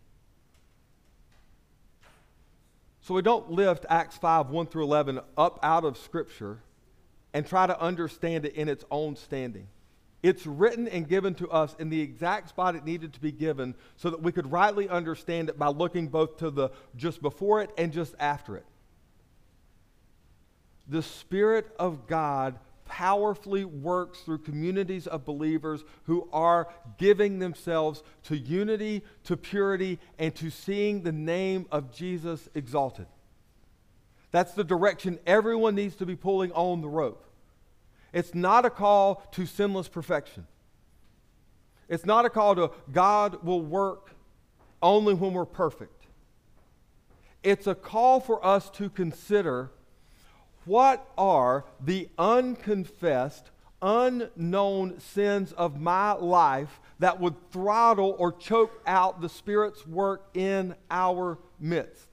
So 3.00 3.14
we 3.14 3.22
don't 3.22 3.50
lift 3.50 3.86
Acts 3.88 4.16
5 4.18 4.50
1 4.50 4.66
through 4.66 4.84
11 4.84 5.20
up 5.36 5.58
out 5.62 5.84
of 5.84 5.96
Scripture 5.96 6.58
and 7.34 7.46
try 7.46 7.66
to 7.66 7.80
understand 7.80 8.44
it 8.44 8.54
in 8.54 8.68
its 8.68 8.84
own 8.90 9.16
standing. 9.16 9.68
It's 10.22 10.46
written 10.46 10.86
and 10.86 11.08
given 11.08 11.34
to 11.36 11.50
us 11.50 11.74
in 11.78 11.90
the 11.90 12.00
exact 12.00 12.50
spot 12.50 12.76
it 12.76 12.84
needed 12.84 13.12
to 13.14 13.20
be 13.20 13.32
given 13.32 13.74
so 13.96 14.10
that 14.10 14.22
we 14.22 14.30
could 14.30 14.50
rightly 14.52 14.88
understand 14.88 15.48
it 15.48 15.58
by 15.58 15.68
looking 15.68 16.08
both 16.08 16.36
to 16.38 16.50
the 16.50 16.70
just 16.96 17.20
before 17.20 17.60
it 17.60 17.70
and 17.76 17.92
just 17.92 18.14
after 18.20 18.56
it. 18.56 18.64
The 20.86 21.02
Spirit 21.02 21.74
of 21.78 22.06
God 22.06 22.58
powerfully 22.84 23.64
works 23.64 24.20
through 24.20 24.38
communities 24.38 25.06
of 25.06 25.24
believers 25.24 25.82
who 26.04 26.28
are 26.32 26.68
giving 26.98 27.38
themselves 27.38 28.02
to 28.24 28.36
unity, 28.36 29.02
to 29.24 29.36
purity, 29.36 29.98
and 30.18 30.34
to 30.36 30.50
seeing 30.50 31.02
the 31.02 31.12
name 31.12 31.66
of 31.72 31.92
Jesus 31.92 32.48
exalted. 32.54 33.06
That's 34.30 34.52
the 34.52 34.64
direction 34.64 35.18
everyone 35.26 35.74
needs 35.74 35.96
to 35.96 36.06
be 36.06 36.16
pulling 36.16 36.52
on 36.52 36.80
the 36.80 36.88
rope. 36.88 37.24
It's 38.12 38.34
not 38.34 38.64
a 38.64 38.70
call 38.70 39.26
to 39.32 39.46
sinless 39.46 39.88
perfection. 39.88 40.46
It's 41.88 42.06
not 42.06 42.24
a 42.24 42.30
call 42.30 42.54
to 42.56 42.70
God 42.90 43.42
will 43.42 43.62
work 43.62 44.14
only 44.82 45.14
when 45.14 45.32
we're 45.32 45.44
perfect. 45.44 46.06
It's 47.42 47.66
a 47.66 47.74
call 47.74 48.20
for 48.20 48.44
us 48.44 48.70
to 48.70 48.88
consider 48.88 49.70
what 50.64 51.06
are 51.18 51.64
the 51.80 52.08
unconfessed, 52.18 53.50
unknown 53.80 55.00
sins 55.00 55.52
of 55.52 55.80
my 55.80 56.12
life 56.12 56.80
that 57.00 57.18
would 57.18 57.34
throttle 57.50 58.14
or 58.18 58.32
choke 58.32 58.80
out 58.86 59.20
the 59.20 59.28
Spirit's 59.28 59.86
work 59.86 60.28
in 60.34 60.74
our 60.90 61.38
midst? 61.58 62.08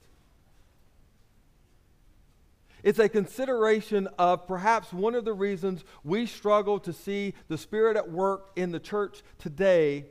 It's 2.82 2.98
a 2.98 3.08
consideration 3.08 4.08
of 4.18 4.46
perhaps 4.46 4.92
one 4.92 5.14
of 5.14 5.24
the 5.24 5.32
reasons 5.32 5.84
we 6.04 6.26
struggle 6.26 6.78
to 6.80 6.92
see 6.92 7.34
the 7.48 7.58
Spirit 7.58 7.96
at 7.96 8.10
work 8.10 8.50
in 8.56 8.72
the 8.72 8.80
church 8.80 9.22
today 9.38 10.06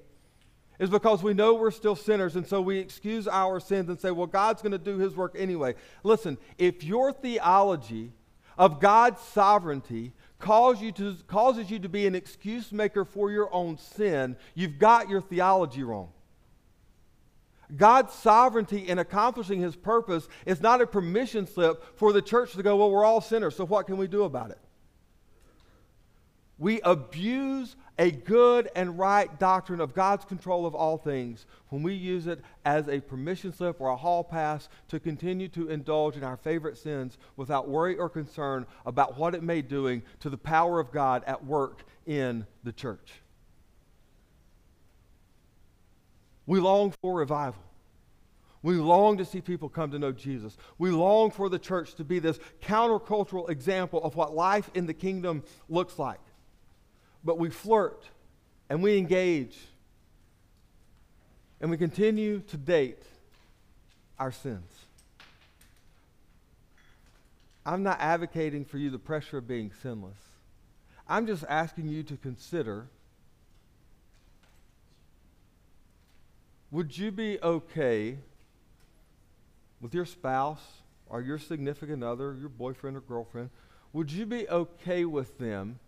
is 0.80 0.90
because 0.90 1.22
we 1.22 1.34
know 1.34 1.56
we're 1.56 1.72
still 1.72 1.96
sinners, 1.96 2.38
and 2.38 2.48
so 2.48 2.62
we 2.62 2.80
excuse 2.80 3.28
our 3.28 3.60
sins 3.60 3.90
and 3.90 4.00
say, 4.00 4.12
well, 4.12 4.28
God's 4.28 4.62
going 4.62 4.72
to 4.72 4.78
do 4.78 4.98
His 4.98 5.16
work 5.16 5.36
anyway. 5.38 5.76
Listen, 6.04 6.38
if 6.58 6.84
your 6.84 7.12
theology 7.12 8.14
of 8.58 8.80
God's 8.80 9.22
sovereignty 9.22 10.14
you 10.80 10.92
to, 10.94 11.16
causes 11.28 11.70
you 11.70 11.80
to 11.80 11.90
be 11.90 12.08
an 12.08 12.16
excuse 12.16 12.72
maker 12.72 13.04
for 13.04 13.30
your 13.30 13.54
own 13.54 13.78
sin, 13.78 14.38
you've 14.56 14.80
got 14.80 15.10
your 15.10 15.22
theology 15.22 15.84
wrong. 15.84 16.10
God's 17.76 18.14
sovereignty 18.14 18.88
in 18.88 19.00
accomplishing 19.00 19.62
his 19.62 19.76
purpose 19.76 20.28
is 20.46 20.62
not 20.62 20.82
a 20.82 20.88
permission 20.88 21.46
slip 21.46 21.98
for 21.98 22.12
the 22.12 22.22
church 22.22 22.54
to 22.54 22.64
go, 22.64 22.76
well, 22.78 22.92
we're 22.92 23.06
all 23.06 23.22
sinners, 23.22 23.56
so 23.56 23.66
what 23.66 23.86
can 23.86 23.98
we 23.98 24.08
do 24.08 24.24
about 24.24 24.52
it? 24.52 24.60
We 26.58 26.82
abuse 26.82 27.76
a 27.98 28.12
good 28.12 28.70
and 28.76 28.98
right 28.98 29.40
doctrine 29.40 29.80
of 29.80 29.94
God's 29.94 30.26
control 30.26 30.66
of 30.66 30.74
all 30.74 30.98
things 30.98 31.46
when 31.68 31.84
we 31.84 31.94
use 31.94 32.28
it 32.28 32.42
as 32.66 32.88
a 32.88 33.02
permission 33.02 33.54
slip 33.54 33.80
or 33.80 33.90
a 33.90 33.96
hall 33.96 34.24
pass 34.24 34.68
to 34.88 35.00
continue 35.00 35.48
to 35.50 35.70
indulge 35.70 36.16
in 36.16 36.24
our 36.24 36.38
favorite 36.38 36.78
sins 36.78 37.18
without 37.36 37.68
worry 37.68 37.98
or 37.98 38.10
concern 38.10 38.66
about 38.86 39.18
what 39.18 39.36
it 39.36 39.44
may 39.44 39.62
doing 39.62 40.02
to 40.22 40.30
the 40.30 40.38
power 40.38 40.80
of 40.80 40.92
God 40.92 41.24
at 41.28 41.46
work 41.46 41.84
in 42.06 42.46
the 42.64 42.74
church. 42.74 43.22
We 46.50 46.60
long 46.60 46.94
for 47.02 47.14
revival. 47.14 47.64
We 48.62 48.76
long 48.76 49.18
to 49.20 49.26
see 49.26 49.40
people 49.40 49.70
come 49.70 49.92
to 49.92 50.00
know 50.00 50.12
Jesus. 50.12 50.58
We 50.78 50.92
long 50.92 51.32
for 51.32 51.48
the 51.48 51.60
church 51.60 51.96
to 51.96 52.04
be 52.04 52.20
this 52.20 52.40
countercultural 52.62 53.50
example 53.50 54.04
of 54.04 54.16
what 54.16 54.36
life 54.36 54.70
in 54.74 54.86
the 54.86 54.94
kingdom 54.94 55.44
looks 55.70 55.98
like 55.98 56.20
but 57.24 57.38
we 57.38 57.50
flirt 57.50 58.06
and 58.70 58.82
we 58.82 58.98
engage 58.98 59.58
and 61.62 61.70
we 61.70 61.78
continue 61.78 62.40
to 62.40 62.58
date 62.58 63.04
our 64.18 64.32
sins. 64.32 64.72
I'm 67.66 67.84
not 67.84 68.00
advocating 68.00 68.66
for 68.66 68.78
you 68.78 68.90
the 68.90 69.00
pressure 69.00 69.38
of 69.38 69.48
being 69.48 69.72
sinless. 69.82 70.18
I'm 71.08 71.28
just 71.28 71.44
asking 71.50 71.90
you 71.90 72.04
to 72.04 72.18
consider 72.18 72.88
would 76.72 76.98
you 76.98 77.12
be 77.12 77.40
okay 77.42 78.18
with 79.82 79.94
your 79.94 80.06
spouse 80.06 80.64
or 81.08 81.22
your 81.22 81.38
significant 81.38 82.04
other, 82.04 82.36
your 82.40 82.50
boyfriend 82.50 82.98
or 82.98 83.02
girlfriend? 83.02 83.50
Would 83.94 84.12
you 84.12 84.26
be 84.26 84.48
okay 84.50 85.06
with 85.06 85.38
them? 85.40 85.80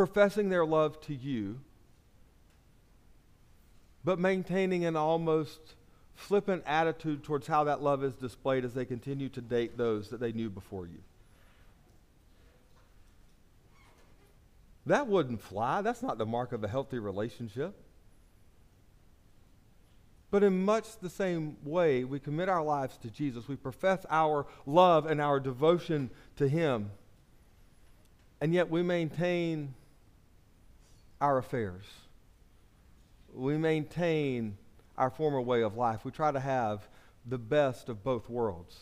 professing 0.00 0.48
their 0.48 0.64
love 0.64 0.98
to 1.02 1.14
you, 1.14 1.60
but 4.02 4.18
maintaining 4.18 4.86
an 4.86 4.96
almost 4.96 5.60
flippant 6.14 6.62
attitude 6.66 7.22
towards 7.22 7.46
how 7.46 7.64
that 7.64 7.82
love 7.82 8.02
is 8.02 8.14
displayed 8.14 8.64
as 8.64 8.72
they 8.72 8.86
continue 8.86 9.28
to 9.28 9.42
date 9.42 9.76
those 9.76 10.08
that 10.08 10.18
they 10.18 10.32
knew 10.32 10.48
before 10.48 10.86
you. 10.86 11.02
That 14.86 15.06
wouldn't 15.06 15.42
fly. 15.42 15.82
That's 15.82 16.02
not 16.02 16.16
the 16.16 16.24
mark 16.24 16.52
of 16.52 16.64
a 16.64 16.68
healthy 16.68 16.98
relationship. 16.98 17.74
But 20.30 20.44
in 20.44 20.64
much 20.64 20.98
the 20.98 21.10
same 21.10 21.56
way, 21.64 22.04
we 22.04 22.20
commit 22.20 22.48
our 22.48 22.62
lives 22.62 22.96
to 22.98 23.10
Jesus. 23.10 23.48
We 23.48 23.56
profess 23.56 24.06
our 24.08 24.46
love 24.64 25.06
and 25.06 25.20
our 25.20 25.40
devotion 25.40 26.10
to 26.36 26.48
Him. 26.48 26.90
And 28.40 28.54
yet 28.54 28.70
we 28.70 28.82
maintain 28.82 29.74
our 31.20 31.38
affairs. 31.38 31.84
We 33.34 33.58
maintain 33.58 34.56
our 34.96 35.10
former 35.10 35.40
way 35.40 35.62
of 35.62 35.76
life. 35.76 36.04
We 36.04 36.10
try 36.12 36.30
to 36.30 36.40
have 36.40 36.88
the 37.26 37.38
best 37.38 37.88
of 37.88 38.04
both 38.04 38.30
worlds. 38.30 38.78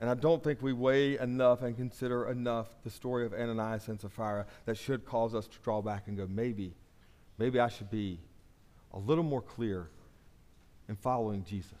And 0.00 0.08
I 0.08 0.14
don't 0.14 0.44
think 0.44 0.62
we 0.62 0.72
weigh 0.72 1.18
enough 1.18 1.62
and 1.62 1.76
consider 1.76 2.30
enough 2.30 2.68
the 2.84 2.90
story 2.90 3.26
of 3.26 3.34
Ananias 3.34 3.88
and 3.88 4.00
Sapphira 4.00 4.46
that 4.64 4.76
should 4.76 5.04
cause 5.04 5.34
us 5.34 5.48
to 5.48 5.58
draw 5.64 5.82
back 5.82 6.04
and 6.06 6.16
go, 6.16 6.26
maybe, 6.28 6.74
maybe 7.36 7.58
I 7.58 7.68
should 7.68 7.90
be 7.90 8.20
a 8.92 8.98
little 8.98 9.24
more 9.24 9.42
clear 9.42 9.88
in 10.88 10.96
following 10.96 11.44
Jesus. 11.44 11.72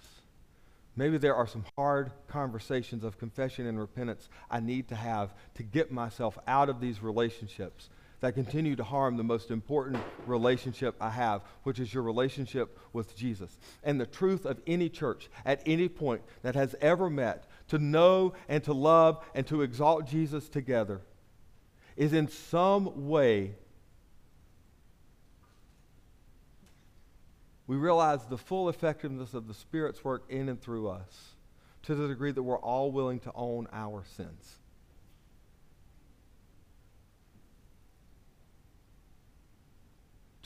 Maybe 0.96 1.16
there 1.16 1.36
are 1.36 1.46
some 1.46 1.64
hard 1.76 2.10
conversations 2.26 3.04
of 3.04 3.18
confession 3.18 3.66
and 3.66 3.78
repentance 3.78 4.28
I 4.50 4.60
need 4.60 4.88
to 4.88 4.96
have 4.96 5.32
to 5.54 5.62
get 5.62 5.92
myself 5.92 6.36
out 6.46 6.68
of 6.68 6.80
these 6.80 7.02
relationships 7.02 7.88
that 8.20 8.34
continue 8.34 8.74
to 8.74 8.82
harm 8.82 9.16
the 9.16 9.22
most 9.22 9.50
important 9.50 10.02
relationship 10.26 10.96
I 11.00 11.10
have, 11.10 11.42
which 11.62 11.78
is 11.78 11.94
your 11.94 12.02
relationship 12.02 12.76
with 12.92 13.16
Jesus. 13.16 13.56
And 13.84 14.00
the 14.00 14.06
truth 14.06 14.44
of 14.44 14.60
any 14.66 14.88
church 14.88 15.28
at 15.46 15.62
any 15.66 15.88
point 15.88 16.22
that 16.42 16.56
has 16.56 16.74
ever 16.80 17.08
met 17.08 17.44
to 17.68 17.78
know 17.78 18.32
and 18.48 18.64
to 18.64 18.72
love 18.72 19.24
and 19.34 19.46
to 19.46 19.62
exalt 19.62 20.06
Jesus 20.06 20.48
together 20.48 21.00
is 21.96 22.12
in 22.12 22.28
some 22.28 23.08
way 23.08 23.54
we 27.68 27.76
realize 27.76 28.24
the 28.24 28.38
full 28.38 28.68
effectiveness 28.68 29.34
of 29.34 29.46
the 29.46 29.54
Spirit's 29.54 30.02
work 30.02 30.24
in 30.28 30.48
and 30.48 30.60
through 30.60 30.88
us 30.88 31.34
to 31.82 31.94
the 31.94 32.08
degree 32.08 32.32
that 32.32 32.42
we're 32.42 32.58
all 32.58 32.90
willing 32.90 33.20
to 33.20 33.32
own 33.36 33.68
our 33.72 34.02
sins. 34.16 34.58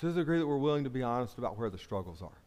to 0.03 0.11
the 0.11 0.21
degree 0.23 0.41
that 0.41 0.47
we're 0.49 0.57
willing 0.57 0.83
to 0.83 0.91
be 0.91 1.05
honest 1.05 1.39
about 1.39 1.57
where 1.57 1.71
the 1.71 1.79
struggles 1.79 2.23
are. 2.23 2.39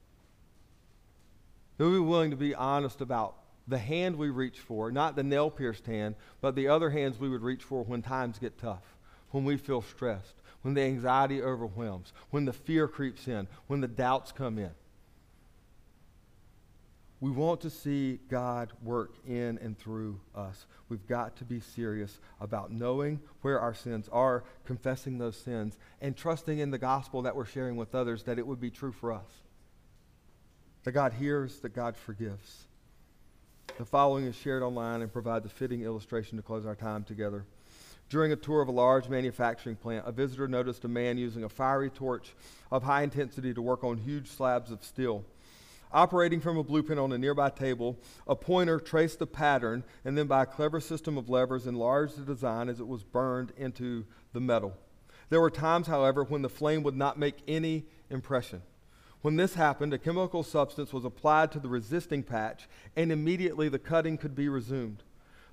That 1.77 1.85
we're 1.85 2.01
willing 2.01 2.31
to 2.31 2.35
be 2.35 2.53
honest 2.53 2.99
about 2.99 3.35
the 3.65 3.77
hand 3.77 4.17
we 4.17 4.29
reach 4.29 4.59
for, 4.59 4.91
not 4.91 5.15
the 5.15 5.23
nail 5.23 5.49
pierced 5.49 5.85
hand, 5.85 6.15
but 6.41 6.55
the 6.55 6.67
other 6.67 6.89
hands 6.89 7.17
we 7.17 7.29
would 7.29 7.41
reach 7.41 7.63
for 7.63 7.85
when 7.85 8.01
times 8.01 8.39
get 8.39 8.57
tough, 8.57 8.83
when 9.31 9.45
we 9.45 9.55
feel 9.55 9.81
stressed, 9.81 10.35
when 10.65 10.73
the 10.73 10.81
anxiety 10.81 11.43
overwhelms, 11.43 12.11
when 12.31 12.45
the 12.45 12.51
fear 12.51 12.87
creeps 12.87 13.27
in, 13.27 13.47
when 13.67 13.81
the 13.81 13.87
doubts 13.87 14.31
come 14.31 14.57
in. 14.57 14.71
We 17.21 17.29
want 17.29 17.61
to 17.61 17.69
see 17.69 18.17
God 18.31 18.71
work 18.81 19.13
in 19.27 19.59
and 19.59 19.77
through 19.77 20.19
us. 20.33 20.65
We've 20.89 21.05
got 21.05 21.35
to 21.35 21.43
be 21.43 21.59
serious 21.59 22.19
about 22.41 22.71
knowing 22.71 23.19
where 23.41 23.59
our 23.59 23.75
sins 23.75 24.09
are, 24.11 24.43
confessing 24.65 25.19
those 25.19 25.37
sins, 25.37 25.77
and 26.01 26.17
trusting 26.17 26.57
in 26.57 26.71
the 26.71 26.79
gospel 26.79 27.21
that 27.21 27.35
we're 27.35 27.45
sharing 27.45 27.75
with 27.75 27.93
others 27.93 28.23
that 28.23 28.39
it 28.39 28.47
would 28.47 28.59
be 28.59 28.71
true 28.71 28.91
for 28.91 29.13
us. 29.13 29.43
That 30.83 30.93
God 30.93 31.13
hears, 31.13 31.59
that 31.59 31.75
God 31.75 31.95
forgives. 31.95 32.63
The 33.77 33.85
following 33.85 34.25
is 34.25 34.35
shared 34.35 34.63
online 34.63 35.03
and 35.03 35.13
provides 35.13 35.45
a 35.45 35.49
fitting 35.49 35.83
illustration 35.83 36.37
to 36.37 36.41
close 36.43 36.65
our 36.65 36.75
time 36.75 37.03
together. 37.03 37.45
During 38.09 38.31
a 38.31 38.35
tour 38.35 38.61
of 38.61 38.67
a 38.67 38.71
large 38.71 39.09
manufacturing 39.09 39.75
plant, 39.75 40.05
a 40.07 40.11
visitor 40.11 40.47
noticed 40.47 40.85
a 40.85 40.87
man 40.87 41.17
using 41.17 41.43
a 41.43 41.49
fiery 41.49 41.89
torch 41.89 42.35
of 42.71 42.83
high 42.83 43.01
intensity 43.01 43.53
to 43.53 43.61
work 43.61 43.83
on 43.83 43.97
huge 43.97 44.29
slabs 44.29 44.69
of 44.69 44.83
steel. 44.83 45.25
Operating 45.91 46.39
from 46.39 46.57
a 46.57 46.63
blueprint 46.63 46.99
on 46.99 47.11
a 47.13 47.17
nearby 47.17 47.49
table, 47.49 47.97
a 48.27 48.35
pointer 48.35 48.79
traced 48.79 49.19
the 49.19 49.27
pattern 49.27 49.83
and 50.03 50.17
then, 50.17 50.27
by 50.27 50.43
a 50.43 50.45
clever 50.45 50.79
system 50.79 51.17
of 51.17 51.29
levers, 51.29 51.65
enlarged 51.65 52.17
the 52.17 52.25
design 52.25 52.69
as 52.69 52.79
it 52.79 52.87
was 52.87 53.03
burned 53.03 53.53
into 53.57 54.05
the 54.33 54.39
metal. 54.39 54.77
There 55.29 55.41
were 55.41 55.49
times, 55.49 55.87
however, 55.87 56.23
when 56.23 56.41
the 56.43 56.49
flame 56.49 56.83
would 56.83 56.95
not 56.95 57.17
make 57.17 57.37
any 57.47 57.85
impression. 58.09 58.61
When 59.21 59.37
this 59.37 59.55
happened, 59.55 59.93
a 59.93 59.97
chemical 59.97 60.43
substance 60.43 60.93
was 60.93 61.05
applied 61.05 61.51
to 61.53 61.59
the 61.59 61.69
resisting 61.69 62.21
patch, 62.21 62.67
and 62.95 63.11
immediately 63.11 63.69
the 63.69 63.79
cutting 63.79 64.17
could 64.17 64.35
be 64.35 64.49
resumed. 64.49 65.01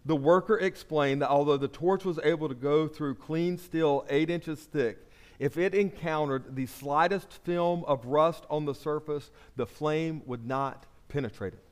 The 0.04 0.16
worker 0.16 0.58
explained 0.58 1.22
that 1.22 1.30
although 1.30 1.56
the 1.56 1.68
torch 1.68 2.04
was 2.04 2.18
able 2.24 2.48
to 2.48 2.54
go 2.54 2.88
through 2.88 3.14
clean 3.16 3.56
steel 3.56 4.04
eight 4.08 4.30
inches 4.30 4.60
thick, 4.60 4.98
if 5.38 5.56
it 5.56 5.74
encountered 5.74 6.56
the 6.56 6.66
slightest 6.66 7.32
film 7.44 7.84
of 7.84 8.06
rust 8.06 8.44
on 8.50 8.64
the 8.64 8.74
surface, 8.74 9.30
the 9.56 9.66
flame 9.66 10.22
would 10.26 10.46
not 10.46 10.86
penetrate 11.08 11.54
it. 11.54 11.64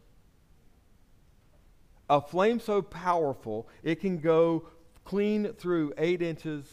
A 2.09 2.21
flame 2.21 2.59
so 2.59 2.83
powerful, 2.83 3.69
it 3.83 4.01
can 4.01 4.19
go 4.19 4.67
clean 5.05 5.53
through 5.53 5.93
eight 5.99 6.23
inches 6.23 6.65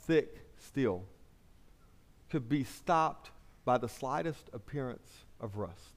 thick 0.00 0.38
steel, 0.58 1.04
could 2.30 2.48
be 2.48 2.64
stopped 2.64 3.30
by 3.64 3.78
the 3.78 3.88
slightest 3.88 4.50
appearance 4.52 5.24
of 5.40 5.56
rust. 5.56 5.94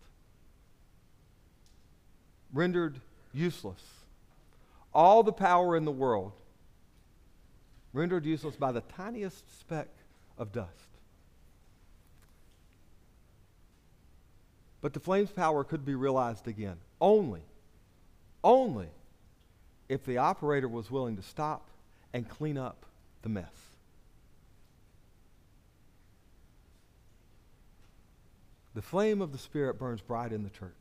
Rendered 2.54 3.02
useless. 3.34 3.82
All 4.98 5.22
the 5.22 5.32
power 5.32 5.78
in 5.78 5.86
the 5.86 5.92
world 5.92 6.32
rendered 7.94 8.26
useless 8.26 8.56
by 8.56 8.72
the 8.72 8.82
tiniest 8.82 9.60
speck 9.60 9.90
of 10.40 10.52
dust. 10.52 10.72
But 14.82 14.94
the 14.94 15.00
flame's 15.00 15.30
power 15.30 15.64
could 15.64 15.86
be 15.86 15.94
realized 15.94 16.48
again 16.48 16.78
only, 17.00 17.44
only 18.44 18.88
if 19.88 20.04
the 20.04 20.18
operator 20.18 20.68
was 20.68 20.90
willing 20.90 21.16
to 21.18 21.22
stop 21.22 21.70
and 22.12 22.28
clean 22.28 22.58
up 22.58 22.84
the 23.22 23.30
mess. 23.30 23.54
The 28.74 28.82
flame 28.82 29.22
of 29.22 29.32
the 29.32 29.38
Spirit 29.38 29.78
burns 29.78 30.02
bright 30.02 30.34
in 30.34 30.42
the 30.42 30.50
church. 30.50 30.74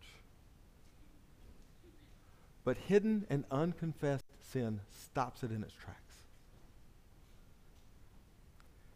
But 2.67 2.79
hidden 2.89 3.25
and 3.31 3.45
unconfessed 3.49 4.25
sin 4.53 4.81
stops 4.91 5.45
it 5.45 5.53
in 5.53 5.62
its 5.62 5.73
tracks. 5.73 6.17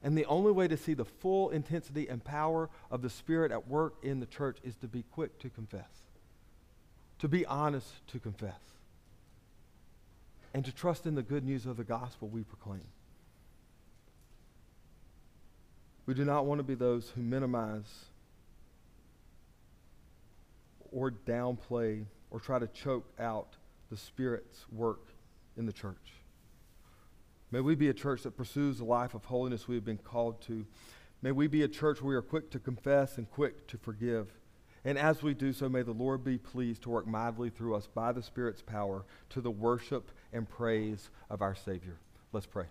And 0.03 0.19
the 0.19 0.25
only 0.25 0.51
way 0.51 0.67
to 0.67 0.77
see 0.77 0.93
the 0.93 1.05
full 1.05 1.51
intensity 1.51 2.09
and 2.09 2.25
power 2.25 2.69
of 2.91 3.01
the 3.01 3.09
Spirit 3.09 3.53
at 3.53 3.69
work 3.69 3.95
in 4.03 4.19
the 4.19 4.27
church 4.27 4.59
is 4.65 4.75
to 4.79 4.89
be 4.89 5.05
quick 5.13 5.39
to 5.39 5.49
confess, 5.49 6.09
to 7.21 7.29
be 7.29 7.47
honest 7.47 8.05
to 8.09 8.19
confess, 8.19 8.59
and 10.53 10.65
to 10.65 10.73
trust 10.73 11.07
in 11.07 11.15
the 11.15 11.23
good 11.23 11.45
news 11.45 11.65
of 11.65 11.77
the 11.77 11.85
gospel 11.85 12.27
we 12.27 12.43
proclaim. 12.43 12.89
We 16.07 16.15
do 16.15 16.25
not 16.25 16.45
want 16.45 16.59
to 16.59 16.65
be 16.65 16.75
those 16.75 17.11
who 17.11 17.23
minimize 17.23 18.07
or 20.91 21.13
downplay 21.13 22.07
or 22.33 22.41
try 22.41 22.59
to 22.59 22.67
choke 22.67 23.07
out 23.21 23.55
the 23.91 23.97
Spirit's 23.97 24.67
work 24.71 25.09
in 25.57 25.67
the 25.67 25.73
church. 25.73 26.15
May 27.51 27.61
we 27.61 27.75
be 27.75 27.89
a 27.89 27.95
church 27.95 28.23
that 28.23 28.37
pursues 28.37 28.79
the 28.79 28.85
life 28.85 29.15
of 29.15 29.25
holiness 29.25 29.67
we 29.67 29.75
have 29.75 29.85
been 29.85 29.99
called 29.99 30.41
to. 30.43 30.65
May 31.21 31.33
we 31.33 31.49
be 31.49 31.63
a 31.63 31.69
church 31.69 32.01
where 32.01 32.11
we 32.11 32.17
are 32.17 32.23
quick 32.23 32.51
to 32.53 32.59
confess 32.59 33.19
and 33.19 33.29
quick 33.31 33.67
to 33.69 33.77
forgive. 33.77 34.33
And 34.85 34.97
as 34.97 35.23
we 35.23 35.35
do 35.35 35.53
so, 35.53 35.69
may 35.69 35.83
the 35.83 35.93
Lord 35.93 36.25
be 36.25 36.39
pleased 36.39 36.83
to 36.83 36.91
work 36.91 37.07
mightily 37.07 37.51
through 37.51 37.75
us 37.75 37.87
by 37.87 38.13
the 38.13 38.23
Spirit's 38.23 38.63
power 38.63 39.05
to 39.31 39.41
the 39.41 39.51
worship 39.51 40.11
and 40.33 40.49
praise 40.49 41.11
of 41.29 41.43
our 41.43 41.55
Savior. 41.55 41.99
Let's 42.33 42.47
pray. 42.47 42.67